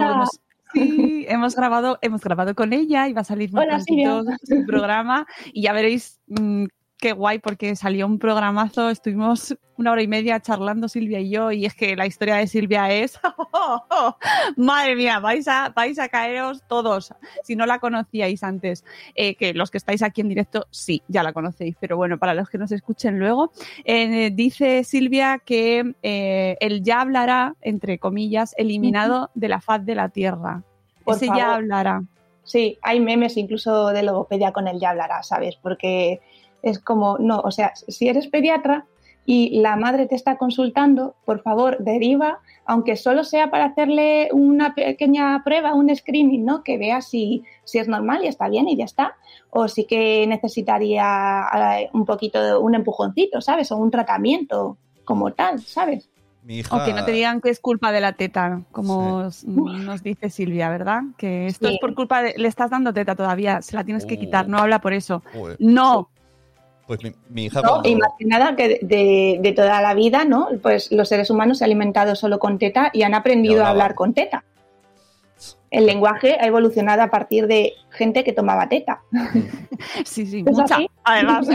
Sí, 0.73 1.27
hemos 1.29 1.57
grabado, 1.57 1.99
hemos 2.03 2.21
grabado 2.21 2.55
con 2.55 2.73
ella 2.73 3.09
y 3.09 3.13
va 3.13 3.23
a 3.23 3.25
salir 3.25 3.53
muy 3.53 3.63
Hola, 3.65 3.81
su 3.81 4.67
programa 4.67 5.27
y 5.53 5.63
ya 5.63 5.73
veréis 5.73 6.21
mmm, 6.27 6.67
qué 7.01 7.13
guay 7.13 7.39
porque 7.39 7.75
salió 7.75 8.07
un 8.07 8.19
programazo, 8.19 8.91
estuvimos 8.91 9.57
una 9.77 9.93
hora 9.93 10.03
y 10.03 10.09
media 10.09 10.41
charlando 10.41 10.89
Silvia 10.89 11.21
y 11.21 11.31
yo 11.31 11.51
y 11.51 11.65
es 11.65 11.75
que 11.75 11.97
la 11.97 12.07
historia 12.07 12.37
de 12.37 12.47
Silvia 12.47 12.91
es, 12.93 13.19
oh, 13.39 13.49
oh, 13.53 13.85
oh, 13.91 14.17
madre 14.57 14.95
mía, 14.95 15.19
vais 15.19 15.49
a, 15.49 15.71
vais 15.71 15.99
a 15.99 16.09
caeros 16.09 16.63
todos, 16.69 17.15
si 17.43 17.57
no 17.57 17.65
la 17.67 17.79
conocíais 17.79 18.43
antes, 18.43 18.85
eh, 19.15 19.35
que 19.35 19.55
los 19.55 19.71
que 19.71 19.79
estáis 19.79 20.03
aquí 20.03 20.21
en 20.21 20.29
directo 20.29 20.67
sí, 20.71 21.03
ya 21.09 21.23
la 21.23 21.33
conocéis, 21.33 21.77
pero 21.81 21.97
bueno, 21.97 22.19
para 22.19 22.35
los 22.35 22.51
que 22.51 22.59
nos 22.59 22.71
escuchen 22.73 23.19
luego, 23.19 23.51
eh, 23.85 24.31
dice 24.31 24.85
Silvia 24.85 25.41
que 25.45 25.95
eh, 26.03 26.57
él 26.61 26.83
ya 26.83 27.01
hablará, 27.01 27.57
entre 27.63 27.99
comillas, 27.99 28.55
eliminado 28.59 29.23
uh 29.23 29.25
-huh. 29.25 29.31
de 29.35 29.49
la 29.49 29.61
faz 29.61 29.85
de 29.85 29.95
la 29.95 30.11
Tierra. 30.11 30.63
Por 31.05 31.17
Ese 31.17 31.27
favor. 31.27 31.41
ya 31.41 31.55
hablará. 31.55 32.03
Sí, 32.45 32.79
hay 32.83 33.01
memes 33.01 33.37
incluso 33.37 33.89
de 33.89 34.03
logopedia 34.03 34.53
con 34.53 34.69
el 34.69 34.79
ya 34.79 34.91
hablará, 34.91 35.23
¿sabes? 35.23 35.57
Porque 35.57 36.21
es 36.63 36.79
como, 36.79 37.19
no, 37.19 37.41
o 37.41 37.51
sea, 37.51 37.73
si 37.75 38.09
eres 38.09 38.29
pediatra 38.29 38.87
y 39.27 39.61
la 39.61 39.77
madre 39.77 40.07
te 40.07 40.15
está 40.15 40.37
consultando, 40.37 41.15
por 41.25 41.43
favor, 41.43 41.79
deriva, 41.79 42.41
aunque 42.65 42.97
solo 42.97 43.23
sea 43.23 43.51
para 43.51 43.67
hacerle 43.67 44.29
una 44.33 44.75
pequeña 44.75 45.43
prueba, 45.45 45.75
un 45.75 45.95
screening, 45.95 46.45
¿no? 46.45 46.65
Que 46.65 46.79
vea 46.79 47.01
si, 47.01 47.45
si 47.65 47.79
es 47.79 47.87
normal 47.87 48.25
y 48.25 48.29
está 48.29 48.49
bien 48.49 48.69
y 48.69 48.77
ya 48.77 48.85
está. 48.85 49.15
O 49.51 49.69
sí 49.69 49.85
que 49.85 50.27
necesitaría 50.27 51.45
un 51.93 52.05
poquito, 52.07 52.43
de, 52.43 52.57
un 52.57 52.75
empujoncito, 52.75 53.41
¿sabes? 53.41 53.71
O 53.71 53.77
un 53.77 53.91
tratamiento 53.91 54.79
como 55.05 55.33
tal, 55.33 55.61
¿sabes? 55.61 56.09
Mi 56.43 56.59
hija... 56.59 56.75
O 56.75 56.85
que 56.85 56.93
no 56.93 57.05
te 57.05 57.13
digan 57.13 57.41
que 57.41 57.51
es 57.51 57.61
culpa 57.61 57.93
de 57.93 58.01
la 58.01 58.15
teta, 58.15 58.63
como 58.73 59.31
sí. 59.31 59.47
nos 59.47 60.03
dice 60.03 60.31
Silvia, 60.31 60.71
¿verdad? 60.71 61.03
Que 61.19 61.47
esto 61.47 61.69
sí. 61.69 61.75
es 61.75 61.81
por 61.81 61.95
culpa 61.95 62.23
de... 62.23 62.35
Le 62.37 62.49
estás 62.49 62.71
dando 62.71 62.93
teta 62.93 63.15
todavía, 63.15 63.61
se 63.63 63.77
la 63.77 63.85
tienes 63.85 64.07
que 64.07 64.19
quitar, 64.19 64.49
no 64.49 64.59
habla 64.59 64.81
por 64.81 64.93
eso. 64.93 65.23
Uy. 65.35 65.55
No, 65.59 66.09
Pues 66.91 67.05
mi, 67.05 67.13
mi 67.29 67.45
hija. 67.45 67.63
No, 67.63 67.69
cuando- 67.69 67.89
y 67.89 67.95
más 67.95 68.11
que 68.19 68.25
nada 68.25 68.57
que 68.57 68.81
de, 68.83 69.39
de 69.41 69.53
toda 69.53 69.81
la 69.81 69.95
vida, 69.95 70.25
¿no? 70.25 70.49
Pues 70.61 70.91
los 70.91 71.09
seres 71.09 71.31
humanos 71.31 71.59
se 71.59 71.65
han 71.65 71.69
alimentado 71.69 72.17
solo 72.17 72.41
con 72.41 72.59
teta 72.59 72.91
y 72.93 73.03
han 73.05 73.15
aprendido 73.15 73.65
a 73.65 73.69
hablar 73.69 73.95
con 73.95 74.13
teta. 74.13 74.43
El 75.71 75.87
lenguaje 75.87 76.37
ha 76.41 76.47
evolucionado 76.49 77.03
a 77.03 77.07
partir 77.07 77.47
de 77.47 77.75
gente 77.91 78.25
que 78.25 78.33
tomaba 78.33 78.69
teta. 78.69 79.03
sí, 80.05 80.27
sí, 80.27 80.43
¿Es 80.45 80.53
mucha, 80.53 80.75
así? 80.75 80.91
además. 81.05 81.47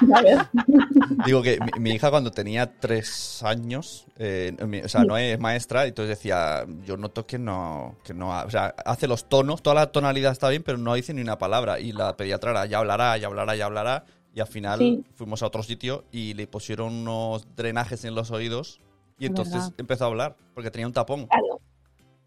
Digo 1.26 1.42
que 1.42 1.58
mi, 1.60 1.80
mi 1.80 1.90
hija 1.90 2.10
cuando 2.10 2.30
tenía 2.30 2.78
tres 2.80 3.42
años, 3.42 4.06
eh, 4.18 4.56
mi- 4.66 4.80
o 4.80 4.88
sea, 4.88 5.04
no 5.04 5.18
es 5.18 5.38
maestra, 5.38 5.84
entonces 5.84 6.16
decía, 6.18 6.64
yo 6.86 6.96
noto 6.96 7.26
que 7.26 7.38
no, 7.38 7.96
que 8.04 8.14
no, 8.14 8.32
ha- 8.34 8.44
o 8.44 8.50
sea, 8.50 8.74
hace 8.86 9.06
los 9.06 9.28
tonos, 9.28 9.62
toda 9.62 9.74
la 9.74 9.92
tonalidad 9.92 10.32
está 10.32 10.48
bien, 10.48 10.62
pero 10.62 10.78
no 10.78 10.94
dice 10.94 11.12
ni 11.12 11.20
una 11.20 11.36
palabra. 11.36 11.78
Y 11.78 11.92
la 11.92 12.16
pediatra 12.16 12.52
era, 12.52 12.64
ya 12.64 12.78
hablará, 12.78 13.18
ya 13.18 13.26
hablará, 13.26 13.54
ya 13.54 13.66
hablará. 13.66 14.04
Y 14.34 14.40
al 14.40 14.46
final 14.46 14.78
Sí. 14.78 15.04
fuimos 15.14 15.42
a 15.42 15.46
otro 15.46 15.62
sitio 15.62 16.04
y 16.10 16.34
le 16.34 16.46
pusieron 16.46 16.92
unos 16.94 17.46
drenajes 17.54 18.04
en 18.04 18.14
los 18.14 18.30
oídos 18.30 18.80
y 19.18 19.24
Es 19.24 19.30
entonces 19.30 19.54
verdad. 19.54 19.74
empezó 19.78 20.04
a 20.04 20.06
hablar, 20.08 20.36
porque 20.54 20.70
tenía 20.70 20.86
un 20.86 20.92
tapón. 20.94 21.26
Claro, 21.26 21.60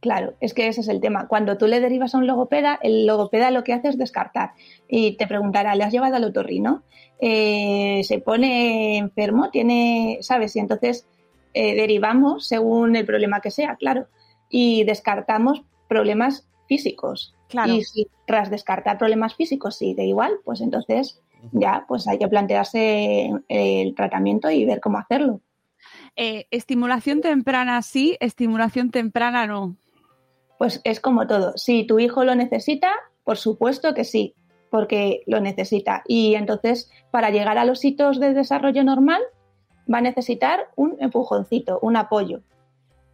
claro, 0.01 0.34
es 0.39 0.53
que 0.53 0.68
ese 0.68 0.82
es 0.82 0.88
el 0.88 1.01
tema. 1.01 1.28
Cuando 1.28 1.58
tú 1.58 1.66
le 1.68 1.80
derivas 1.80 2.14
a 2.14 2.20
un 2.20 2.28
logopeda, 2.28 2.80
el 2.84 3.08
logopeda 3.08 3.49
lo 3.51 3.64
que 3.64 3.74
hace 3.74 3.88
es 3.89 3.97
descartar 3.97 4.51
y 4.88 5.18
te 5.18 5.26
preguntará, 5.28 5.74
¿le 5.76 5.84
has 5.84 5.91
llevado 5.91 6.16
al 6.16 6.24
otorrino? 6.26 6.84
Eh, 7.20 8.01
¿Se 8.03 8.20
pone 8.20 8.97
enfermo? 8.97 9.49
¿Tiene, 9.49 10.20
sabes? 10.22 10.56
Y 10.56 10.60
entonces 10.60 11.08
eh, 11.53 11.74
derivamos 11.76 12.45
según 12.47 12.95
el 12.95 13.06
problema 13.06 13.39
que 13.41 13.49
sea, 13.49 13.78
claro, 13.78 14.08
y 14.49 14.84
descartamos 14.84 15.64
problemas 15.88 16.47
físicos. 16.68 17.34
Claro. 17.47 17.74
Y 17.74 17.84
si 17.84 18.08
tras 18.28 18.49
descartar 18.49 18.97
problemas 18.97 19.36
físicos 19.36 19.76
sigue 19.78 20.03
igual, 20.06 20.34
pues 20.43 20.62
entonces 20.62 21.22
ya 21.51 21.85
pues 21.87 22.07
hay 22.07 22.17
que 22.17 22.27
plantearse 22.27 23.31
el 23.47 23.95
tratamiento 23.95 24.49
y 24.49 24.65
ver 24.65 24.79
cómo 24.79 24.97
hacerlo. 24.97 25.41
Eh, 26.15 26.47
estimulación 26.51 27.21
temprana 27.21 27.81
sí, 27.81 28.17
estimulación 28.19 28.91
temprana 28.91 29.47
no. 29.47 29.75
Pues 30.57 30.81
es 30.83 30.99
como 30.99 31.27
todo. 31.27 31.53
Si 31.57 31.85
tu 31.85 31.99
hijo 31.99 32.23
lo 32.23 32.35
necesita, 32.35 32.91
por 33.23 33.37
supuesto 33.37 33.93
que 33.93 34.05
sí, 34.05 34.33
porque 34.69 35.23
lo 35.25 35.41
necesita. 35.41 36.03
Y 36.07 36.35
entonces, 36.35 36.89
para 37.11 37.29
llegar 37.29 37.57
a 37.57 37.65
los 37.65 37.83
hitos 37.83 38.19
de 38.19 38.33
desarrollo 38.33 38.83
normal, 38.83 39.21
va 39.91 39.97
a 39.97 40.01
necesitar 40.01 40.69
un 40.75 40.95
empujoncito, 40.99 41.79
un 41.81 41.97
apoyo. 41.97 42.41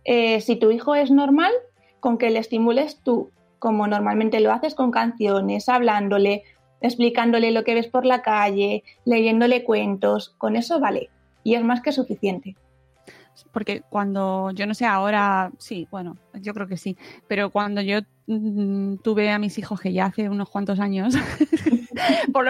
Eh, 0.03 0.41
si 0.41 0.55
tu 0.55 0.71
hijo 0.71 0.95
es 0.95 1.11
normal, 1.11 1.51
con 1.99 2.17
que 2.17 2.29
le 2.29 2.39
estimules 2.39 3.01
tú, 3.03 3.31
como 3.59 3.87
normalmente 3.87 4.39
lo 4.39 4.51
haces 4.51 4.73
con 4.75 4.91
canciones, 4.91 5.69
hablándole, 5.69 6.43
explicándole 6.81 7.51
lo 7.51 7.63
que 7.63 7.75
ves 7.75 7.87
por 7.87 8.05
la 8.05 8.21
calle, 8.21 8.83
leyéndole 9.05 9.63
cuentos, 9.63 10.35
con 10.37 10.55
eso 10.55 10.79
vale. 10.79 11.09
Y 11.43 11.55
es 11.55 11.63
más 11.63 11.81
que 11.81 11.91
suficiente. 11.91 12.55
Porque 13.51 13.81
cuando, 13.89 14.51
yo 14.51 14.67
no 14.67 14.73
sé, 14.73 14.85
ahora 14.85 15.51
sí, 15.57 15.87
bueno, 15.89 16.17
yo 16.33 16.53
creo 16.53 16.67
que 16.67 16.77
sí, 16.77 16.97
pero 17.27 17.49
cuando 17.49 17.81
yo 17.81 17.99
mm, 18.27 18.97
tuve 18.97 19.29
a 19.31 19.39
mis 19.39 19.57
hijos, 19.57 19.79
que 19.79 19.93
ya 19.93 20.05
hace 20.05 20.29
unos 20.29 20.49
cuantos 20.49 20.79
años, 20.79 21.15
por 22.33 22.47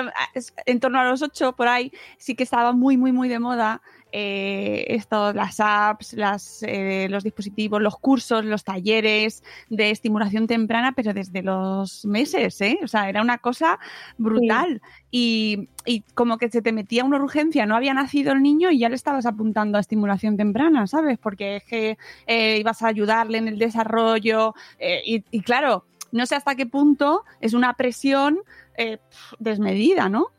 en 0.65 0.79
torno 0.79 0.99
a 0.99 1.05
los 1.05 1.21
ocho, 1.21 1.53
por 1.55 1.67
ahí, 1.67 1.91
sí 2.17 2.35
que 2.35 2.43
estaba 2.43 2.73
muy, 2.73 2.97
muy, 2.97 3.11
muy 3.11 3.29
de 3.29 3.39
moda 3.39 3.81
eh, 4.11 4.85
esto, 4.89 5.33
las 5.33 5.59
apps, 5.59 6.13
las, 6.13 6.63
eh, 6.63 7.07
los 7.09 7.23
dispositivos, 7.23 7.81
los 7.81 7.97
cursos, 7.97 8.43
los 8.43 8.63
talleres 8.63 9.43
de 9.69 9.91
estimulación 9.91 10.47
temprana, 10.47 10.91
pero 10.93 11.13
desde 11.13 11.41
los 11.41 12.05
meses, 12.05 12.59
¿eh? 12.61 12.79
O 12.83 12.87
sea, 12.87 13.09
era 13.09 13.21
una 13.21 13.37
cosa 13.37 13.79
brutal. 14.17 14.81
Y, 15.11 15.69
y 15.85 16.01
como 16.13 16.37
que 16.37 16.49
se 16.49 16.61
te 16.61 16.71
metía 16.71 17.03
una 17.03 17.21
urgencia, 17.21 17.65
no 17.65 17.75
había 17.75 17.93
nacido 17.93 18.33
el 18.33 18.41
niño 18.41 18.71
y 18.71 18.79
ya 18.79 18.89
le 18.89 18.95
estabas 18.95 19.25
apuntando 19.25 19.77
a 19.77 19.81
estimulación 19.81 20.37
temprana, 20.37 20.87
¿sabes? 20.87 21.17
Porque 21.17 21.57
es 21.57 21.63
que 21.63 21.97
eh, 22.27 22.57
ibas 22.59 22.81
a 22.81 22.87
ayudarle 22.87 23.37
en 23.37 23.47
el 23.47 23.57
desarrollo 23.57 24.53
eh, 24.79 25.01
y, 25.05 25.23
y 25.31 25.41
claro, 25.41 25.85
no 26.11 26.25
sé 26.25 26.35
hasta 26.35 26.55
qué 26.55 26.65
punto 26.65 27.23
es 27.39 27.53
una 27.53 27.73
presión 27.73 28.39
desmedida, 29.37 30.09
¿no? 30.09 30.29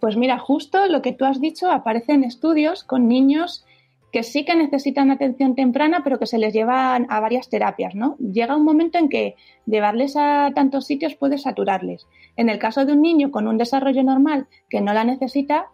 Pues 0.00 0.16
mira, 0.16 0.38
justo 0.38 0.86
lo 0.88 1.02
que 1.02 1.12
tú 1.12 1.24
has 1.24 1.40
dicho 1.40 1.70
aparece 1.70 2.12
en 2.12 2.24
estudios 2.24 2.84
con 2.84 3.08
niños 3.08 3.64
que 4.12 4.22
sí 4.22 4.44
que 4.44 4.54
necesitan 4.54 5.10
atención 5.10 5.54
temprana, 5.54 6.02
pero 6.04 6.18
que 6.18 6.26
se 6.26 6.38
les 6.38 6.54
llevan 6.54 7.06
a 7.10 7.20
varias 7.20 7.48
terapias, 7.50 7.94
¿no? 7.94 8.16
Llega 8.18 8.56
un 8.56 8.64
momento 8.64 8.98
en 8.98 9.08
que 9.08 9.34
llevarles 9.66 10.16
a 10.16 10.52
tantos 10.54 10.86
sitios 10.86 11.14
puede 11.16 11.38
saturarles. 11.38 12.06
En 12.36 12.48
el 12.48 12.58
caso 12.58 12.84
de 12.86 12.92
un 12.92 13.02
niño 13.02 13.30
con 13.30 13.46
un 13.48 13.58
desarrollo 13.58 14.02
normal 14.02 14.46
que 14.70 14.80
no 14.80 14.94
la 14.94 15.04
necesita, 15.04 15.66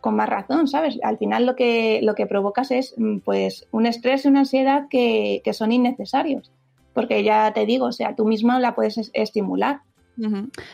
con 0.00 0.16
más 0.16 0.28
razón, 0.28 0.66
¿sabes? 0.66 0.98
Al 1.02 1.16
final 1.18 1.46
lo 1.46 1.54
que, 1.54 2.00
lo 2.02 2.14
que 2.14 2.26
provocas 2.26 2.72
es 2.72 2.94
mm, 2.98 3.18
pues 3.20 3.68
un 3.70 3.86
estrés 3.86 4.24
y 4.24 4.28
una 4.28 4.40
ansiedad 4.40 4.88
que, 4.90 5.40
que 5.44 5.52
son 5.54 5.72
innecesarios. 5.72 6.50
Porque 6.92 7.22
ya 7.22 7.52
te 7.54 7.64
digo, 7.64 7.86
o 7.86 7.92
sea, 7.92 8.14
tú 8.16 8.24
mismo 8.26 8.58
la 8.58 8.74
puedes 8.74 8.98
es- 8.98 9.10
estimular. 9.14 9.80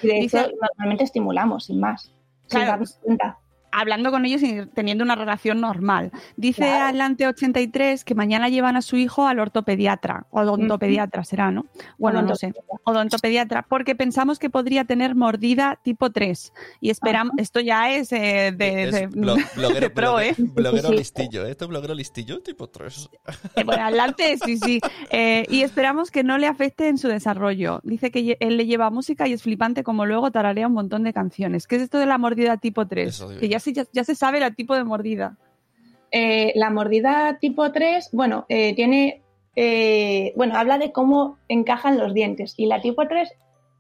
Y 0.03 0.07
de 0.09 0.15
Dice- 0.15 0.41
hecho, 0.41 0.51
normalmente 0.61 1.05
estimulamos, 1.05 1.67
sin 1.67 1.79
más. 1.79 2.13
Sin 2.49 2.61
Claro. 2.61 2.67
darnos 2.73 2.99
cuenta. 3.03 3.39
Hablando 3.73 4.11
con 4.11 4.25
ellos 4.25 4.43
y 4.43 4.67
teniendo 4.75 5.05
una 5.05 5.15
relación 5.15 5.61
normal. 5.61 6.11
Dice 6.37 6.63
Claro. 6.63 6.87
Atlante 6.87 7.27
83 7.27 8.05
que 8.05 8.15
mañana 8.15 8.49
llevan 8.49 8.77
a 8.77 8.83
su 8.83 8.97
hijo 8.97 9.27
al 9.27 9.39
ortopediatra, 9.41 10.27
o 10.31 10.41
odontopediatra 10.41 11.25
será, 11.25 11.51
¿no? 11.51 11.67
Bueno, 11.99 12.23
no 12.23 12.35
sé, 12.37 12.53
odontopediatra, 12.85 13.63
porque 13.69 13.95
pensamos 13.95 14.39
que 14.39 14.51
podría 14.51 14.85
tener 14.85 15.15
mordida 15.15 15.79
tipo 15.83 16.11
3 16.11 16.53
y 16.81 16.91
esperamos, 16.91 17.35
esto 17.39 17.61
ya 17.61 17.91
es 17.93 18.13
eh, 18.13 18.53
de, 18.57 18.85
Es 18.85 18.93
de- 18.95 19.09
blo- 19.11 19.37
bloguero, 19.55 19.81
de 19.81 19.91
pro, 19.91 20.21
¿eh? 20.21 20.35
bloguero- 20.37 20.55
bloguero 20.55 20.89
Sí, 20.89 20.95
sí. 20.95 20.99
listillo, 20.99 21.47
¿eh? 21.47 21.51
Este 21.51 21.65
es 21.65 21.69
bloguero 21.69 21.95
listillo, 21.95 22.41
tipo 22.43 22.69
3. 22.69 23.11
Eh, 23.57 23.65
Bueno, 23.65 23.83
adelante, 23.85 24.37
sí, 24.45 24.57
sí. 24.59 24.81
Eh, 25.11 25.45
y 25.51 25.63
esperamos 25.63 26.11
que 26.11 26.23
no 26.25 26.39
le 26.39 26.47
afecte 26.47 26.89
en 26.89 26.99
su 26.99 27.09
desarrollo. 27.09 27.81
Dice 27.83 28.11
que 28.11 28.37
él 28.41 28.57
le 28.57 28.67
lleva 28.67 28.91
música 28.91 29.27
y 29.29 29.33
es 29.33 29.43
flipante 29.43 29.83
como 29.85 30.07
luego 30.07 30.31
tararea 30.31 30.67
un 30.67 30.73
montón 30.75 31.05
de 31.05 31.13
canciones. 31.13 31.67
¿Qué 31.67 31.77
es 31.77 31.83
esto 31.83 31.99
de 31.99 32.07
la 32.07 32.19
mordida 32.19 32.57
tipo 32.57 32.87
3? 32.87 33.09
Eso 33.09 33.29
digo 33.29 33.41
Que. 33.41 33.49
Ya 33.59 33.85
se, 33.85 33.89
ya, 33.93 34.05
se 34.05 34.15
sabe 34.15 34.45
el 34.45 34.55
tipo 34.55 34.75
de 34.75 34.85
mordida. 34.85 35.37
Eh, 36.11 36.53
la 36.55 36.71
mordida 36.71 37.39
tipo 37.39 37.71
3, 37.71 38.11
bueno, 38.13 38.47
eh, 38.49 38.75
tiene, 38.75 39.23
eh, 39.57 40.33
bueno, 40.37 40.57
habla 40.57 40.79
de 40.79 40.93
cómo 40.93 41.39
encajan 41.49 41.99
los 41.99 42.15
dientes 42.15 42.55
y 42.57 42.67
la 42.67 42.81
tipo 42.81 43.07
3 43.07 43.31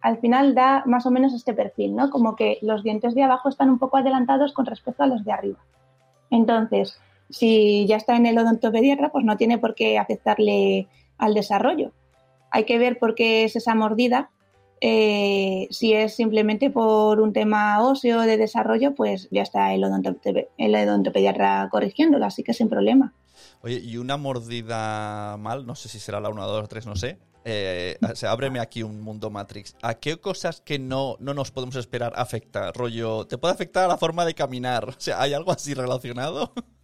al 0.00 0.18
final 0.18 0.54
da 0.54 0.84
más 0.86 1.06
o 1.06 1.10
menos 1.10 1.34
este 1.34 1.54
perfil, 1.54 1.96
¿no? 1.96 2.10
Como 2.10 2.36
que 2.36 2.58
los 2.62 2.82
dientes 2.82 3.14
de 3.14 3.22
abajo 3.22 3.48
están 3.48 3.70
un 3.70 3.78
poco 3.78 3.96
adelantados 3.96 4.52
con 4.52 4.66
respecto 4.66 5.02
a 5.02 5.06
los 5.06 5.24
de 5.24 5.32
arriba. 5.32 5.58
Entonces, 6.30 7.00
si 7.30 7.86
ya 7.86 7.96
está 7.96 8.16
en 8.16 8.26
el 8.26 8.38
odontopediatra, 8.38 9.10
pues 9.10 9.24
no 9.24 9.36
tiene 9.36 9.58
por 9.58 9.74
qué 9.74 9.98
afectarle 9.98 10.88
al 11.18 11.34
desarrollo. 11.34 11.92
Hay 12.50 12.64
que 12.64 12.78
ver 12.78 12.98
por 12.98 13.14
qué 13.14 13.44
es 13.44 13.56
esa 13.56 13.74
mordida. 13.74 14.30
Eh, 14.80 15.66
si 15.70 15.92
es 15.92 16.14
simplemente 16.14 16.70
por 16.70 17.20
un 17.20 17.32
tema 17.32 17.82
óseo 17.82 18.20
de 18.22 18.36
desarrollo, 18.36 18.94
pues 18.94 19.28
ya 19.30 19.42
está 19.42 19.74
el, 19.74 19.82
odontope- 19.82 20.48
el 20.56 20.74
odontopediatra 20.74 21.68
corrigiéndolo, 21.70 22.24
así 22.26 22.42
que 22.42 22.54
sin 22.54 22.68
problema. 22.68 23.12
Oye, 23.62 23.80
y 23.82 23.96
una 23.96 24.16
mordida 24.16 25.36
mal, 25.38 25.66
no 25.66 25.74
sé 25.74 25.88
si 25.88 25.98
será 25.98 26.20
la 26.20 26.28
1, 26.28 26.46
2 26.46 26.68
3, 26.68 26.86
no 26.86 26.94
sé. 26.96 27.18
Eh, 27.44 27.96
ábreme 28.28 28.60
aquí 28.60 28.82
un 28.82 29.00
mundo 29.00 29.30
Matrix. 29.30 29.74
¿A 29.82 29.94
qué 29.94 30.18
cosas 30.18 30.60
que 30.60 30.78
no, 30.78 31.16
no 31.18 31.34
nos 31.34 31.50
podemos 31.50 31.76
esperar 31.76 32.12
afecta? 32.16 32.72
Rollo, 32.72 33.26
¿te 33.26 33.38
puede 33.38 33.54
afectar 33.54 33.84
a 33.84 33.88
la 33.88 33.96
forma 33.96 34.24
de 34.26 34.34
caminar? 34.34 34.88
O 34.90 34.94
sea, 35.00 35.20
¿hay 35.22 35.32
algo 35.34 35.50
así 35.52 35.74
relacionado? 35.74 36.52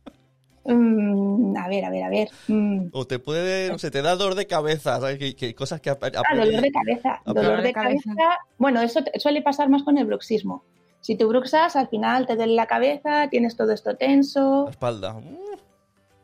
Mm, 0.65 1.57
a 1.57 1.69
ver, 1.69 1.85
a 1.85 1.91
ver, 1.91 2.03
a 2.05 2.09
ver. 2.09 2.29
Mm. 2.49 2.87
O 2.93 3.07
te 3.07 3.19
puede, 3.19 3.71
no 3.71 3.79
sé, 3.79 3.91
te 3.91 4.03
da 4.03 4.17
dolor 4.17 4.35
de 4.35 4.47
cabeza, 4.47 4.99
¿sabes? 5.01 5.19
Que, 5.19 5.35
que 5.37 5.55
cosas 5.55 5.81
que... 5.81 5.91
Ah, 5.91 5.97
dolor 6.35 6.61
de 6.61 6.71
cabeza. 6.73 7.21
Dolor 7.27 7.63
de 7.63 7.73
cabeza. 7.73 8.11
cabeza. 8.15 8.39
Bueno, 8.59 8.81
eso 8.81 9.03
te- 9.05 9.19
suele 9.21 9.43
pasar 9.43 9.69
más 9.69 9.83
con 9.83 9.99
el 9.99 10.07
bruxismo. 10.07 10.65
Si 11.01 11.17
tú 11.17 11.29
bruxas, 11.29 11.77
al 11.77 11.89
final 11.89 12.27
te 12.27 12.35
duele 12.35 12.55
la 12.55 12.67
cabeza, 12.67 13.29
tienes 13.29 13.57
todo 13.57 13.73
esto 13.73 13.95
tenso. 13.97 14.65
La 14.65 14.71
espalda. 14.71 15.15
Uh. 15.17 15.57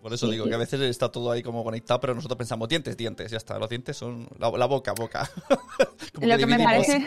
Por 0.03 0.15
eso 0.15 0.27
Sí, 0.27 0.33
digo 0.33 0.45
sí. 0.45 0.49
que 0.51 0.55
a 0.55 0.59
veces 0.59 0.81
está 0.81 1.11
todo 1.11 1.31
ahí 1.31 1.43
como 1.43 1.63
conectado, 1.63 2.01
pero 2.01 2.15
nosotros 2.15 2.39
pensamos 2.39 2.69
dientes, 2.69 2.97
dientes, 2.97 3.31
ya 3.31 3.37
está. 3.37 3.59
Los 3.59 3.69
dientes 3.69 3.97
son 3.97 4.27
la, 4.39 4.51
la 4.51 4.67
boca, 4.67 4.93
boca. 4.93 5.29
Como 6.15 6.27
Lo 6.27 6.39
que 6.39 6.47
me 6.47 6.59
parece, 6.59 7.07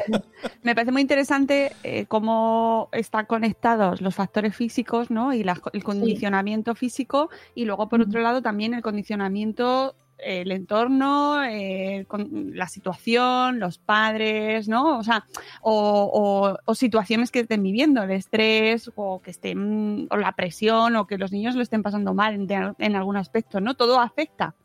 me 0.61 0.75
parece 0.75 0.91
muy 0.91 1.01
interesante 1.01 1.71
eh, 1.83 2.05
cómo 2.07 2.89
están 2.91 3.25
conectados 3.25 3.99
los 4.01 4.13
factores 4.13 4.55
físicos, 4.55 5.09
¿no? 5.09 5.33
Y 5.33 5.43
la- 5.43 5.59
el 5.73 5.83
condicionamiento 5.83 6.75
físico 6.75 7.29
y 7.55 7.65
luego 7.65 7.89
por 7.89 8.01
otro 8.01 8.21
lado 8.21 8.41
también 8.41 8.73
el 8.75 8.81
condicionamiento, 8.83 9.95
el 10.25 10.51
entorno, 10.51 11.43
eh, 11.43 12.05
la 12.53 12.67
situación, 12.67 13.59
los 13.59 13.77
padres, 13.77 14.67
¿no? 14.67 14.97
O 14.97 15.03
sea, 15.03 15.25
o, 15.61 16.57
situaciones 16.73 17.31
que 17.31 17.41
estén 17.41 17.63
viviendo, 17.63 18.03
el 18.03 18.11
estrés 18.11 18.91
o 18.95 19.21
que 19.21 19.31
estén, 19.31 20.07
o 20.09 20.17
la 20.17 20.31
presión 20.33 20.95
o 20.95 21.07
que 21.07 21.17
los 21.17 21.31
niños 21.31 21.55
lo 21.55 21.61
estén 21.61 21.83
pasando 21.83 22.13
mal 22.13 22.33
en, 22.33 22.75
en 22.77 22.95
algún 22.95 23.17
aspecto, 23.17 23.59
¿no? 23.59 23.75
Todo 23.75 23.99
afecta. 23.99 24.55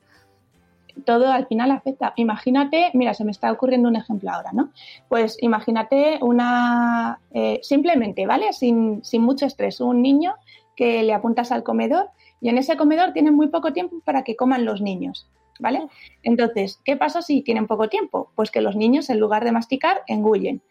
todo 1.05 1.31
al 1.31 1.47
final 1.47 1.71
afecta. 1.71 2.13
Imagínate, 2.17 2.91
mira, 2.95 3.15
se 3.15 3.25
me 3.25 3.31
está 3.31 3.53
ocurriendo 3.53 3.89
un 3.89 3.97
ejemplo 3.97 4.31
ahora, 4.31 4.51
¿no? 4.53 4.71
Pues 5.09 5.37
imagínate 5.41 6.19
una, 6.23 7.21
eh, 7.31 7.61
simplemente, 7.63 8.27
¿vale? 8.27 8.53
Sin, 8.53 9.05
sin 9.05 9.23
mucho 9.23 9.47
estrés, 9.47 9.81
un 9.81 10.03
niño 10.03 10.35
que 10.77 11.03
le 11.03 11.13
apuntas 11.13 11.51
al 11.51 11.63
comedor 11.63 12.11
y 12.41 12.49
en 12.49 12.59
ese 12.59 12.77
comedor 12.77 13.13
tienen 13.13 13.35
muy 13.35 13.49
poco 13.49 13.73
tiempo 13.73 14.01
para 14.05 14.23
que 14.23 14.37
coman 14.37 14.65
los 14.65 14.81
niños, 14.81 15.27
¿vale? 15.59 15.89
Entonces, 16.23 16.81
¿qué 16.85 16.97
pasa 16.97 17.23
si 17.23 17.43
tienen 17.43 17.67
poco 17.67 17.89
tiempo? 17.89 18.31
Pues 18.35 18.51
que 18.51 18.61
los 18.61 18.77
niños, 18.77 19.11
en 19.11 19.19
lugar 19.19 19.45
de 19.45 19.53
masticar, 19.53 20.03
engullen. 20.07 20.63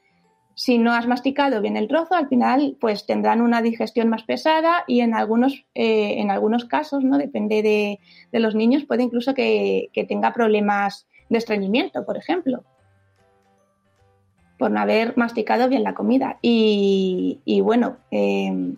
si 0.56 0.80
no 0.80 0.92
has 0.94 1.06
masticado 1.06 1.62
bien 1.62 1.78
el 1.78 1.88
trozo, 1.88 2.16
al 2.16 2.28
final 2.30 2.78
pues 2.80 3.06
tendrán 3.06 3.42
una 3.42 3.62
digestión 3.62 4.10
más 4.10 4.24
pesada 4.24 4.84
y 4.88 5.02
en 5.02 5.14
algunos, 5.14 5.66
eh, 5.76 6.16
en 6.20 6.32
algunos 6.32 6.66
casos, 6.66 7.04
¿no? 7.04 7.18
Depende 7.20 7.62
de, 7.62 8.00
los 8.40 8.56
niños, 8.56 8.84
puede 8.86 9.04
incluso 9.04 9.36
que, 9.36 9.92
tenga 10.08 10.34
problemas 10.34 11.08
de 11.30 11.38
estreñimiento, 11.38 12.06
por 12.06 12.18
ejemplo, 12.18 12.64
por 14.58 14.72
no 14.72 14.80
haber 14.80 15.16
masticado 15.16 15.70
bien 15.70 15.84
la 15.84 15.94
comida. 15.94 16.40
Y, 16.42 17.62
bueno, 17.64 17.98
em, 18.10 18.78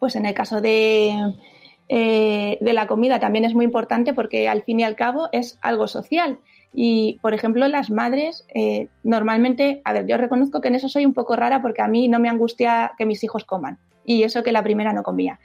pues 0.00 0.16
en 0.16 0.26
el 0.26 0.34
caso 0.34 0.60
de, 0.60 1.14
eh, 1.92 2.56
de 2.60 2.72
la 2.72 2.86
comida 2.86 3.18
también 3.18 3.44
es 3.44 3.52
muy 3.52 3.64
importante 3.64 4.14
porque 4.14 4.48
al 4.48 4.62
fin 4.62 4.78
y 4.78 4.84
al 4.84 4.94
cabo 4.94 5.28
es 5.32 5.58
algo 5.60 5.88
social 5.88 6.38
y, 6.72 7.18
por 7.20 7.34
ejemplo, 7.34 7.66
las 7.66 7.90
madres, 7.90 8.46
eh, 8.54 8.86
normalmente, 9.02 9.82
a 9.84 9.92
ver, 9.92 10.06
yo 10.06 10.16
reconozco 10.16 10.60
que 10.60 10.68
en 10.68 10.76
eso 10.76 10.88
soy 10.88 11.04
un 11.04 11.14
poco 11.14 11.34
rara 11.34 11.60
porque 11.60 11.82
a 11.82 11.88
mí 11.88 12.06
no 12.06 12.20
me 12.20 12.28
angustia 12.28 12.92
que 12.96 13.06
mis 13.06 13.24
hijos 13.24 13.44
coman. 13.44 13.78
Y 14.04 14.22
eso 14.22 14.44
que 14.44 14.52
la 14.52 14.62
primera 14.62 14.92
no 14.92 15.02
comía. 15.02 15.40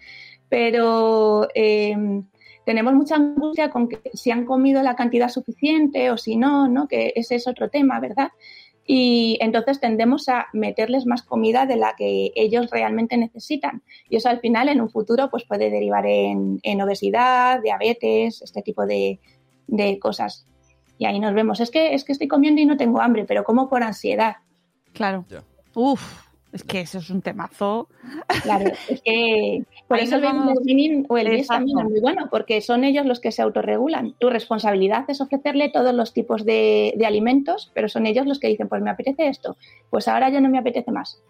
Pero 0.47 1.47
em, 1.55 2.25
tenemos 2.63 2.93
mucha 2.93 3.15
angustia 3.15 3.71
con 3.71 3.89
si 4.13 4.29
han 4.29 4.45
comido 4.45 4.83
la 4.83 4.95
cantidad 4.95 5.29
suficiente 5.29 6.11
o 6.11 6.17
si 6.17 6.35
no, 6.35 6.67
¿no? 6.67 6.87
Que 6.87 7.11
ese 7.15 7.35
es 7.35 7.47
otro 7.47 7.69
tema, 7.69 7.99
¿verdad? 7.99 8.29
Y 8.87 9.37
entonces 9.41 9.79
tendemos 9.79 10.29
a 10.29 10.47
meterles 10.53 11.05
más 11.05 11.23
comida 11.23 11.65
de 11.65 11.75
la 11.75 11.95
que 11.97 12.31
ellos 12.35 12.69
realmente 12.69 13.17
necesitan. 13.17 13.81
Y 14.09 14.17
eso 14.17 14.29
al 14.29 14.39
final 14.39 14.69
en 14.69 14.79
un 14.79 14.89
futuro 14.89 15.29
pues 15.31 15.43
puede 15.43 15.71
derivar 15.71 16.05
en, 16.05 16.81
obesidad, 16.81 17.61
diabetes, 17.63 18.41
este 18.41 18.61
tipo 18.61 18.85
de, 18.85 19.19
de 19.67 19.97
cosas. 19.97 20.47
Y 20.97 21.05
ahí 21.05 21.19
nos 21.19 21.33
vemos. 21.33 21.59
Es 21.59 21.71
que, 21.71 21.93
es 21.93 22.03
que 22.03 22.11
estoy 22.11 22.27
comiendo 22.27 22.61
y 22.61 22.65
no 22.65 22.77
tengo 22.77 23.01
hambre, 23.01 23.25
pero 23.25 23.43
como 23.43 23.69
por 23.69 23.81
ansiedad. 23.81 24.37
Claro. 24.93 25.25
Uf, 25.73 26.24
es 26.55 26.63
que 26.63 26.79
eso 26.79 26.99
es 26.99 27.09
un 27.09 27.21
temazo. 27.21 27.89
Claro, 28.43 28.71
es 28.89 29.01
que 29.01 29.63
por 29.89 29.99
eso 29.99 30.15
el 30.15 30.25
o 31.09 31.17
el 31.17 31.45
también 31.45 31.79
es 31.79 31.83
muy 31.83 31.99
bueno, 31.99 32.29
porque 32.31 32.61
son 32.61 32.85
ellos 32.85 33.05
los 33.05 33.19
que 33.19 33.33
se 33.33 33.41
autorregulan. 33.41 34.15
Tu 34.19 34.29
responsabilidad 34.29 35.03
es 35.09 35.19
ofrecerle 35.19 35.69
todos 35.69 35.93
los 35.93 36.13
tipos 36.13 36.45
de, 36.45 36.93
de, 36.95 37.05
alimentos, 37.05 37.71
pero 37.73 37.89
son 37.89 38.05
ellos 38.05 38.25
los 38.25 38.39
que 38.39 38.47
dicen, 38.47 38.69
pues 38.69 38.81
me 38.81 38.89
apetece 38.89 39.27
esto, 39.27 39.57
pues 39.89 40.07
ahora 40.07 40.29
ya 40.29 40.39
no 40.39 40.49
me 40.49 40.57
apetece 40.57 40.91
más. 40.91 41.21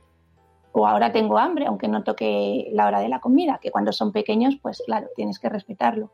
O 0.74 0.86
ahora 0.86 1.12
tengo 1.12 1.40
hambre, 1.40 1.66
aunque 1.66 1.88
no 1.88 2.04
toque 2.04 2.70
la 2.72 2.86
hora 2.86 3.00
de 3.00 3.10
la 3.10 3.20
comida, 3.20 3.60
que 3.60 3.72
cuando 3.72 3.92
son 3.94 4.12
pequeños, 4.12 4.58
pues 4.62 4.84
claro, 4.86 5.08
tienes 5.16 5.40
que 5.40 5.50
respetarlo. 5.50 6.12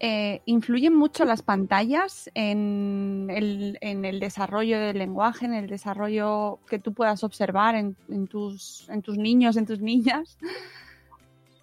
Eh, 0.00 0.42
¿influyen 0.44 0.94
mucho 0.94 1.24
las 1.24 1.42
pantallas 1.42 2.30
en 2.34 3.28
el, 3.30 4.20
desarrollo 4.20 4.78
del 4.78 4.98
lenguaje, 4.98 5.46
en 5.46 5.54
el 5.54 5.66
desarrollo 5.66 6.60
que 6.68 6.78
tú 6.78 6.92
puedas 6.92 7.24
observar 7.24 7.74
en, 7.74 7.96
tus, 8.28 8.88
niños, 9.16 9.56
en 9.56 9.66
tus 9.66 9.80
niñas? 9.80 10.38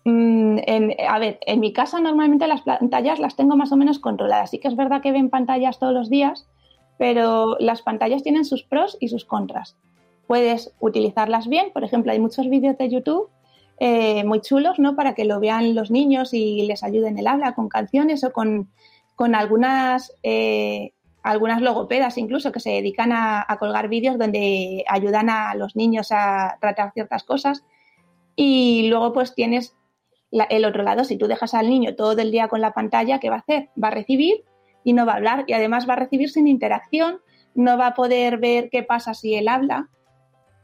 Mm, 0.03 0.57
a 1.07 1.19
ver, 1.19 1.39
en 1.45 1.61
mi 1.61 1.71
casa 1.71 2.01
normalmente 2.01 2.45
las 2.47 2.61
pantallas 2.61 3.19
las 3.19 3.37
tengo 3.37 3.55
más 3.55 3.71
o 3.71 3.77
menos 3.77 3.99
controladas. 3.99 4.49
Sí 4.49 4.59
que 4.59 4.67
es 4.67 4.75
verdad 4.75 5.01
que 5.01 5.13
ven 5.13 5.29
pantallas 5.29 5.79
todos 5.79 5.93
los 5.93 6.09
días, 6.09 6.45
pero 6.97 7.55
las 7.59 7.81
pantallas 7.83 8.21
tienen 8.21 8.43
sus 8.43 8.63
pros 8.63 8.97
y 8.99 9.07
sus 9.07 9.23
contras. 9.23 9.77
Puedes 10.27 10.73
utilizarlas 10.81 11.47
bien, 11.47 11.71
por 11.71 11.85
ejemplo, 11.85 12.11
hay 12.11 12.19
muchos 12.19 12.49
vídeos 12.49 12.77
de 12.77 12.89
YouTube 12.89 13.29
eh, 13.79 14.23
muy 14.23 14.41
chulos, 14.41 14.79
¿no? 14.79 14.95
Para 14.95 15.13
que 15.15 15.25
lo 15.25 15.39
vean 15.39 15.75
los 15.75 15.91
niños 15.91 16.33
y 16.33 16.65
les 16.65 16.83
ayuden 16.83 17.17
el 17.17 17.27
habla 17.27 17.53
con 17.53 17.67
canciones 17.67 18.23
o 18.23 18.31
con, 18.31 18.69
algunas, 19.35 20.13
eh, 20.23 20.93
algunas 21.23 21.61
logopedas 21.61 22.17
incluso 22.17 22.51
que 22.51 22.61
se 22.61 22.71
dedican 22.71 23.11
a, 23.11 23.45
colgar 23.59 23.89
vídeos 23.89 24.17
donde 24.17 24.85
ayudan 24.87 25.29
a 25.29 25.55
los 25.55 25.75
niños 25.75 26.11
a 26.11 26.57
tratar 26.61 26.93
ciertas 26.93 27.23
cosas. 27.23 27.63
Y 28.37 28.87
luego 28.89 29.13
pues 29.13 29.35
tienes 29.35 29.75
el 30.31 30.65
otro 30.65 30.83
lado, 30.83 31.03
si 31.03 31.17
tú 31.17 31.27
dejas 31.27 31.53
al 31.53 31.69
niño 31.69 31.95
todo 31.95 32.19
el 32.19 32.31
día 32.31 32.47
con 32.47 32.61
la 32.61 32.73
pantalla, 32.73 33.19
¿qué 33.19 33.29
va 33.29 33.37
a 33.37 33.39
hacer? 33.39 33.69
Va 33.81 33.89
a 33.89 33.91
recibir 33.91 34.43
y 34.83 34.93
no 34.93 35.05
va 35.05 35.13
a 35.13 35.15
hablar 35.15 35.45
y 35.47 35.53
además 35.53 35.87
va 35.87 35.93
a 35.93 35.97
recibir 35.97 36.29
sin 36.29 36.47
interacción, 36.47 37.19
no 37.53 37.77
va 37.77 37.87
a 37.87 37.93
poder 37.93 38.37
ver 38.37 38.69
qué 38.69 38.83
pasa 38.83 39.13
si 39.13 39.35
él 39.35 39.47
habla, 39.47 39.89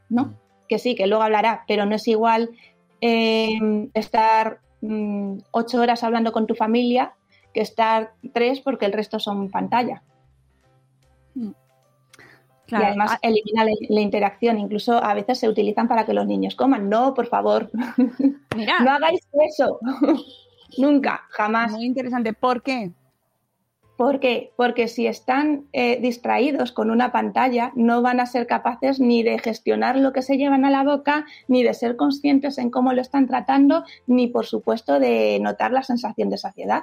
¿no? 0.10 0.26
Mm. 0.26 0.36
Que 0.68 0.80
sí, 0.80 0.96
que 0.96 1.08
luego 1.08 1.24
hablará, 1.24 1.64
pero 1.68 1.86
no 1.86 1.96
es 1.96 2.08
igual 2.08 2.52
Em, 3.02 3.90
estar 3.96 4.62
mm, 4.82 5.40
ocho 5.50 5.82
horas 5.82 6.04
hablando 6.04 6.32
con 6.32 6.46
tu 6.46 6.54
familia 6.54 7.16
que 7.52 7.62
estar 7.62 8.14
tres 8.32 8.62
porque 8.62 8.86
el 8.86 8.94
resto 8.94 9.20
son 9.20 9.50
pantalla. 9.50 10.04
Mm. 11.34 11.52
y 12.68 12.76
además 12.76 13.14
ah, 13.14 13.20
elimina 13.24 13.66
la, 13.90 14.02
interacción. 14.02 14.60
Incluso 14.60 15.04
a 15.04 15.14
veces 15.14 15.40
se 15.40 15.50
utilizan 15.50 15.88
para 15.88 16.06
que 16.06 16.14
los 16.14 16.28
niños 16.28 16.56
coman. 16.56 16.90
No, 16.90 17.14
por 17.14 17.28
favor. 17.28 17.72
no 18.84 18.92
hagáis 18.92 19.28
eso. 19.50 19.80
Nunca, 20.78 21.26
jamás. 21.30 21.72
Muy 21.72 21.86
interesante. 21.86 22.34
¿Por 22.34 22.62
qué? 22.62 22.92
¿Por 24.02 24.20
qué? 24.20 24.52
Porque 24.56 24.88
si 24.88 25.06
están 25.06 25.68
eh, 25.74 26.00
distraídos 26.02 26.72
con 26.72 26.90
una 26.90 27.12
pantalla, 27.12 27.72
no 27.76 28.02
van 28.02 28.20
a 28.20 28.26
ser 28.26 28.48
capaces 28.48 29.00
ni 29.00 29.22
de 29.22 29.38
gestionar 29.38 29.96
lo 29.96 30.12
que 30.12 30.24
se 30.24 30.38
llevan 30.38 30.66
a 30.66 30.72
la 30.72 30.84
boca, 30.84 31.28
ni 31.48 31.62
de 31.62 31.76
ser 31.76 31.98
conscientes 31.98 32.58
en 32.58 32.72
cómo 32.72 32.94
lo 32.94 33.02
están 33.02 33.28
tratando, 33.28 33.84
ni 34.08 34.26
por 34.26 34.48
supuesto 34.48 35.00
de 35.00 35.38
notar 35.40 35.72
la 35.72 35.84
sensación 35.84 36.32
de 36.32 36.40
saciedad 36.40 36.82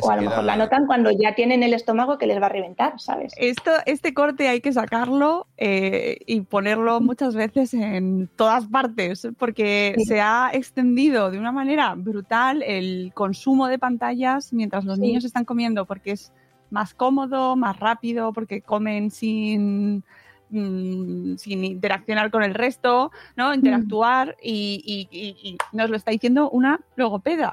o 0.00 0.10
a 0.10 0.16
lo 0.16 0.22
mejor 0.22 0.44
la 0.44 0.56
notan 0.56 0.86
cuando 0.86 1.10
ya 1.10 1.34
tienen 1.34 1.62
el 1.62 1.74
estómago 1.74 2.16
que 2.16 2.26
les 2.26 2.40
va 2.40 2.46
a 2.46 2.50
reventar, 2.50 3.00
¿sabes? 3.00 3.32
Esto, 3.36 3.72
este 3.86 4.14
corte 4.14 4.48
hay 4.48 4.60
que 4.60 4.72
sacarlo 4.72 5.48
eh, 5.56 6.18
y 6.26 6.42
ponerlo 6.42 7.00
muchas 7.00 7.34
veces 7.34 7.74
en 7.74 8.28
todas 8.36 8.66
partes, 8.66 9.28
porque 9.38 9.96
se 10.06 10.20
ha 10.20 10.50
extendido 10.52 11.30
de 11.30 11.38
una 11.38 11.52
manera 11.52 11.94
brutal 11.96 12.62
el 12.62 13.12
consumo 13.14 13.66
de 13.66 13.78
pantallas 13.78 14.52
mientras 14.52 14.84
los 14.84 14.98
niños 14.98 15.24
están 15.24 15.44
comiendo, 15.44 15.84
porque 15.84 16.12
es 16.12 16.32
más 16.70 16.94
cómodo, 16.94 17.56
más 17.56 17.78
rápido, 17.78 18.32
porque 18.32 18.62
comen 18.62 19.10
sin 19.10 20.04
mm, 20.50 21.36
sin 21.36 21.64
interaccionar 21.64 22.30
con 22.30 22.44
el 22.44 22.54
resto, 22.54 23.10
¿no? 23.36 23.50
Mm. 23.50 23.54
Interactuar 23.54 24.36
y, 24.40 25.08
y, 25.10 25.58
nos 25.72 25.90
lo 25.90 25.96
está 25.96 26.12
diciendo 26.12 26.50
una 26.50 26.80
logopeda. 26.94 27.52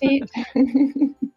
Sí. 0.00 0.20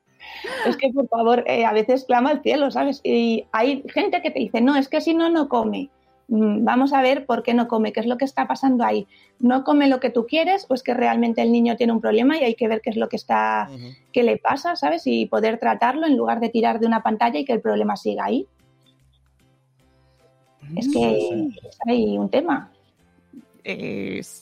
es 0.65 0.77
que, 0.77 0.89
por 0.91 1.07
favor, 1.07 1.43
eh, 1.47 1.65
a 1.65 1.73
veces 1.73 2.05
clama 2.05 2.31
al 2.31 2.41
cielo, 2.41 2.71
¿sabes? 2.71 3.01
Y 3.03 3.45
hay 3.51 3.83
gente 3.93 4.21
que 4.21 4.31
te 4.31 4.39
dice, 4.39 4.61
no, 4.61 4.75
es 4.75 4.89
que 4.89 5.01
si 5.01 5.13
no, 5.13 5.29
no 5.29 5.49
come. 5.49 5.89
Mm, 6.29 6.65
vamos 6.65 6.91
a 6.91 7.01
ver 7.01 7.25
por 7.25 7.41
qué 7.41 7.53
no 7.53 7.67
come, 7.67 7.93
qué 7.93 8.01
es 8.01 8.05
lo 8.05 8.17
que 8.17 8.25
está 8.25 8.47
pasando 8.47 8.83
ahí. 8.83 9.07
¿No 9.39 9.63
come 9.63 9.87
lo 9.87 9.99
que 9.99 10.09
tú 10.09 10.25
quieres 10.25 10.65
o 10.69 10.73
es 10.73 10.83
que 10.83 10.93
realmente 10.93 11.41
el 11.41 11.51
niño 11.51 11.77
tiene 11.77 11.93
un 11.93 12.01
problema 12.01 12.37
y 12.37 12.43
hay 12.43 12.55
que 12.55 12.67
ver 12.67 12.81
qué 12.81 12.89
es 12.89 12.97
lo 12.97 13.07
que 13.07 13.15
está, 13.15 13.69
qué 14.11 14.23
le 14.23 14.37
pasa, 14.37 14.75
¿sabes? 14.75 15.03
Y 15.05 15.25
poder 15.27 15.57
tratarlo 15.59 16.05
en 16.05 16.17
lugar 16.17 16.39
de 16.39 16.49
tirar 16.49 16.79
de 16.79 16.87
una 16.87 17.01
pantalla 17.01 17.39
y 17.39 17.45
que 17.45 17.53
el 17.53 17.61
problema 17.61 17.95
siga 17.95 18.25
ahí. 18.25 18.45
Es 20.75 20.91
que 20.91 21.49
hay 21.87 22.17
un 22.17 22.29
tema 22.29 22.71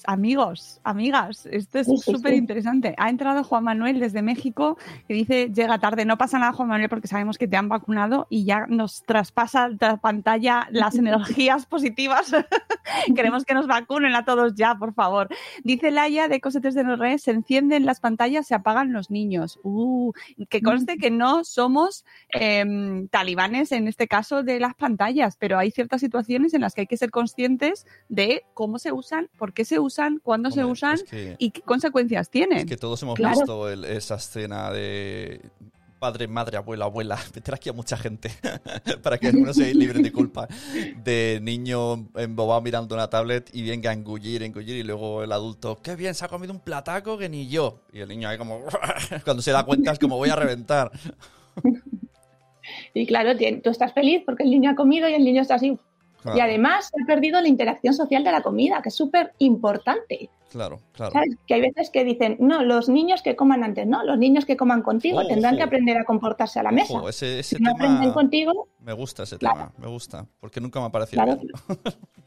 amigos, 0.06 0.80
amigas, 0.84 1.48
esto 1.48 1.80
es 1.80 1.88
súper 2.04 2.34
interesante. 2.34 2.94
Ha 2.98 3.10
entrado 3.10 3.44
Juan 3.44 3.64
Manuel 3.64 4.00
desde 4.00 4.22
México 4.22 4.78
que 5.08 5.14
dice, 5.14 5.52
llega 5.54 5.80
tarde, 5.80 6.06
no 6.06 6.18
pasa 6.18 6.38
nada 6.38 6.54
Juan 6.54 6.70
Manuel 6.70 6.90
porque 6.90 7.08
sabemos 7.08 7.38
que 7.38 7.48
te 7.48 7.58
han 7.58 7.68
vacunado 7.68 8.28
y 8.30 8.46
ya 8.46 8.68
nos 8.68 9.04
traspasa 9.04 9.70
la 9.80 9.98
pantalla 9.98 10.68
las 10.72 10.96
energías 10.96 11.66
positivas. 11.68 12.32
Queremos 13.16 13.46
que 13.46 13.56
nos 13.56 13.68
vacunen 13.68 14.14
a 14.16 14.26
todos 14.26 14.54
ya, 14.56 14.76
por 14.76 14.94
favor. 14.94 15.30
Dice 15.64 15.90
Laia 15.90 16.28
de 16.28 16.40
Cosetes 16.40 16.76
de 16.76 16.84
Norre, 16.84 17.18
se 17.18 17.32
encienden 17.32 17.86
las 17.86 18.00
pantallas, 18.00 18.46
se 18.46 18.54
apagan 18.56 18.94
los 18.94 19.10
niños. 19.10 19.60
Uh, 19.64 20.12
que 20.50 20.62
conste 20.62 20.98
que 20.98 21.10
no 21.10 21.44
somos 21.44 22.06
em, 22.30 23.08
talibanes 23.08 23.72
en 23.72 23.88
este 23.88 24.08
caso 24.08 24.44
de 24.44 24.60
las 24.60 24.76
pantallas, 24.76 25.36
pero 25.38 25.58
hay 25.58 25.72
ciertas 25.72 26.02
situaciones 26.02 26.54
en 26.54 26.62
las 26.62 26.74
que 26.74 26.82
hay 26.82 26.88
que 26.88 26.98
ser 26.98 27.10
conscientes 27.10 27.88
de 28.10 28.44
cómo 28.54 28.78
se 28.78 28.92
usa 28.92 29.15
por 29.38 29.54
qué 29.54 29.66
se 29.66 29.80
usan, 29.80 30.20
cuándo 30.24 30.52
se 30.52 30.66
usan 30.66 30.98
y 31.38 31.52
qué 31.52 31.62
consecuencias 31.62 32.30
tienen. 32.30 32.60
Es 32.60 32.66
que 32.66 32.78
todos 32.78 33.02
hemos 33.04 33.18
visto 33.18 33.70
esa 33.70 34.16
escena 34.16 34.72
de 34.72 35.42
padre, 36.00 36.28
madre, 36.28 36.58
abuela, 36.58 36.86
abuela, 36.86 37.18
meter 37.36 37.56
aquí 37.56 37.70
a 37.70 37.74
mucha 37.74 37.98
gente 37.98 38.30
para 39.04 39.18
que 39.18 39.32
no 39.34 39.54
se 39.54 39.74
libre 39.74 40.02
de 40.02 40.12
culpa, 40.12 40.48
de 41.04 41.40
niño 41.42 42.08
embobado 42.16 42.62
mirando 42.62 42.96
una 42.96 43.10
tablet 43.10 43.50
y 43.54 43.68
venga 43.68 43.90
a 43.90 43.94
engullir, 43.94 44.44
engullir 44.44 44.78
y 44.78 44.84
luego 44.84 45.24
el 45.24 45.32
adulto, 45.32 45.80
qué 45.82 45.96
bien, 45.96 46.14
se 46.14 46.26
ha 46.26 46.28
comido 46.28 46.54
un 46.54 46.60
plataco 46.60 47.18
que 47.18 47.30
ni 47.30 47.48
yo. 47.48 47.80
Y 47.92 48.02
el 48.02 48.10
niño 48.10 48.30
ahí 48.30 48.38
como, 48.38 48.62
cuando 49.24 49.42
se 49.42 49.52
da 49.52 49.64
cuenta 49.64 49.92
es 49.92 50.00
como 50.00 50.18
voy 50.18 50.30
a 50.30 50.36
reventar. 50.36 50.92
Y 52.94 53.06
claro, 53.06 53.32
tú 53.64 53.70
estás 53.70 53.94
feliz 53.94 54.24
porque 54.26 54.44
el 54.44 54.52
niño 54.52 54.72
ha 54.72 54.76
comido 54.76 55.08
y 55.10 55.14
el 55.14 55.24
niño 55.24 55.42
está 55.42 55.56
así, 55.56 55.78
y 56.34 56.40
además 56.40 56.90
se 56.94 57.02
ha 57.02 57.06
perdido 57.06 57.42
la 57.42 57.48
interacción 57.48 57.94
social 57.94 58.24
de 58.24 58.32
la 58.32 58.42
comida, 58.42 58.82
que 58.82 58.90
es 58.90 58.96
súper 58.96 59.34
importante. 59.40 60.30
Claro, 60.50 60.80
claro. 60.94 61.14
Que 61.46 61.56
hay 61.56 61.62
veces 61.62 61.90
que 61.90 62.06
dicen, 62.06 62.38
no, 62.40 62.64
los 62.64 62.88
niños 62.88 63.22
que 63.22 63.36
coman 63.36 63.64
antes, 63.64 63.86
no, 63.86 64.04
los 64.04 64.18
niños 64.18 64.46
que 64.46 64.56
coman 64.56 64.82
contigo 64.84 65.28
tendrán 65.28 65.58
que 65.58 65.64
aprender 65.64 65.98
a 65.98 66.06
comportarse 66.06 66.60
a 66.60 66.64
la 66.64 66.72
mesa. 66.72 67.02
ese, 67.10 67.40
ese 67.40 67.58
tema, 67.58 68.14
contigo. 68.14 68.70
Me 68.80 68.94
gusta 68.94 69.24
ese 69.24 69.38
tema, 69.38 69.74
me 69.78 69.88
gusta, 69.88 70.26
porque 70.40 70.62
nunca 70.62 70.80
me 70.80 70.86
ha 70.86 70.92
parecido. 70.92 71.24
Claro. 71.24 71.42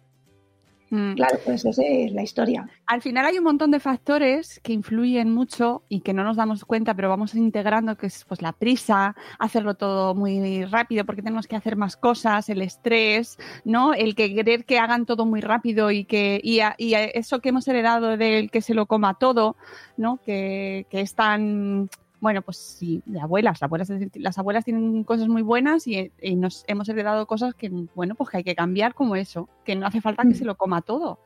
Mm. 0.91 1.15
Claro, 1.15 1.39
pues 1.45 1.65
esa 1.65 1.83
es 1.85 2.13
la 2.13 2.23
historia. 2.23 2.69
Al 2.87 3.03
final 3.03 3.27
hay 3.27 3.37
un 3.39 3.45
montón 3.45 3.71
de 3.71 3.79
factores 3.81 4.59
que 4.63 4.73
influyen 4.73 5.31
mucho 5.31 5.83
y 5.89 6.01
que 6.01 6.15
no 6.15 6.25
nos 6.25 6.37
damos 6.37 6.65
cuenta, 6.65 6.95
pero 6.95 7.09
vamos 7.11 7.35
integrando, 7.35 7.97
que 7.97 8.07
es 8.07 8.25
pues 8.25 8.41
la 8.41 8.53
prisa, 8.53 9.15
hacerlo 9.39 9.75
todo 9.75 10.15
muy 10.15 10.65
rápido 10.65 11.05
porque 11.05 11.21
tenemos 11.23 11.47
que 11.47 11.57
hacer 11.57 11.77
más 11.77 11.97
cosas, 11.97 12.49
el 12.49 12.63
estrés, 12.63 13.39
¿no? 13.65 13.93
El 13.93 14.15
que 14.15 14.35
querer 14.35 14.65
que 14.65 14.79
hagan 14.79 15.05
todo 15.05 15.27
muy 15.27 15.41
rápido 15.43 15.91
y 15.91 16.05
que 16.05 16.41
y, 16.43 16.61
a- 16.61 16.75
y 16.79 16.95
a 16.95 17.05
eso 17.05 17.41
que 17.41 17.51
hemos 17.51 17.69
heredado 17.69 18.17
del 18.17 18.51
que 18.51 18.63
se 18.63 18.73
lo 18.75 18.87
coma 18.87 19.15
todo, 19.15 19.57
¿no? 19.99 20.19
Que, 20.25 20.87
que 20.91 21.01
es 21.03 21.15
tan 21.15 21.91
bueno, 22.21 22.43
pues 22.43 22.57
sí, 22.57 23.03
de 23.07 23.21
abuelas, 23.21 23.55
las 23.55 23.63
abuelas, 23.63 23.91
las 24.15 24.39
abuelas 24.39 24.65
tienen 24.65 25.05
cosas 25.05 25.29
muy 25.29 25.43
buenas 25.43 25.87
y, 25.87 26.11
y 26.21 26.35
nos 26.37 26.65
hemos 26.67 26.89
heredado 26.89 27.27
cosas 27.27 27.55
que, 27.55 27.71
bueno, 27.95 28.15
pues 28.15 28.31
que 28.31 28.39
hay 28.39 28.45
que 28.45 28.55
cambiar 28.57 28.95
como 28.95 29.15
eso, 29.17 29.49
que 29.65 29.77
no 29.77 29.87
hace 29.87 30.01
falta 30.01 30.23
que 30.25 30.31
Mm. 30.31 30.35
se 30.35 30.45
lo 30.45 30.57
coma 30.57 30.83
todo. 30.83 31.19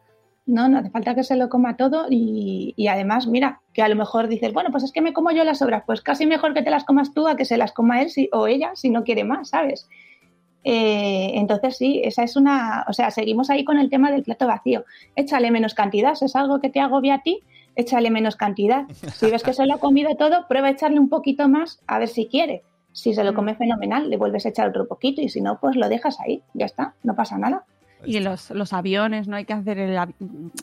No, 0.44 0.68
no 0.68 0.78
hace 0.78 0.90
falta 0.90 1.14
que 1.14 1.22
se 1.22 1.36
lo 1.36 1.48
coma 1.48 1.76
todo 1.76 2.06
y, 2.10 2.74
y 2.76 2.88
además, 2.88 3.26
mira, 3.28 3.60
que 3.72 3.80
a 3.82 3.88
lo 3.88 3.94
mejor 3.96 4.26
dices, 4.28 4.52
bueno, 4.52 4.70
pues 4.72 4.82
es 4.82 4.90
que 4.92 5.00
me 5.00 5.12
como 5.12 5.30
yo 5.30 5.44
las 5.44 5.58
sobras, 5.58 5.84
pues 5.86 6.02
casi 6.02 6.26
mejor 6.26 6.52
que 6.52 6.62
te 6.62 6.70
las 6.70 6.84
comas 6.84 7.14
tú 7.14 7.28
a 7.28 7.36
que 7.36 7.44
se 7.44 7.56
las 7.56 7.72
coma 7.72 8.02
él 8.02 8.10
si- 8.10 8.28
o 8.32 8.46
ella 8.48 8.72
si 8.74 8.90
no 8.90 9.04
quiere 9.04 9.22
más, 9.24 9.50
¿sabes? 9.50 9.88
Eh, 10.64 11.32
entonces 11.34 11.76
sí, 11.76 12.02
esa 12.04 12.22
es 12.22 12.36
una, 12.36 12.84
o 12.88 12.92
sea, 12.92 13.10
seguimos 13.10 13.50
ahí 13.50 13.64
con 13.64 13.78
el 13.78 13.90
tema 13.90 14.10
del 14.10 14.22
plato 14.22 14.46
vacío. 14.46 14.84
Échale 15.16 15.50
menos 15.50 15.74
cantidad, 15.74 16.14
es 16.20 16.36
algo 16.36 16.60
que 16.60 16.70
te 16.70 16.80
agobia 16.80 17.14
a 17.14 17.22
ti, 17.22 17.40
échale 17.76 18.10
menos 18.10 18.36
cantidad. 18.36 18.86
Si 18.90 19.30
ves 19.30 19.42
que 19.42 19.52
se 19.52 19.66
lo 19.66 19.74
ha 19.74 19.78
comido 19.78 20.14
todo, 20.16 20.46
prueba 20.48 20.68
a 20.68 20.72
echarle 20.72 20.98
un 21.00 21.08
poquito 21.08 21.48
más 21.48 21.80
a 21.86 21.98
ver 21.98 22.08
si 22.08 22.26
quiere. 22.26 22.62
Si 22.92 23.14
se 23.14 23.24
lo 23.24 23.32
Mm. 23.32 23.34
come 23.36 23.54
fenomenal, 23.54 24.10
le 24.10 24.16
vuelves 24.18 24.44
a 24.44 24.50
echar 24.50 24.68
otro 24.68 24.86
poquito 24.86 25.22
y 25.22 25.28
si 25.28 25.40
no, 25.40 25.58
pues 25.60 25.76
lo 25.76 25.88
dejas 25.88 26.20
ahí, 26.20 26.42
ya 26.54 26.66
está, 26.66 26.94
no 27.02 27.14
pasa 27.14 27.38
nada. 27.38 27.64
Y 28.04 28.16
en 28.16 28.24
los, 28.24 28.50
los 28.50 28.72
aviones 28.72 29.28
no 29.28 29.36
hay 29.36 29.44
que 29.44 29.52
hacer 29.52 29.78
el 29.78 29.96
avi- 29.96 30.14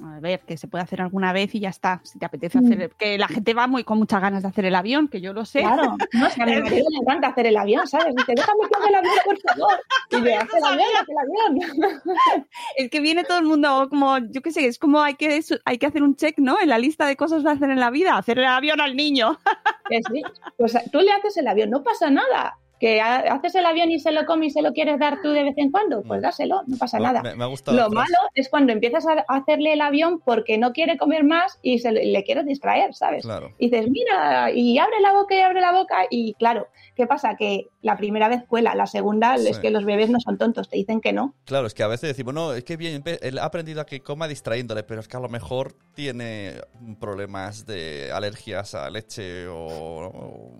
a 0.03 0.19
ver, 0.19 0.41
que 0.41 0.57
se 0.57 0.67
puede 0.67 0.83
hacer 0.83 1.01
alguna 1.01 1.31
vez 1.33 1.53
y 1.55 1.59
ya 1.59 1.69
está. 1.69 2.01
Si 2.03 2.19
te 2.19 2.25
apetece 2.25 2.59
Mm. 2.59 2.65
hacer, 2.65 2.91
que 2.97 3.17
la 3.17 3.27
gente 3.27 3.53
va 3.53 3.67
muy 3.67 3.83
con 3.83 3.97
muchas 3.97 4.21
ganas 4.21 4.41
de 4.43 4.49
hacer 4.49 4.65
el 4.65 4.75
avión, 4.75 5.07
que 5.07 5.21
yo 5.21 5.33
lo 5.33 5.45
sé. 5.45 5.61
Claro, 5.61 5.95
no, 6.13 6.29
si 6.29 6.41
a 6.41 6.45
mi 6.45 6.61
marido 6.61 6.85
le 6.89 6.97
encanta 7.01 7.27
hacer 7.29 7.47
el 7.47 7.57
avión, 7.57 7.87
¿sabes? 7.87 8.15
Dice, 8.15 8.33
déjame 8.35 8.59
que 8.69 8.75
haga 8.77 8.87
el 8.89 8.95
avión, 8.95 9.13
por 9.25 9.39
favor. 9.39 9.73
Y 10.11 10.15
yo, 10.15 10.39
haz 10.39 10.53
el 10.53 10.63
avión, 10.63 10.87
haz 10.99 11.07
el 11.09 11.17
avión. 11.17 12.01
Es 12.77 12.89
que 12.89 12.99
viene 12.99 13.23
todo 13.23 13.37
el 13.39 13.45
mundo 13.45 13.87
como, 13.89 14.17
yo 14.17 14.41
qué 14.41 14.51
sé, 14.51 14.65
es 14.65 14.79
como 14.79 15.01
hay 15.01 15.15
que, 15.15 15.39
hay 15.65 15.77
que 15.77 15.85
hacer 15.85 16.03
un 16.03 16.15
check, 16.15 16.37
¿no? 16.39 16.59
En 16.59 16.69
la 16.69 16.77
lista 16.79 17.05
de 17.05 17.15
cosas 17.15 17.43
que 17.43 17.49
hacer 17.49 17.69
en 17.69 17.79
la 17.79 17.89
vida, 17.91 18.17
hacer 18.17 18.39
el 18.39 18.45
avión 18.45 18.81
al 18.81 18.95
niño. 18.95 19.37
Que 19.89 20.01
sí, 20.11 20.21
pues 20.55 20.77
tú 20.91 20.99
le 20.99 21.11
haces 21.11 21.35
el 21.37 21.47
avión, 21.47 21.71
no 21.71 21.81
pasa 21.83 22.11
nada. 22.11 22.57
Que 22.79 23.01
ha- 23.01 23.17
haces 23.33 23.55
el 23.55 23.65
avión 23.65 23.91
y 23.91 23.99
se 23.99 24.11
lo 24.11 24.25
come 24.25 24.45
y 24.45 24.49
se 24.51 24.61
lo 24.61 24.71
quieres 24.73 24.99
dar 24.99 25.21
tú 25.21 25.31
de 25.31 25.43
vez 25.43 25.57
en 25.57 25.69
cuando, 25.71 26.01
pues 26.03 26.21
dáselo, 26.21 26.61
no 26.65 26.77
pasa 26.77 26.97
Me- 26.97 27.03
nada. 27.03 27.21
Me, 27.23 27.35
me 27.35 27.43
ha 27.43 27.47
gustado. 27.47 27.75
Lo 27.77 27.89
malo 27.89 28.15
es 28.35 28.47
cuando 28.49 28.71
empiezas 28.71 29.05
a 29.05 29.25
hacerle 29.27 29.73
el 29.73 29.81
avión 29.81 30.21
porque 30.23 30.57
no 30.57 30.71
quiere 30.71 30.97
comer 30.97 31.23
más 31.25 31.59
y 31.61 31.79
se 31.79 31.91
le, 31.91 32.23
quieres 32.23 32.45
distraer, 32.45 32.93
¿sabes? 32.95 33.23
Claro. 33.23 33.51
Y 33.57 33.69
dices, 33.69 33.89
mira, 33.89 34.51
y 34.51 34.77
abre 34.77 34.99
la 35.01 35.11
boca 35.13 35.35
y 35.35 35.39
abre 35.41 35.59
la 35.61 35.71
boca. 35.73 35.97
Y 36.09 36.35
claro, 36.35 36.67
¿qué 36.95 37.05
pasa? 37.05 37.35
Que 37.35 37.67
la 37.81 37.97
primera 37.97 38.29
vez 38.29 38.43
cuela, 38.47 38.73
la 38.75 38.87
segunda 38.87 39.35
es 39.35 39.59
que 39.59 39.71
los 39.71 39.83
bebés 39.83 40.09
no 40.09 40.19
son 40.21 40.37
tontos, 40.37 40.69
te 40.69 40.77
dicen 40.77 41.01
que 41.01 41.11
no. 41.11 41.35
Claro, 41.45 41.67
es 41.67 41.73
que 41.73 41.83
a 41.83 41.87
veces 41.87 42.09
decimos, 42.09 42.33
no, 42.33 42.53
es 42.53 42.63
que 42.63 42.77
bien, 42.77 43.03
él 43.21 43.39
ha 43.39 43.45
aprendido 43.45 43.81
a 43.81 43.85
que 43.85 43.99
coma 44.01 44.27
distrayéndole, 44.27 44.83
pero 44.83 45.01
es 45.01 45.07
que 45.07 45.17
a 45.17 45.19
lo 45.19 45.27
mejor 45.29 45.73
tiene 45.95 46.53
problemas 46.99 47.65
de 47.65 48.11
alergias 48.13 48.73
a 48.75 48.89
leche 48.89 49.47
o, 49.49 50.53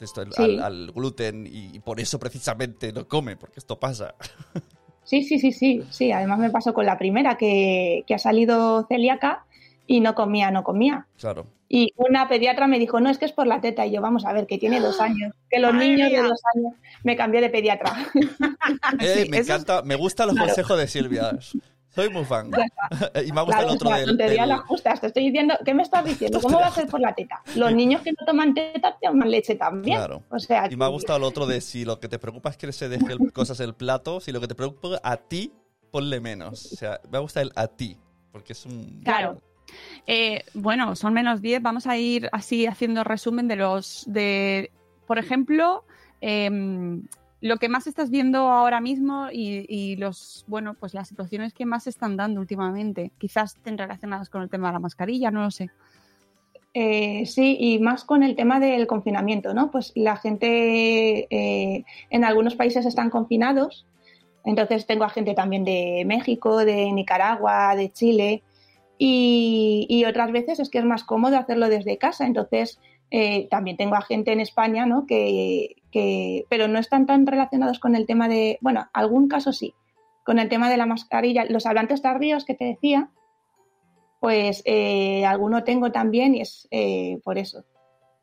esto, 0.00 0.24
Sí. 0.32 0.42
al, 0.42 0.60
al 0.62 0.92
gluten 0.92 1.46
y, 1.46 1.76
y 1.76 1.78
por 1.80 2.00
eso 2.00 2.18
precisamente 2.18 2.92
no 2.92 3.06
come, 3.08 3.36
porque 3.36 3.58
esto 3.60 3.78
pasa. 3.78 4.14
Sí, 5.02 5.24
sí, 5.24 5.40
sí, 5.40 5.50
sí, 5.50 5.82
sí. 5.90 6.12
Además 6.12 6.38
me 6.38 6.50
pasó 6.50 6.72
con 6.72 6.86
la 6.86 6.96
primera 6.96 7.36
que, 7.36 8.04
que 8.06 8.14
ha 8.14 8.18
salido 8.18 8.86
celíaca 8.86 9.44
y 9.84 9.98
no 9.98 10.14
comía, 10.14 10.52
no 10.52 10.62
comía. 10.62 11.08
Claro. 11.18 11.48
Y 11.68 11.92
una 11.96 12.28
pediatra 12.28 12.68
me 12.68 12.78
dijo, 12.78 13.00
no, 13.00 13.10
es 13.10 13.18
que 13.18 13.24
es 13.24 13.32
por 13.32 13.48
la 13.48 13.60
teta. 13.60 13.84
Y 13.86 13.90
yo, 13.92 14.00
vamos 14.02 14.24
a 14.24 14.32
ver, 14.32 14.46
que 14.46 14.56
tiene 14.58 14.78
dos 14.78 15.00
años. 15.00 15.32
Que 15.50 15.58
los 15.58 15.72
¡Madre 15.72 15.88
niños 15.88 16.10
mía! 16.10 16.22
de 16.22 16.28
dos 16.28 16.40
años 16.54 16.74
me 17.02 17.16
cambié 17.16 17.40
de 17.40 17.50
pediatra. 17.50 17.92
Eh, 19.00 19.22
Sí, 19.24 19.30
me 19.30 19.38
eso 19.38 19.40
es- 19.40 19.48
encanta, 19.48 19.82
me 19.82 19.96
gustan 19.96 20.28
los 20.28 20.34
Claro. 20.36 20.48
consejos 20.48 20.78
de 20.78 20.86
Silvia. 20.86 21.30
Soy 21.94 22.08
muy 22.08 22.24
fan. 22.24 22.50
y 23.26 23.32
me 23.32 23.40
ha 23.40 23.42
gustado 23.42 23.46
Claro, 23.46 23.68
el 23.68 23.74
otro 23.74 23.88
o 23.88 23.92
sea, 23.92 23.98
del, 23.98 24.06
tontería 24.08 24.40
del- 24.42 24.48
las 24.50 24.60
justas. 24.60 25.00
Te 25.00 25.06
estoy 25.08 25.24
diciendo, 25.26 25.54
¿qué 25.64 25.74
me 25.74 25.82
estás 25.82 26.04
diciendo? 26.04 26.40
¿Cómo 26.40 26.58
va 26.60 26.66
a 26.68 26.70
ser 26.70 26.86
por 26.86 27.00
la 27.00 27.14
teta? 27.14 27.42
Los 27.56 27.72
niños 27.72 28.02
que 28.02 28.12
no 28.12 28.24
toman 28.26 28.54
teta 28.54 28.96
toman 29.02 29.30
leche 29.30 29.56
también. 29.56 29.96
Claro. 29.98 30.22
O 30.30 30.38
sea, 30.38 30.68
Y 30.70 30.76
me 30.76 30.84
ha 30.84 30.88
gustado 30.88 31.16
el 31.18 31.24
otro 31.24 31.46
de 31.46 31.60
si 31.60 31.84
lo 31.84 31.98
que 32.00 32.08
te 32.08 32.18
preocupa 32.18 32.50
es 32.50 32.56
que 32.56 32.70
se 32.72 32.88
deje 32.88 33.12
el- 33.12 33.32
cosas 33.32 33.58
en 33.60 33.66
el 33.66 33.74
plato, 33.74 34.20
si 34.20 34.30
lo 34.32 34.40
que 34.40 34.48
te 34.48 34.54
preocupa 34.54 35.00
a 35.02 35.16
ti, 35.16 35.52
ponle 35.90 36.20
menos. 36.20 36.72
O 36.72 36.76
sea, 36.76 37.00
me 37.10 37.18
gusta 37.18 37.40
el 37.42 37.50
a 37.56 37.66
ti, 37.66 37.98
porque 38.30 38.52
es 38.52 38.64
un... 38.66 39.00
Claro. 39.04 39.40
Eh, 40.06 40.44
bueno, 40.54 40.96
son 40.96 41.12
menos 41.14 41.40
10. 41.42 41.62
Vamos 41.62 41.86
a 41.86 41.96
ir 41.96 42.28
así 42.32 42.66
haciendo 42.66 43.04
resumen 43.04 43.46
de 43.48 43.56
los. 43.56 44.04
de 44.08 44.72
Por 45.06 45.18
ejemplo, 45.18 45.84
em, 46.20 47.02
lo 47.40 47.56
que 47.56 47.68
más 47.68 47.86
estás 47.86 48.10
viendo 48.10 48.38
ahora 48.50 48.80
mismo 48.80 49.28
y, 49.32 49.96
los. 49.96 50.44
Bueno, 50.46 50.74
pues 50.74 50.94
las 50.94 51.08
situaciones 51.08 51.54
que 51.54 51.66
más 51.66 51.84
se 51.84 51.90
están 51.90 52.16
dando 52.16 52.40
últimamente. 52.40 53.12
Quizás 53.18 53.56
estén 53.56 53.78
relacionadas 53.78 54.28
con 54.28 54.42
el 54.42 54.50
tema 54.50 54.68
de 54.68 54.74
la 54.74 54.80
mascarilla, 54.80 55.30
no 55.30 55.42
lo 55.42 55.50
sé. 55.50 55.70
Eh, 56.72 57.24
sí, 57.26 57.56
y 57.58 57.78
más 57.80 58.04
con 58.04 58.22
el 58.22 58.36
tema 58.36 58.60
del 58.60 58.86
confinamiento, 58.86 59.54
¿no? 59.54 59.70
Pues 59.70 59.92
la 59.96 60.16
gente 60.16 61.26
eh, 61.30 61.84
en 62.10 62.24
algunos 62.24 62.54
países 62.54 62.86
están 62.86 63.10
confinados, 63.10 63.86
entonces 64.44 64.86
tengo 64.86 65.02
a 65.02 65.08
gente 65.08 65.34
también 65.34 65.64
de 65.64 66.04
México, 66.06 66.58
de 66.58 66.92
Nicaragua, 66.92 67.74
de 67.74 67.90
Chile, 67.90 68.44
y, 68.98 69.86
y 69.88 70.04
otras 70.04 70.30
veces 70.30 70.60
es 70.60 70.70
que 70.70 70.78
es 70.78 70.84
más 70.84 71.02
cómodo 71.02 71.38
hacerlo 71.38 71.68
desde 71.68 71.98
casa, 71.98 72.24
entonces 72.24 72.78
eh, 73.10 73.48
también 73.48 73.76
tengo 73.76 73.96
a 73.96 74.02
gente 74.02 74.32
en 74.32 74.40
España, 74.40 74.86
¿no? 74.86 75.06
Que, 75.06 75.76
que, 75.90 76.46
pero 76.48 76.68
no 76.68 76.78
están 76.78 77.06
tan 77.06 77.26
relacionados 77.26 77.78
con 77.78 77.96
el 77.96 78.06
tema 78.06 78.28
de, 78.28 78.58
bueno, 78.60 78.88
algún 78.92 79.28
caso 79.28 79.52
sí, 79.52 79.74
con 80.24 80.38
el 80.38 80.48
tema 80.48 80.70
de 80.70 80.76
la 80.76 80.86
mascarilla, 80.86 81.44
los 81.46 81.66
hablantes 81.66 82.02
tardíos 82.02 82.44
que 82.44 82.54
te 82.54 82.64
decía, 82.64 83.10
pues 84.20 84.62
eh, 84.64 85.24
alguno 85.26 85.64
tengo 85.64 85.90
también 85.90 86.34
y 86.34 86.42
es 86.42 86.68
eh, 86.70 87.20
por 87.24 87.38
eso. 87.38 87.64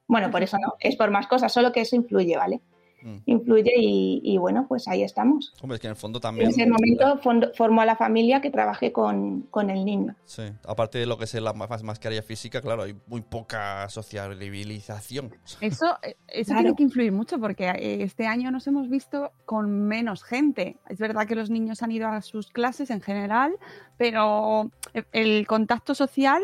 Bueno, 0.08 0.32
por 0.32 0.42
eso 0.42 0.58
no, 0.58 0.76
es 0.80 0.96
por 0.96 1.12
más 1.12 1.28
cosas, 1.28 1.52
solo 1.52 1.72
que 1.72 1.82
eso 1.82 1.96
influye, 1.96 2.38
¿vale? 2.38 2.62
Mm. 3.02 3.18
Influye 3.28 3.74
y, 3.78 4.22
y 4.24 4.38
bueno, 4.38 4.66
pues 4.68 4.88
ahí 4.88 5.04
estamos. 5.04 5.54
Hombre, 5.62 5.76
es 5.76 5.82
que 5.82 5.88
en 5.88 5.92
el 5.92 5.96
fondo 5.98 6.18
En 6.18 6.22
también... 6.22 6.50
ese 6.50 6.66
momento 6.66 7.20
fondo- 7.20 7.52
formó 7.56 7.82
a 7.82 7.86
la 7.86 7.96
familia 7.96 8.42
que 8.42 8.50
trabajé 8.50 8.92
con, 8.92 9.42
con 9.52 9.70
el 9.70 9.86
niño. 9.86 10.16
Sí, 10.26 10.44
aparte 10.68 10.98
de 10.98 11.06
lo 11.06 11.18
que 11.18 11.26
es 11.26 11.34
la 11.36 11.54
ma- 11.54 11.68
mascarilla 11.84 12.24
física, 12.24 12.60
claro, 12.62 12.84
hay 12.84 12.96
muy 13.06 13.22
poca 13.22 13.88
sociabilización. 13.90 15.36
Eso, 15.62 15.98
eh, 16.02 16.16
eso 16.28 16.48
Claro. 16.50 16.62
tiene 16.64 16.76
que 16.76 16.84
influir 16.84 17.12
mucho 17.12 17.40
porque 17.40 17.66
eh, 17.70 18.02
este 18.04 18.26
año 18.26 18.50
nos 18.52 18.66
hemos 18.68 18.90
visto 18.90 19.32
con 19.46 19.70
menos 19.88 20.24
gente. 20.24 20.78
Es 20.90 20.98
verdad 20.98 21.28
que 21.28 21.36
los 21.36 21.50
niños 21.50 21.84
han 21.84 21.92
ido 21.92 22.08
a 22.08 22.22
sus 22.22 22.50
clases 22.50 22.90
en 22.90 23.02
general, 23.02 23.54
pero 23.98 24.72
eh, 24.94 25.04
el 25.12 25.46
contacto 25.48 25.94
social 25.96 26.42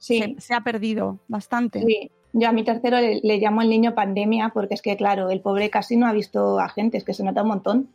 Sí, 0.00 0.20
se, 0.36 0.40
se 0.40 0.54
ha 0.54 0.60
perdido 0.60 1.18
bastante. 1.28 1.82
sí. 1.82 2.10
Yo 2.32 2.48
a 2.48 2.52
mi 2.52 2.62
tercero 2.62 2.98
le, 3.00 3.38
llamo 3.38 3.62
el 3.62 3.70
niño 3.70 3.94
pandemia 3.94 4.50
porque 4.50 4.74
es 4.74 4.82
que, 4.82 4.96
claro, 4.96 5.30
el 5.30 5.40
pobre 5.40 5.70
casi 5.70 5.96
no 5.96 6.06
ha 6.06 6.12
visto 6.12 6.58
a 6.60 6.68
gente, 6.68 6.98
es 6.98 7.04
que 7.04 7.14
se 7.14 7.24
nota 7.24 7.42
un 7.42 7.48
montón. 7.48 7.90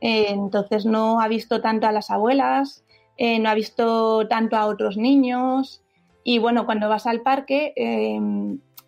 Eh, 0.00 0.26
entonces 0.28 0.86
no 0.86 1.20
ha 1.20 1.28
visto 1.28 1.60
tanto 1.60 1.86
a 1.86 1.92
las 1.92 2.10
abuelas, 2.10 2.84
eh, 3.16 3.38
no 3.38 3.48
ha 3.48 3.54
visto 3.54 4.28
tanto 4.28 4.56
a 4.56 4.66
otros 4.66 4.96
niños. 4.96 5.82
Y 6.22 6.38
bueno, 6.38 6.66
cuando 6.66 6.88
vas 6.88 7.06
al 7.06 7.22
parque, 7.22 7.72
eh, 7.76 8.20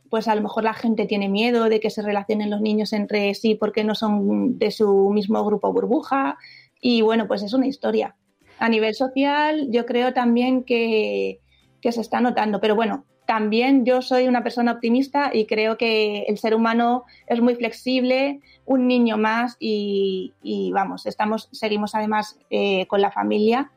pues 0.09 0.29
a 0.29 0.35
lo 0.35 0.43
mejor 0.43 0.65
la 0.65 0.75
gente 0.75 1.07
tiene 1.07 1.29
miedo 1.29 1.69
de 1.69 1.81
que 1.81 1.91
se 1.91 2.03
relacionen 2.03 2.51
los 2.51 2.61
niños 2.61 2.93
entre 2.93 3.35
sí 3.35 3.55
porque 3.55 3.85
no 3.85 3.95
son 3.95 4.59
de 4.59 4.71
su 4.71 5.11
mismo 5.11 5.45
grupo 5.45 5.73
burbuja. 5.73 6.39
Y 6.81 7.03
bueno, 7.03 7.27
pues 7.27 7.43
es 7.43 7.53
una 7.53 7.67
historia. 7.67 8.17
A 8.59 8.69
nivel 8.69 8.95
social, 8.95 9.69
yo 9.71 9.85
creo 9.85 10.15
también 10.15 10.65
que, 10.65 11.41
que 11.81 11.93
se 11.93 12.01
está 12.01 12.21
notando. 12.21 12.61
Pero 12.61 12.75
bueno, 12.75 13.05
también 13.27 13.85
yo 13.85 14.03
soy 14.03 14.29
una 14.29 14.43
persona 14.43 14.73
optimista 14.73 15.31
y 15.33 15.47
creo 15.47 15.77
que 15.77 16.23
el 16.29 16.39
ser 16.39 16.55
humano 16.55 17.05
es 17.27 17.41
muy 17.41 17.55
flexible, 17.57 18.41
un 18.65 18.87
niño 18.87 19.19
más 19.19 19.57
y, 19.59 20.33
vamos, 20.73 21.07
estamos, 21.07 21.49
seguimos 21.53 21.95
además 21.95 22.39
eh, 22.51 22.87
con 22.87 23.01
la 23.01 23.11
familia 23.11 23.71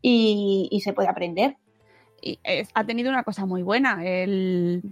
y, 0.00 0.80
se 0.82 0.92
puede 0.92 1.08
aprender. 1.08 1.56
Es- 2.22 2.70
ha 2.74 2.84
tenido 2.84 3.10
una 3.10 3.22
cosa 3.22 3.44
muy 3.46 3.62
buena, 3.62 4.04
el- 4.04 4.82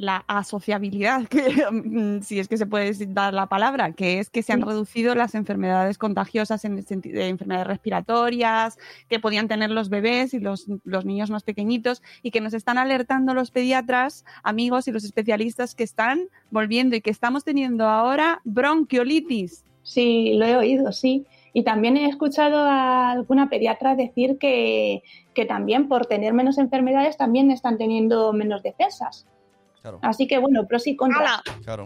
la 0.00 0.24
asociabilidad, 0.28 1.28
que, 1.28 1.40
si 2.22 2.40
es 2.40 2.48
que 2.48 2.56
se 2.56 2.66
puede 2.66 2.92
dar 3.08 3.34
la 3.34 3.46
palabra, 3.46 3.92
que 3.92 4.18
es 4.18 4.30
que 4.30 4.42
se 4.42 4.52
han 4.52 4.62
reducido 4.62 5.14
las 5.14 5.34
enfermedades 5.34 5.98
contagiosas 5.98 6.64
en 6.64 6.78
el 6.78 6.86
sentido 6.86 7.20
de 7.20 7.28
enfermedades 7.28 7.66
respiratorias 7.66 8.78
que 9.08 9.20
podían 9.20 9.46
tener 9.46 9.70
los 9.70 9.90
bebés 9.90 10.32
y 10.32 10.40
los, 10.40 10.66
los 10.84 11.04
niños 11.04 11.30
más 11.30 11.42
pequeñitos 11.42 12.02
y 12.22 12.30
que 12.30 12.40
nos 12.40 12.54
están 12.54 12.78
alertando 12.78 13.34
los 13.34 13.50
pediatras, 13.50 14.24
amigos 14.42 14.88
y 14.88 14.92
los 14.92 15.04
especialistas 15.04 15.74
que 15.74 15.84
están 15.84 16.28
volviendo 16.50 16.96
y 16.96 17.02
que 17.02 17.10
estamos 17.10 17.44
teniendo 17.44 17.86
ahora 17.86 18.40
bronquiolitis. 18.44 19.64
Sí, 19.82 20.32
lo 20.34 20.46
he 20.46 20.56
oído, 20.56 20.92
sí. 20.92 21.26
Y 21.52 21.64
también 21.64 21.96
he 21.96 22.08
escuchado 22.08 22.58
a 22.58 23.10
alguna 23.10 23.50
pediatra 23.50 23.96
decir 23.96 24.38
que, 24.38 25.02
que 25.34 25.44
también 25.44 25.88
por 25.88 26.06
tener 26.06 26.32
menos 26.32 26.56
enfermedades 26.56 27.18
también 27.18 27.50
están 27.50 27.76
teniendo 27.76 28.32
menos 28.32 28.62
defensas. 28.62 29.26
Claro, 29.80 29.98
Así 30.02 30.26
que 30.26 30.38
bueno, 30.38 30.66
pros 30.66 30.86
y 30.86 30.94
contras. 30.96 31.22
¡Hala! 31.22 31.42
claro, 31.64 31.84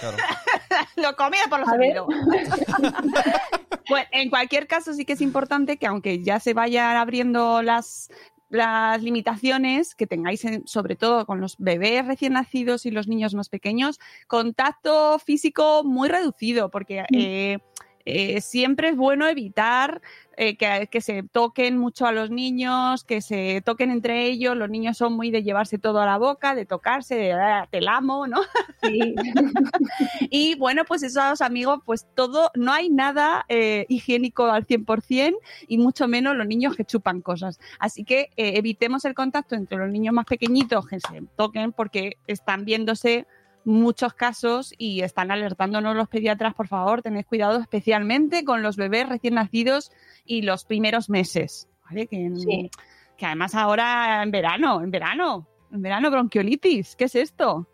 claro. 0.00 0.16
Lo 0.96 1.14
comía 1.16 1.42
por 1.48 1.60
los 1.60 1.68
A 1.68 1.76
ver. 1.76 1.98
oídos. 2.00 2.06
bueno, 3.88 4.06
en 4.12 4.30
cualquier 4.30 4.66
caso 4.66 4.92
sí 4.94 5.04
que 5.04 5.12
es 5.12 5.20
importante 5.20 5.76
que 5.76 5.86
aunque 5.86 6.22
ya 6.22 6.40
se 6.40 6.54
vayan 6.54 6.96
abriendo 6.96 7.62
las 7.62 8.10
las 8.48 9.02
limitaciones 9.02 9.96
que 9.96 10.06
tengáis 10.06 10.44
en- 10.44 10.64
sobre 10.68 10.94
todo 10.94 11.26
con 11.26 11.40
los 11.40 11.56
bebés 11.58 12.06
recién 12.06 12.34
nacidos 12.34 12.86
y 12.86 12.92
los 12.92 13.08
niños 13.08 13.34
más 13.34 13.48
pequeños, 13.48 13.98
contacto 14.28 15.18
físico 15.18 15.82
muy 15.84 16.08
reducido, 16.08 16.70
porque 16.70 17.04
eh, 17.12 17.58
eh, 18.06 18.40
siempre 18.40 18.90
es 18.90 18.96
bueno 18.96 19.26
evitar 19.26 20.00
eh, 20.36 20.56
que, 20.56 20.88
que 20.90 21.00
se 21.00 21.22
toquen 21.24 21.76
mucho 21.78 22.06
a 22.06 22.12
los 22.12 22.30
niños, 22.30 23.04
que 23.04 23.20
se 23.20 23.62
toquen 23.64 23.90
entre 23.90 24.26
ellos. 24.26 24.56
Los 24.56 24.70
niños 24.70 24.96
son 24.96 25.14
muy 25.14 25.30
de 25.30 25.42
llevarse 25.42 25.78
todo 25.78 26.00
a 26.00 26.06
la 26.06 26.16
boca, 26.18 26.54
de 26.54 26.66
tocarse, 26.66 27.16
de 27.16 27.32
"Ah, 27.32 27.66
te 27.70 27.80
la 27.80 27.96
amo, 27.96 28.26
¿no? 28.26 28.40
Sí. 28.82 29.14
Y 30.30 30.54
bueno, 30.56 30.84
pues 30.86 31.02
esos 31.02 31.40
amigos, 31.40 31.80
pues 31.84 32.06
todo, 32.14 32.50
no 32.54 32.72
hay 32.72 32.90
nada 32.90 33.44
eh, 33.48 33.86
higiénico 33.88 34.46
al 34.46 34.66
100% 34.66 35.36
y 35.66 35.78
mucho 35.78 36.08
menos 36.08 36.36
los 36.36 36.46
niños 36.46 36.76
que 36.76 36.84
chupan 36.84 37.20
cosas. 37.22 37.58
Así 37.78 38.04
que 38.04 38.30
evitemos 38.36 39.04
el 39.04 39.14
contacto 39.14 39.54
entre 39.54 39.78
los 39.78 39.90
niños 39.90 40.14
más 40.14 40.26
pequeñitos 40.26 40.86
que 40.86 41.00
se 41.00 41.22
toquen 41.36 41.72
porque 41.72 42.18
están 42.26 42.64
viéndose 42.64 43.26
muchos 43.66 44.14
casos 44.14 44.72
y 44.78 45.02
están 45.02 45.30
alertándonos 45.30 45.94
los 45.96 46.08
pediatras, 46.08 46.54
por 46.54 46.68
favor, 46.68 47.02
tened 47.02 47.26
cuidado 47.26 47.58
especialmente 47.60 48.44
con 48.44 48.62
los 48.62 48.76
bebés 48.76 49.08
recién 49.08 49.34
nacidos 49.34 49.90
y 50.24 50.42
los 50.42 50.64
primeros 50.64 51.10
meses, 51.10 51.68
¿vale? 51.84 52.06
Que, 52.06 52.30
Sí. 52.36 52.70
que 53.16 53.26
además 53.26 53.54
ahora 53.54 54.22
en 54.22 54.30
verano, 54.30 54.80
en 54.82 54.90
verano, 54.90 55.46
en 55.72 55.82
verano 55.82 56.10
bronquiolitis, 56.10 56.94
¿qué 56.96 57.04
es 57.04 57.16
esto? 57.16 57.66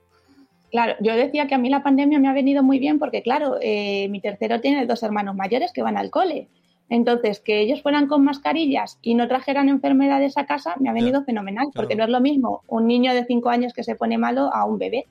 Claro, 0.70 0.95
yo 1.01 1.14
decía 1.14 1.47
que 1.47 1.55
a 1.55 1.59
mí 1.59 1.68
la 1.68 1.82
pandemia 1.82 2.18
me 2.18 2.28
ha 2.28 2.32
venido 2.32 2.62
muy 2.62 2.78
bien 2.78 2.99
porque, 2.99 3.22
claro, 3.22 3.59
eh, 3.61 4.09
mi 4.09 4.20
tercero 4.20 4.62
tiene 4.62 4.86
dos 4.86 5.03
hermanos 5.03 5.36
mayores 5.36 5.70
que 5.72 5.82
van 5.82 5.99
al 5.99 6.11
cole. 6.11 6.49
Entonces, 6.88 7.40
que 7.40 7.61
ellos 7.61 7.82
fueran 7.82 8.07
con 8.07 8.24
mascarillas 8.24 8.99
y 9.03 9.14
no 9.14 9.28
trajeran 9.28 9.68
enfermedades 9.68 10.38
a 10.38 10.47
casa 10.47 10.74
me 10.80 10.88
ha 10.88 10.95
venido 10.95 11.24
fenomenal, 11.24 11.68
porque 11.74 11.95
no 11.97 12.05
es 12.05 12.11
lo 12.11 12.20
mismo 12.20 12.62
un 12.66 12.86
niño 12.86 13.12
de 13.14 13.24
cinco 13.26 13.51
años 13.51 13.74
que 13.74 13.84
se 13.84 13.95
pone 13.95 14.16
malo 14.16 14.51
a 14.53 14.64
un 14.64 14.78
bebé. 14.78 15.07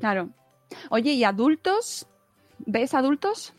Claro. 0.00 0.30
Oye, 0.90 1.12
¿y 1.12 1.24
adultos? 1.24 2.06
¿Ves 2.66 2.94
adultos? 2.94 3.54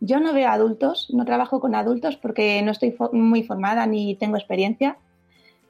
Yo 0.00 0.20
no 0.20 0.32
veo 0.32 0.48
adultos, 0.48 1.08
no 1.12 1.24
trabajo 1.24 1.60
con 1.60 1.74
adultos 1.74 2.16
porque 2.16 2.60
no 2.62 2.72
estoy 2.72 2.90
fo- 2.92 3.12
muy 3.12 3.42
formada 3.42 3.86
ni 3.86 4.16
tengo 4.16 4.36
experiencia. 4.36 4.98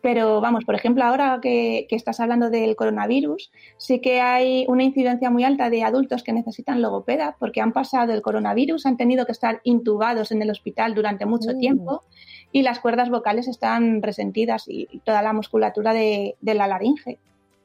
Pero 0.01 0.43
vamos, 0.43 0.65
por 0.67 0.75
ejemplo, 0.75 1.03
ahora 1.03 1.39
que, 1.41 1.87
que 1.89 1.97
estás 1.97 2.21
hablando 2.21 2.51
del 2.51 2.77
coronavirus, 2.77 3.51
sí 3.79 4.01
que 4.01 4.21
hay 4.21 4.67
una 4.69 4.83
incidencia 4.83 5.31
muy 5.31 5.45
alta 5.45 5.71
de 5.71 5.83
adultos 5.83 6.23
que 6.23 6.35
necesitan 6.35 6.83
logopeda 6.83 7.37
porque 7.39 7.63
han 7.63 7.73
pasado 7.73 8.13
el 8.13 8.21
coronavirus, 8.21 8.85
han 8.85 8.99
tenido 8.99 9.25
que 9.25 9.33
estar 9.33 9.61
intubados 9.65 10.31
en 10.31 10.43
el 10.43 10.51
hospital 10.51 10.95
durante 10.95 11.25
mucho 11.25 11.53
Uh. 11.53 11.59
tiempo 11.59 12.03
y 12.53 12.61
las 12.63 12.81
cuerdas 12.81 13.09
vocales 13.09 13.49
están 13.49 14.03
resentidas 14.03 14.65
y, 14.69 14.87
toda 15.05 15.23
la 15.23 15.33
musculatura 15.33 15.95
de, 15.95 16.37
de 16.41 16.55
la 16.55 16.67
laringe. 16.67 17.19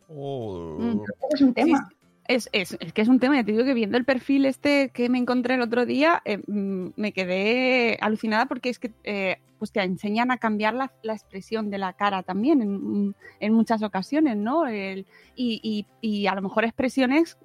Oh. 0.08 0.78
Mm. 0.80 1.02
Es 1.32 1.42
un 1.42 1.54
tema. 1.54 1.90
Es, 2.30 2.48
es, 2.54 2.78
que 2.94 3.02
es 3.02 3.08
un 3.08 3.20
tema, 3.20 3.38
ya 3.38 3.44
te 3.44 3.54
digo 3.54 3.66
que 3.66 3.74
viendo 3.74 3.98
el 3.98 4.06
perfil 4.06 4.46
este 4.46 4.90
que 4.90 5.10
me 5.10 5.18
encontré 5.18 5.56
el 5.56 5.62
otro 5.62 5.88
día, 5.88 6.22
eh, 6.26 6.38
mm, 6.46 6.90
me 6.96 7.12
quedé 7.12 7.98
alucinada 8.02 8.46
porque 8.46 8.70
es 8.70 8.78
que 8.78 8.92
eh, 9.04 9.38
pues 9.58 9.72
te 9.72 9.82
enseñan 9.82 10.30
a 10.30 10.38
cambiar 10.38 10.76
la, 10.76 10.92
expresión 11.04 11.72
de 11.72 11.80
la 11.80 11.94
cara 11.94 12.22
también 12.22 12.62
en, 12.62 13.16
en 13.40 13.54
muchas 13.54 13.82
ocasiones, 13.82 14.38
¿no? 14.38 14.72
Y- 14.72 15.06
y 15.36 16.28
a 16.28 16.36
lo 16.36 16.44
mejor 16.44 16.66
expresiones 16.66 17.36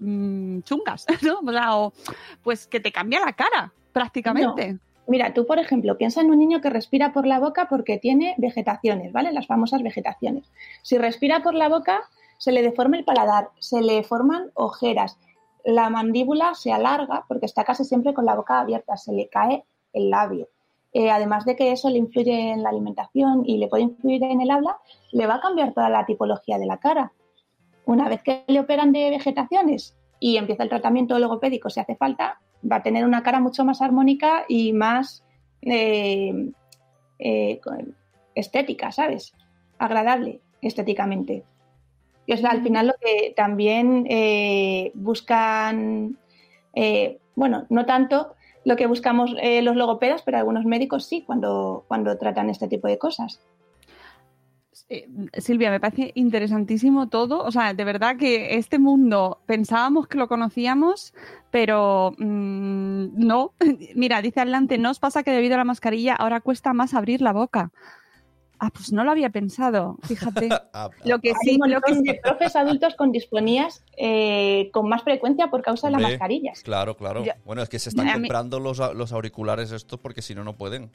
mm, 0.00 0.62
chungas, 0.62 1.06
¿no? 1.22 1.38
O 1.38 1.52
sea, 1.52 1.76
o, 1.76 1.92
pues 2.42 2.66
que 2.66 2.80
te 2.80 2.90
cambia 2.90 3.20
la 3.24 3.32
cara 3.34 3.72
prácticamente. 3.92 4.78
Mira, 5.06 5.34
tú, 5.34 5.46
por 5.46 5.58
ejemplo, 5.58 5.98
piensa 5.98 6.20
en 6.20 6.30
un 6.30 6.38
niño 6.38 6.60
que 6.60 6.70
respira 6.70 7.12
por 7.12 7.26
la 7.26 7.38
boca 7.38 7.68
porque 7.68 7.98
tiene 7.98 8.34
vegetaciones, 8.38 9.12
¿vale? 9.12 9.32
Las 9.32 9.46
famosas 9.46 9.82
vegetaciones. 9.82 10.50
Si 10.82 10.96
respira 10.98 11.42
por 11.42 11.54
la 11.54 11.68
boca, 11.68 12.08
se 12.42 12.50
le 12.50 12.60
deforma 12.60 12.96
el 12.96 13.04
paladar, 13.04 13.50
se 13.60 13.80
le 13.80 14.02
forman 14.02 14.50
ojeras, 14.54 15.16
la 15.64 15.90
mandíbula 15.90 16.56
se 16.56 16.72
alarga 16.72 17.24
porque 17.28 17.46
está 17.46 17.62
casi 17.62 17.84
siempre 17.84 18.14
con 18.14 18.24
la 18.24 18.34
boca 18.34 18.58
abierta, 18.58 18.96
se 18.96 19.12
le 19.12 19.28
cae 19.28 19.64
el 19.92 20.10
labio. 20.10 20.48
Eh, 20.92 21.08
además 21.08 21.44
de 21.44 21.54
que 21.54 21.70
eso 21.70 21.88
le 21.88 21.98
influye 21.98 22.50
en 22.50 22.64
la 22.64 22.70
alimentación 22.70 23.44
y 23.46 23.58
le 23.58 23.68
puede 23.68 23.84
influir 23.84 24.24
en 24.24 24.40
el 24.40 24.50
habla, 24.50 24.78
le 25.12 25.28
va 25.28 25.36
a 25.36 25.40
cambiar 25.40 25.72
toda 25.72 25.88
la 25.88 26.04
tipología 26.04 26.58
de 26.58 26.66
la 26.66 26.78
cara. 26.78 27.12
Una 27.86 28.08
vez 28.08 28.24
que 28.24 28.42
le 28.48 28.58
operan 28.58 28.90
de 28.90 29.10
vegetaciones 29.10 29.96
y 30.18 30.36
empieza 30.36 30.64
el 30.64 30.68
tratamiento 30.68 31.16
logopédico 31.20 31.70
si 31.70 31.78
hace 31.78 31.94
falta, 31.94 32.40
va 32.68 32.76
a 32.76 32.82
tener 32.82 33.04
una 33.04 33.22
cara 33.22 33.38
mucho 33.38 33.64
más 33.64 33.82
armónica 33.82 34.46
y 34.48 34.72
más 34.72 35.24
eh, 35.60 36.50
eh, 37.20 37.60
estética, 38.34 38.90
¿sabes? 38.90 39.32
Agradable 39.78 40.40
estéticamente. 40.60 41.44
Y 42.26 42.32
es 42.32 42.44
al 42.44 42.62
final 42.62 42.88
lo 42.88 42.94
que 43.00 43.32
también 43.36 44.06
eh, 44.08 44.92
buscan, 44.94 46.18
eh, 46.74 47.18
bueno, 47.34 47.66
no 47.68 47.86
tanto 47.86 48.34
lo 48.64 48.76
que 48.76 48.86
buscamos 48.86 49.34
eh, 49.40 49.62
los 49.62 49.76
logopedas, 49.76 50.22
pero 50.22 50.38
algunos 50.38 50.64
médicos 50.64 51.06
sí 51.06 51.22
cuando, 51.26 51.84
cuando 51.88 52.16
tratan 52.18 52.50
este 52.50 52.68
tipo 52.68 52.86
de 52.86 52.98
cosas. 52.98 53.40
Eh, 54.88 55.08
Silvia, 55.38 55.70
me 55.70 55.80
parece 55.80 56.12
interesantísimo 56.14 57.08
todo. 57.08 57.42
O 57.44 57.50
sea, 57.50 57.74
de 57.74 57.84
verdad 57.84 58.16
que 58.16 58.56
este 58.56 58.78
mundo 58.78 59.40
pensábamos 59.46 60.06
que 60.06 60.18
lo 60.18 60.28
conocíamos, 60.28 61.14
pero 61.50 62.12
mm, 62.18 63.08
no. 63.14 63.54
Mira, 63.94 64.22
dice 64.22 64.40
adelante, 64.40 64.78
¿no 64.78 64.90
os 64.90 64.98
pasa 64.98 65.22
que 65.22 65.30
debido 65.30 65.54
a 65.54 65.58
la 65.58 65.64
mascarilla 65.64 66.14
ahora 66.14 66.40
cuesta 66.40 66.72
más 66.72 66.94
abrir 66.94 67.22
la 67.22 67.32
boca? 67.32 67.72
Ah, 68.64 68.70
pues 68.72 68.92
no 68.92 69.02
lo 69.02 69.10
había 69.10 69.28
pensado, 69.30 69.98
fíjate. 70.06 70.48
Ah, 70.72 70.88
Lo 71.04 71.18
que 71.18 71.32
sí, 71.42 71.58
lo 71.58 71.64
que 71.80 71.92
montón 71.92 71.94
sí- 71.96 72.12
de 72.12 72.20
profes 72.22 72.54
adultos 72.54 72.94
con 72.94 73.10
disfonías 73.10 73.84
eh, 73.98 74.70
con 74.72 74.88
más 74.88 75.02
frecuencia 75.02 75.48
por 75.48 75.62
causa 75.62 75.88
de 75.88 75.94
las 75.94 76.02
mascarillas. 76.02 76.62
Claro, 76.62 76.96
claro. 76.96 77.24
Bueno, 77.44 77.60
es 77.62 77.68
que 77.68 77.80
se 77.80 77.88
están 77.88 78.06
mí- 78.06 78.12
comprando 78.12 78.60
los, 78.60 78.80
auriculares 79.12 79.72
estos 79.72 79.98
porque 79.98 80.22
si 80.22 80.36
no, 80.36 80.44
no 80.44 80.56
pueden. 80.56 80.92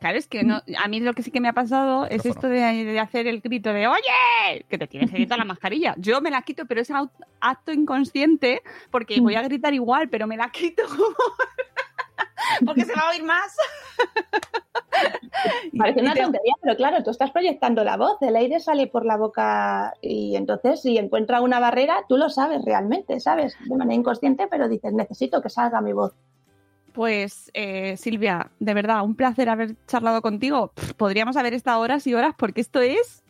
Claro, 0.00 0.16
es 0.18 0.26
que 0.26 0.42
no, 0.42 0.62
a 0.82 0.88
mí 0.88 1.00
lo 1.00 1.12
que 1.12 1.22
sí 1.22 1.30
que 1.30 1.40
me 1.40 1.48
ha 1.48 1.52
pasado 1.52 2.06
es 2.06 2.24
esto 2.24 2.48
de, 2.48 2.60
de 2.84 2.98
hacer 2.98 3.26
el 3.26 3.40
grito 3.42 3.72
de 3.74 3.86
¡Oye! 3.88 4.64
Que 4.68 4.78
te 4.78 4.86
tienes 4.86 5.10
que 5.10 5.18
quitar 5.18 5.38
la 5.38 5.44
mascarilla. 5.44 5.94
Yo 5.98 6.20
me 6.22 6.30
la 6.30 6.40
quito, 6.42 6.64
pero 6.66 6.80
es 6.80 6.90
acto 7.40 7.72
inconsciente 7.72 8.62
porque 8.90 9.20
voy 9.20 9.34
a 9.34 9.42
gritar 9.42 9.74
igual, 9.74 10.08
pero 10.08 10.26
me 10.26 10.36
la 10.38 10.48
quito 10.50 10.82
porque 12.66 12.84
se 12.84 12.94
va 12.94 13.02
a 13.02 13.10
oír 13.10 13.24
más. 13.24 13.56
Parece 15.78 16.00
una 16.00 16.14
te- 16.14 16.22
tontería, 16.22 16.54
pero 16.62 16.76
claro, 16.76 17.02
tú 17.02 17.10
estás 17.10 17.30
proyectando 17.30 17.84
la 17.84 17.96
voz, 17.96 18.16
el 18.22 18.36
aire 18.36 18.60
sale 18.60 18.86
por 18.86 19.04
la 19.04 19.16
boca 19.16 19.94
y 20.00 20.36
entonces 20.36 20.80
si 20.82 20.96
encuentra 20.98 21.40
una 21.40 21.60
barrera, 21.60 22.04
tú 22.08 22.16
lo 22.16 22.30
sabes 22.30 22.64
realmente, 22.64 23.20
¿sabes? 23.20 23.56
De 23.64 23.76
manera 23.76 23.94
inconsciente, 23.94 24.46
pero 24.48 24.68
dices, 24.68 24.92
necesito 24.92 25.42
que 25.42 25.50
salga 25.50 25.80
mi 25.80 25.92
voz. 25.92 26.14
Pues 26.92 27.50
eh, 27.52 27.96
Silvia, 27.98 28.50
de 28.58 28.72
verdad, 28.74 29.02
un 29.02 29.14
placer 29.16 29.50
haber 29.50 29.76
charlado 29.86 30.22
contigo. 30.22 30.72
Podríamos 30.96 31.36
haber 31.36 31.52
estado 31.52 31.80
horas 31.80 32.06
y 32.06 32.14
horas 32.14 32.34
porque 32.38 32.62
esto 32.62 32.80
es, 32.80 33.22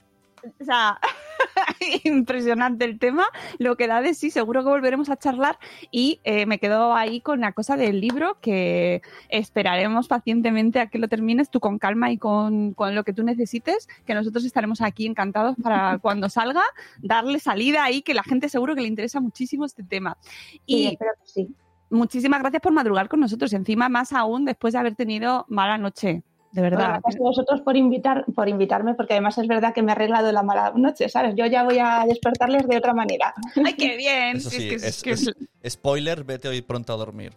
o 0.60 0.64
sea, 0.64 1.00
impresionante 2.04 2.84
el 2.84 2.98
tema, 2.98 3.24
lo 3.58 3.76
que 3.76 3.86
da 3.86 4.00
de 4.00 4.14
sí. 4.14 4.30
Seguro 4.30 4.62
que 4.62 4.68
volveremos 4.70 5.10
a 5.10 5.16
charlar 5.16 5.58
y 5.90 6.20
eh, 6.24 6.46
me 6.46 6.58
quedo 6.58 6.94
ahí 6.94 7.20
con 7.20 7.40
la 7.40 7.52
cosa 7.52 7.76
del 7.76 8.00
libro 8.00 8.38
que 8.40 9.02
esperaremos 9.28 10.08
pacientemente 10.08 10.80
a 10.80 10.88
que 10.88 10.98
lo 10.98 11.08
termines 11.08 11.50
tú 11.50 11.60
con 11.60 11.78
calma 11.78 12.10
y 12.10 12.18
con, 12.18 12.74
con 12.74 12.94
lo 12.94 13.04
que 13.04 13.12
tú 13.12 13.22
necesites, 13.22 13.88
que 14.04 14.14
nosotros 14.14 14.44
estaremos 14.44 14.80
aquí 14.80 15.06
encantados 15.06 15.56
para 15.62 15.98
cuando 16.02 16.28
salga 16.28 16.62
darle 17.00 17.38
salida 17.40 17.84
ahí, 17.84 18.02
que 18.02 18.14
la 18.14 18.22
gente 18.22 18.48
seguro 18.48 18.74
que 18.74 18.82
le 18.82 18.88
interesa 18.88 19.20
muchísimo 19.20 19.64
este 19.64 19.82
tema. 19.82 20.16
Y 20.64 20.86
Y 20.86 20.86
espero 20.88 21.12
que 21.20 21.30
sí. 21.30 21.54
muchísimas 21.90 22.40
gracias 22.40 22.62
por 22.62 22.72
madrugar 22.72 23.08
con 23.08 23.20
nosotros. 23.20 23.52
Encima, 23.52 23.88
más 23.88 24.12
aún 24.12 24.44
después 24.44 24.72
de 24.72 24.80
haber 24.80 24.94
tenido 24.94 25.44
mala 25.48 25.78
noche. 25.78 26.22
De 26.56 26.62
Bueno, 26.62 26.78
verdad. 26.78 27.00
gracias 27.02 27.16
a 27.20 27.22
vosotros 27.22 27.60
por, 27.60 27.76
invitar, 27.76 28.24
por 28.34 28.48
invitarme, 28.48 28.94
porque 28.94 29.12
además 29.12 29.36
es 29.36 29.46
verdad 29.46 29.74
que 29.74 29.82
me 29.82 29.92
ha 29.92 29.94
arreglado 29.94 30.32
la 30.32 30.42
mala 30.42 30.72
noche, 30.74 31.06
¿sabes? 31.10 31.34
Yo 31.36 31.44
ya 31.44 31.64
voy 31.64 31.78
a 31.78 32.04
despertarles 32.08 32.66
de 32.66 32.78
otra 32.78 32.94
manera. 32.94 33.34
¡Ay, 33.64 33.74
qué 33.74 33.96
bien! 33.98 34.38
Eso 34.38 34.48
Es 34.48 34.54
sí, 34.54 34.68
que- 34.70 34.74
es, 34.76 35.02
que- 35.02 35.10
es- 35.10 35.30
spoiler, 35.68 36.24
vete 36.24 36.48
hoy 36.48 36.62
pronto 36.62 36.94
a 36.94 36.96
dormir. 36.96 37.34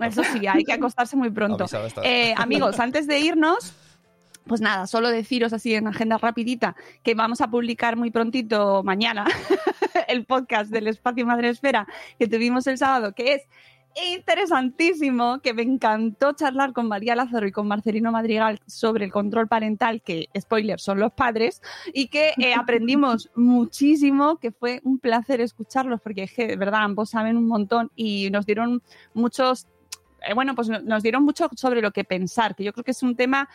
Eso 0.00 0.22
sí, 0.22 0.46
hay 0.46 0.64
que 0.64 0.72
acostarse 0.74 1.16
muy 1.16 1.30
pronto. 1.30 1.64
Eh, 2.02 2.34
amigos, 2.36 2.78
antes 2.78 3.06
de 3.06 3.20
irnos, 3.20 3.72
pues 4.46 4.60
nada, 4.60 4.86
solo 4.86 5.08
deciros 5.08 5.52
así 5.54 5.74
en 5.74 5.86
agenda 5.86 6.18
rapidita 6.18 6.76
que 7.02 7.14
vamos 7.14 7.40
a 7.40 7.48
publicar 7.48 7.96
muy 7.96 8.10
prontito 8.10 8.82
mañana 8.82 9.24
el 10.08 10.26
podcast 10.26 10.70
del 10.70 10.88
Espacio 10.88 11.24
Madre 11.24 11.48
Esfera 11.48 11.86
que 12.18 12.26
tuvimos 12.28 12.66
el 12.66 12.76
sábado, 12.76 13.12
que 13.14 13.34
es 13.34 13.42
interesantísimo 13.94 15.40
que 15.40 15.54
me 15.54 15.62
encantó 15.62 16.32
charlar 16.32 16.72
con 16.72 16.88
María 16.88 17.14
Lázaro 17.14 17.46
y 17.46 17.52
con 17.52 17.68
Marcelino 17.68 18.12
Madrigal 18.12 18.60
sobre 18.66 19.04
el 19.04 19.12
control 19.12 19.48
parental, 19.48 20.02
que, 20.02 20.28
spoiler, 20.38 20.80
son 20.80 20.98
los 21.00 21.12
padres, 21.12 21.62
y 21.92 22.08
que 22.08 22.32
eh, 22.38 22.54
aprendimos 22.58 23.30
muchísimo, 23.34 24.36
que 24.36 24.52
fue 24.52 24.80
un 24.84 24.98
placer 24.98 25.40
escucharlos, 25.40 26.00
porque 26.00 26.24
es 26.24 26.32
que, 26.32 26.46
de 26.46 26.56
verdad, 26.56 26.82
ambos 26.82 27.10
saben 27.10 27.36
un 27.36 27.46
montón 27.46 27.90
y 27.96 28.30
nos 28.30 28.46
dieron 28.46 28.82
muchos 29.14 29.68
eh, 30.24 30.34
bueno, 30.34 30.54
pues 30.54 30.68
nos 30.68 31.02
dieron 31.02 31.24
mucho 31.24 31.48
sobre 31.56 31.82
lo 31.82 31.90
que 31.90 32.04
pensar, 32.04 32.54
que 32.54 32.64
yo 32.64 32.72
creo 32.72 32.84
que 32.84 32.92
es 32.92 33.02
un 33.02 33.16
tema 33.16 33.48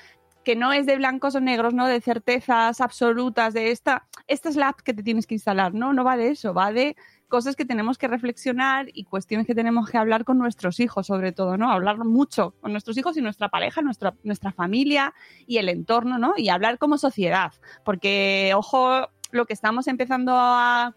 que 0.44 0.56
no 0.56 0.72
es 0.72 0.86
de 0.86 0.96
blancos 0.96 1.36
o 1.36 1.42
negros, 1.42 1.74
¿no? 1.74 1.88
De 1.88 2.00
certezas 2.00 2.80
absolutas, 2.80 3.54
de 3.54 3.72
esta, 3.72 4.08
esta 4.28 4.48
es 4.48 4.56
la 4.56 4.70
app 4.70 4.80
que 4.80 4.94
te 4.94 5.04
tienes 5.04 5.28
que 5.28 5.36
instalar, 5.36 5.74
¿no? 5.74 5.92
No 5.92 6.06
va 6.06 6.16
de 6.16 6.30
eso, 6.30 6.54
va 6.54 6.72
de 6.72 6.96
cosas 7.28 7.56
que 7.56 7.66
tenemos 7.66 7.98
que 7.98 8.08
reflexionar 8.08 8.88
y 8.94 9.04
cuestiones 9.04 9.46
que 9.46 9.56
tenemos 9.56 9.90
que 9.90 9.98
hablar 9.98 10.24
con 10.24 10.38
nuestros 10.38 10.80
hijos, 10.80 11.08
sobre 11.08 11.32
todo, 11.32 11.58
¿no? 11.58 11.72
Hablar 11.72 11.98
mucho 12.00 12.56
con 12.62 12.72
nuestros 12.72 12.98
hijos 12.98 13.18
y 13.18 13.22
nuestra 13.22 13.50
pareja, 13.50 13.82
nuestra, 13.82 14.16
nuestra 14.24 14.52
familia 14.52 15.14
y 15.46 15.58
el 15.58 15.70
entorno, 15.70 16.18
¿no? 16.18 16.34
Y 16.38 16.50
hablar 16.50 16.78
como 16.78 16.98
sociedad, 16.98 17.52
porque, 17.84 18.54
ojo, 18.56 19.10
lo 19.38 19.46
que 19.46 19.54
estamos 19.54 19.88
empezando 19.88 20.34
a, 20.36 20.94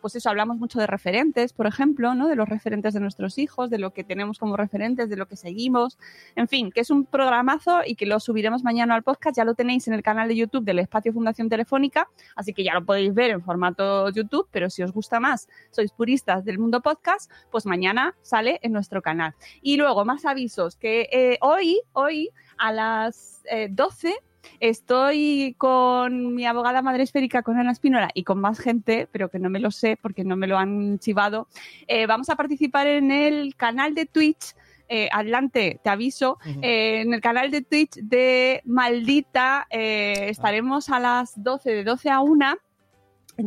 pues 0.00 0.14
eso, 0.14 0.30
hablamos 0.30 0.58
mucho 0.58 0.78
de 0.78 0.86
referentes, 0.86 1.52
por 1.52 1.66
ejemplo, 1.66 2.14
¿no? 2.14 2.28
De 2.28 2.36
los 2.36 2.48
referentes 2.48 2.94
de 2.94 3.00
nuestros 3.00 3.38
hijos, 3.38 3.70
de 3.70 3.78
lo 3.78 3.92
que 3.92 4.04
tenemos 4.04 4.38
como 4.38 4.56
referentes, 4.56 5.10
de 5.10 5.16
lo 5.16 5.26
que 5.26 5.36
seguimos, 5.36 5.98
en 6.36 6.46
fin, 6.46 6.70
que 6.70 6.80
es 6.80 6.90
un 6.90 7.04
programazo 7.04 7.80
y 7.84 7.96
que 7.96 8.06
lo 8.06 8.20
subiremos 8.20 8.62
mañana 8.62 8.94
al 8.94 9.02
podcast, 9.02 9.36
ya 9.36 9.44
lo 9.44 9.54
tenéis 9.54 9.88
en 9.88 9.94
el 9.94 10.02
canal 10.02 10.28
de 10.28 10.36
YouTube 10.36 10.64
del 10.64 10.78
Espacio 10.78 11.12
Fundación 11.12 11.48
Telefónica, 11.48 12.08
así 12.36 12.52
que 12.52 12.62
ya 12.62 12.74
lo 12.74 12.84
podéis 12.84 13.12
ver 13.14 13.32
en 13.32 13.42
formato 13.42 14.10
YouTube, 14.10 14.48
pero 14.50 14.70
si 14.70 14.82
os 14.82 14.92
gusta 14.92 15.18
más, 15.18 15.48
sois 15.70 15.90
puristas 15.90 16.44
del 16.44 16.58
mundo 16.58 16.80
podcast, 16.80 17.30
pues 17.50 17.66
mañana 17.66 18.14
sale 18.22 18.60
en 18.62 18.72
nuestro 18.72 19.02
canal. 19.02 19.34
Y 19.62 19.76
luego, 19.76 20.04
más 20.04 20.24
avisos, 20.24 20.76
que 20.76 21.08
eh, 21.10 21.38
hoy, 21.40 21.80
hoy 21.92 22.30
a 22.58 22.72
las 22.72 23.42
12 23.70 24.08
eh, 24.08 24.14
Estoy 24.58 25.54
con 25.58 26.34
mi 26.34 26.46
abogada 26.46 26.82
madre 26.82 27.02
esférica, 27.02 27.42
con 27.42 27.58
Ana 27.58 27.72
Espínola 27.72 28.10
y 28.14 28.24
con 28.24 28.40
más 28.40 28.58
gente, 28.58 29.08
pero 29.10 29.28
que 29.28 29.38
no 29.38 29.50
me 29.50 29.60
lo 29.60 29.70
sé 29.70 29.98
porque 30.00 30.24
no 30.24 30.36
me 30.36 30.46
lo 30.46 30.58
han 30.58 30.98
chivado. 30.98 31.48
Eh, 31.86 32.06
vamos 32.06 32.28
a 32.30 32.36
participar 32.36 32.86
en 32.86 33.10
el 33.10 33.54
canal 33.56 33.94
de 33.94 34.06
Twitch. 34.06 34.54
Eh, 34.92 35.08
adelante, 35.12 35.78
te 35.84 35.88
aviso, 35.88 36.38
eh, 36.62 37.02
en 37.02 37.14
el 37.14 37.20
canal 37.20 37.52
de 37.52 37.62
Twitch 37.62 37.94
de 38.02 38.60
Maldita 38.64 39.68
estaremos 39.70 40.88
a 40.88 40.98
las 40.98 41.40
12, 41.40 41.70
de 41.70 41.84
12 41.84 42.10
a 42.10 42.20
1 42.20 42.58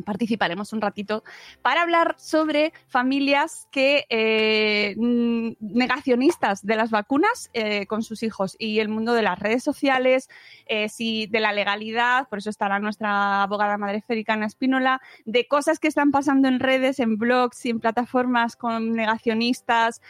participaremos 0.01 0.73
un 0.73 0.81
ratito 0.81 1.23
para 1.61 1.81
hablar 1.81 2.15
sobre 2.17 2.73
familias 2.87 3.67
que 3.71 4.05
eh, 4.09 4.95
negacionistas 4.97 6.65
de 6.65 6.75
las 6.75 6.89
vacunas 6.89 7.49
eh, 7.53 7.85
con 7.85 8.01
sus 8.03 8.23
hijos 8.23 8.55
y 8.57 8.79
el 8.79 8.89
mundo 8.89 9.13
de 9.13 9.21
las 9.21 9.39
redes 9.39 9.63
sociales, 9.63 10.29
eh, 10.65 10.89
si, 10.89 11.27
de 11.27 11.39
la 11.39 11.51
legalidad, 11.51 12.27
por 12.29 12.39
eso 12.39 12.49
estará 12.49 12.79
nuestra 12.79 13.43
abogada 13.43 13.77
madre 13.77 14.01
Férica 14.01 14.33
Espínola, 14.43 15.01
de 15.25 15.47
cosas 15.47 15.79
que 15.79 15.87
están 15.87 16.11
pasando 16.11 16.47
en 16.47 16.59
redes, 16.59 16.99
en 16.99 17.17
blogs 17.17 17.65
y 17.65 17.69
en 17.69 17.79
plataformas 17.79 18.55
con 18.55 18.93
negacionistas. 18.93 20.01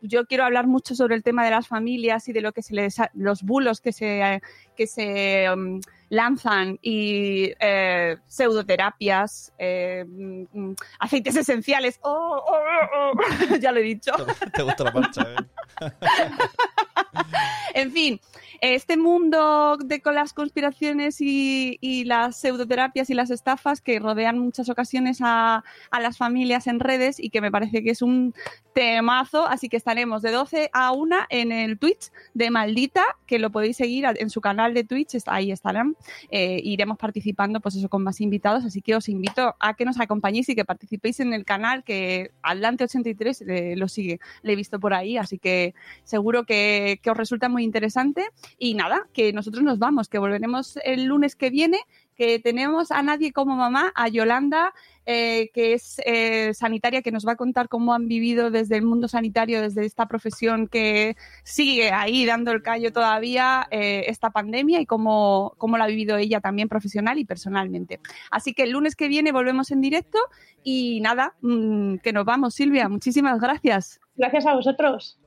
yo 0.00 0.26
quiero 0.26 0.44
hablar 0.44 0.66
mucho 0.66 0.94
sobre 0.94 1.14
el 1.14 1.22
tema 1.22 1.44
de 1.44 1.50
las 1.50 1.68
familias 1.68 2.28
y 2.28 2.32
de 2.32 2.40
lo 2.40 2.52
que 2.52 2.62
se 2.62 2.74
les, 2.74 2.96
los 3.14 3.42
bulos 3.42 3.80
que 3.80 3.92
se, 3.92 4.40
que 4.76 4.86
se 4.86 5.46
um, 5.52 5.80
lanzan 6.08 6.78
y 6.82 7.52
eh, 7.58 8.16
pseudoterapias, 8.26 9.52
eh, 9.58 10.04
mm, 10.06 10.72
aceites 11.00 11.36
esenciales. 11.36 11.98
Oh, 12.02 12.42
oh, 12.46 13.12
oh, 13.12 13.56
ya 13.60 13.72
lo 13.72 13.80
he 13.80 13.84
dicho. 13.84 14.12
Te 14.52 14.62
gusta 14.62 14.84
la 14.84 14.92
marcha, 14.92 15.22
¿eh? 15.22 15.36
en 17.74 17.92
fin, 17.92 18.20
este 18.60 18.96
mundo 18.96 19.76
de 19.76 20.00
con 20.00 20.14
las 20.14 20.32
conspiraciones 20.32 21.20
y, 21.20 22.04
las 22.06 22.36
pseudoterapias 22.36 23.10
y 23.10 23.14
las 23.14 23.30
estafas 23.30 23.80
que 23.80 23.98
rodean 23.98 24.38
muchas 24.38 24.68
ocasiones 24.68 25.18
a, 25.22 25.64
las 26.00 26.16
familias 26.16 26.66
en 26.66 26.80
redes 26.80 27.18
y 27.18 27.30
que 27.30 27.40
me 27.40 27.50
parece 27.50 27.82
que 27.82 27.90
es 27.90 28.02
un 28.02 28.34
temazo, 28.76 29.46
así 29.46 29.70
que 29.70 29.78
estaremos 29.78 30.20
de 30.20 30.32
12 30.32 30.68
a 30.70 30.92
1 30.92 31.16
en 31.30 31.50
el 31.50 31.78
Twitch 31.78 32.12
de 32.34 32.50
Maldita, 32.50 33.02
que 33.26 33.38
lo 33.38 33.50
podéis 33.50 33.78
seguir 33.78 34.04
en 34.04 34.28
su 34.28 34.42
canal 34.42 34.74
de 34.74 34.84
Twitch, 34.84 35.16
ahí 35.28 35.50
estarán, 35.50 35.96
eh, 36.30 36.60
iremos 36.62 36.98
participando 36.98 37.60
pues 37.60 37.76
eso 37.76 37.88
con 37.88 38.02
más 38.02 38.20
invitados, 38.20 38.66
así 38.66 38.82
que 38.82 38.94
os 38.94 39.08
invito 39.08 39.56
a 39.60 39.72
que 39.72 39.86
nos 39.86 39.98
acompañéis 39.98 40.50
y 40.50 40.54
que 40.54 40.66
participéis 40.66 41.20
en 41.20 41.32
el 41.32 41.46
canal 41.46 41.84
que 41.84 42.32
Atlante83 42.42 43.48
eh, 43.48 43.76
lo 43.76 43.88
sigue, 43.88 44.20
le 44.42 44.52
he 44.52 44.56
visto 44.56 44.78
por 44.78 44.92
ahí, 44.92 45.16
así 45.16 45.38
que 45.38 45.74
seguro 46.04 46.44
que, 46.44 47.00
que 47.02 47.10
os 47.10 47.16
resulta 47.16 47.48
muy 47.48 47.64
interesante. 47.64 48.26
Y 48.58 48.74
nada, 48.74 49.08
que 49.14 49.32
nosotros 49.32 49.64
nos 49.64 49.78
vamos, 49.78 50.08
que 50.08 50.18
volveremos 50.18 50.78
el 50.84 51.06
lunes 51.06 51.34
que 51.34 51.48
viene, 51.48 51.78
que 52.14 52.38
tenemos 52.38 52.90
a 52.90 53.02
nadie 53.02 53.32
como 53.32 53.56
mamá, 53.56 53.92
a 53.94 54.08
Yolanda, 54.08 54.74
eh, 55.08 55.50
que 55.54 55.72
es 55.72 56.00
eh, 56.04 56.52
sanitaria, 56.52 57.00
que 57.00 57.12
nos 57.12 57.24
va 57.24 57.32
a 57.32 57.36
contar 57.36 57.68
cómo 57.68 57.94
han 57.94 58.08
vivido 58.08 58.50
desde 58.50 58.76
el 58.76 58.82
mundo 58.82 59.06
sanitario, 59.06 59.62
desde 59.62 59.86
esta 59.86 60.06
profesión 60.06 60.66
que 60.66 61.16
sigue 61.44 61.92
ahí 61.92 62.26
dando 62.26 62.50
el 62.50 62.60
callo 62.60 62.92
todavía 62.92 63.68
eh, 63.70 64.06
esta 64.08 64.30
pandemia 64.30 64.80
y 64.80 64.86
cómo, 64.86 65.54
cómo 65.58 65.78
la 65.78 65.84
ha 65.84 65.86
vivido 65.86 66.16
ella 66.16 66.40
también 66.40 66.68
profesional 66.68 67.18
y 67.20 67.24
personalmente. 67.24 68.00
Así 68.32 68.52
que 68.52 68.64
el 68.64 68.70
lunes 68.70 68.96
que 68.96 69.06
viene 69.06 69.30
volvemos 69.30 69.70
en 69.70 69.80
directo 69.80 70.18
y 70.64 71.00
nada, 71.00 71.34
mm, 71.40 71.98
que 71.98 72.12
nos 72.12 72.24
vamos, 72.24 72.54
Silvia. 72.54 72.88
Muchísimas 72.88 73.38
gracias. 73.38 74.00
Gracias 74.16 74.44
a 74.44 74.54
vosotros. 74.54 75.20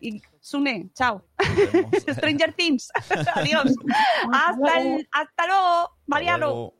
Y 0.00 0.20
Sune, 0.40 0.90
chao. 0.94 1.22
Stranger 2.08 2.52
Things. 2.54 2.90
Adiós. 3.36 3.74
hasta, 4.32 4.72
hasta 5.12 5.46
luego, 5.46 5.90
Mariano. 6.06 6.79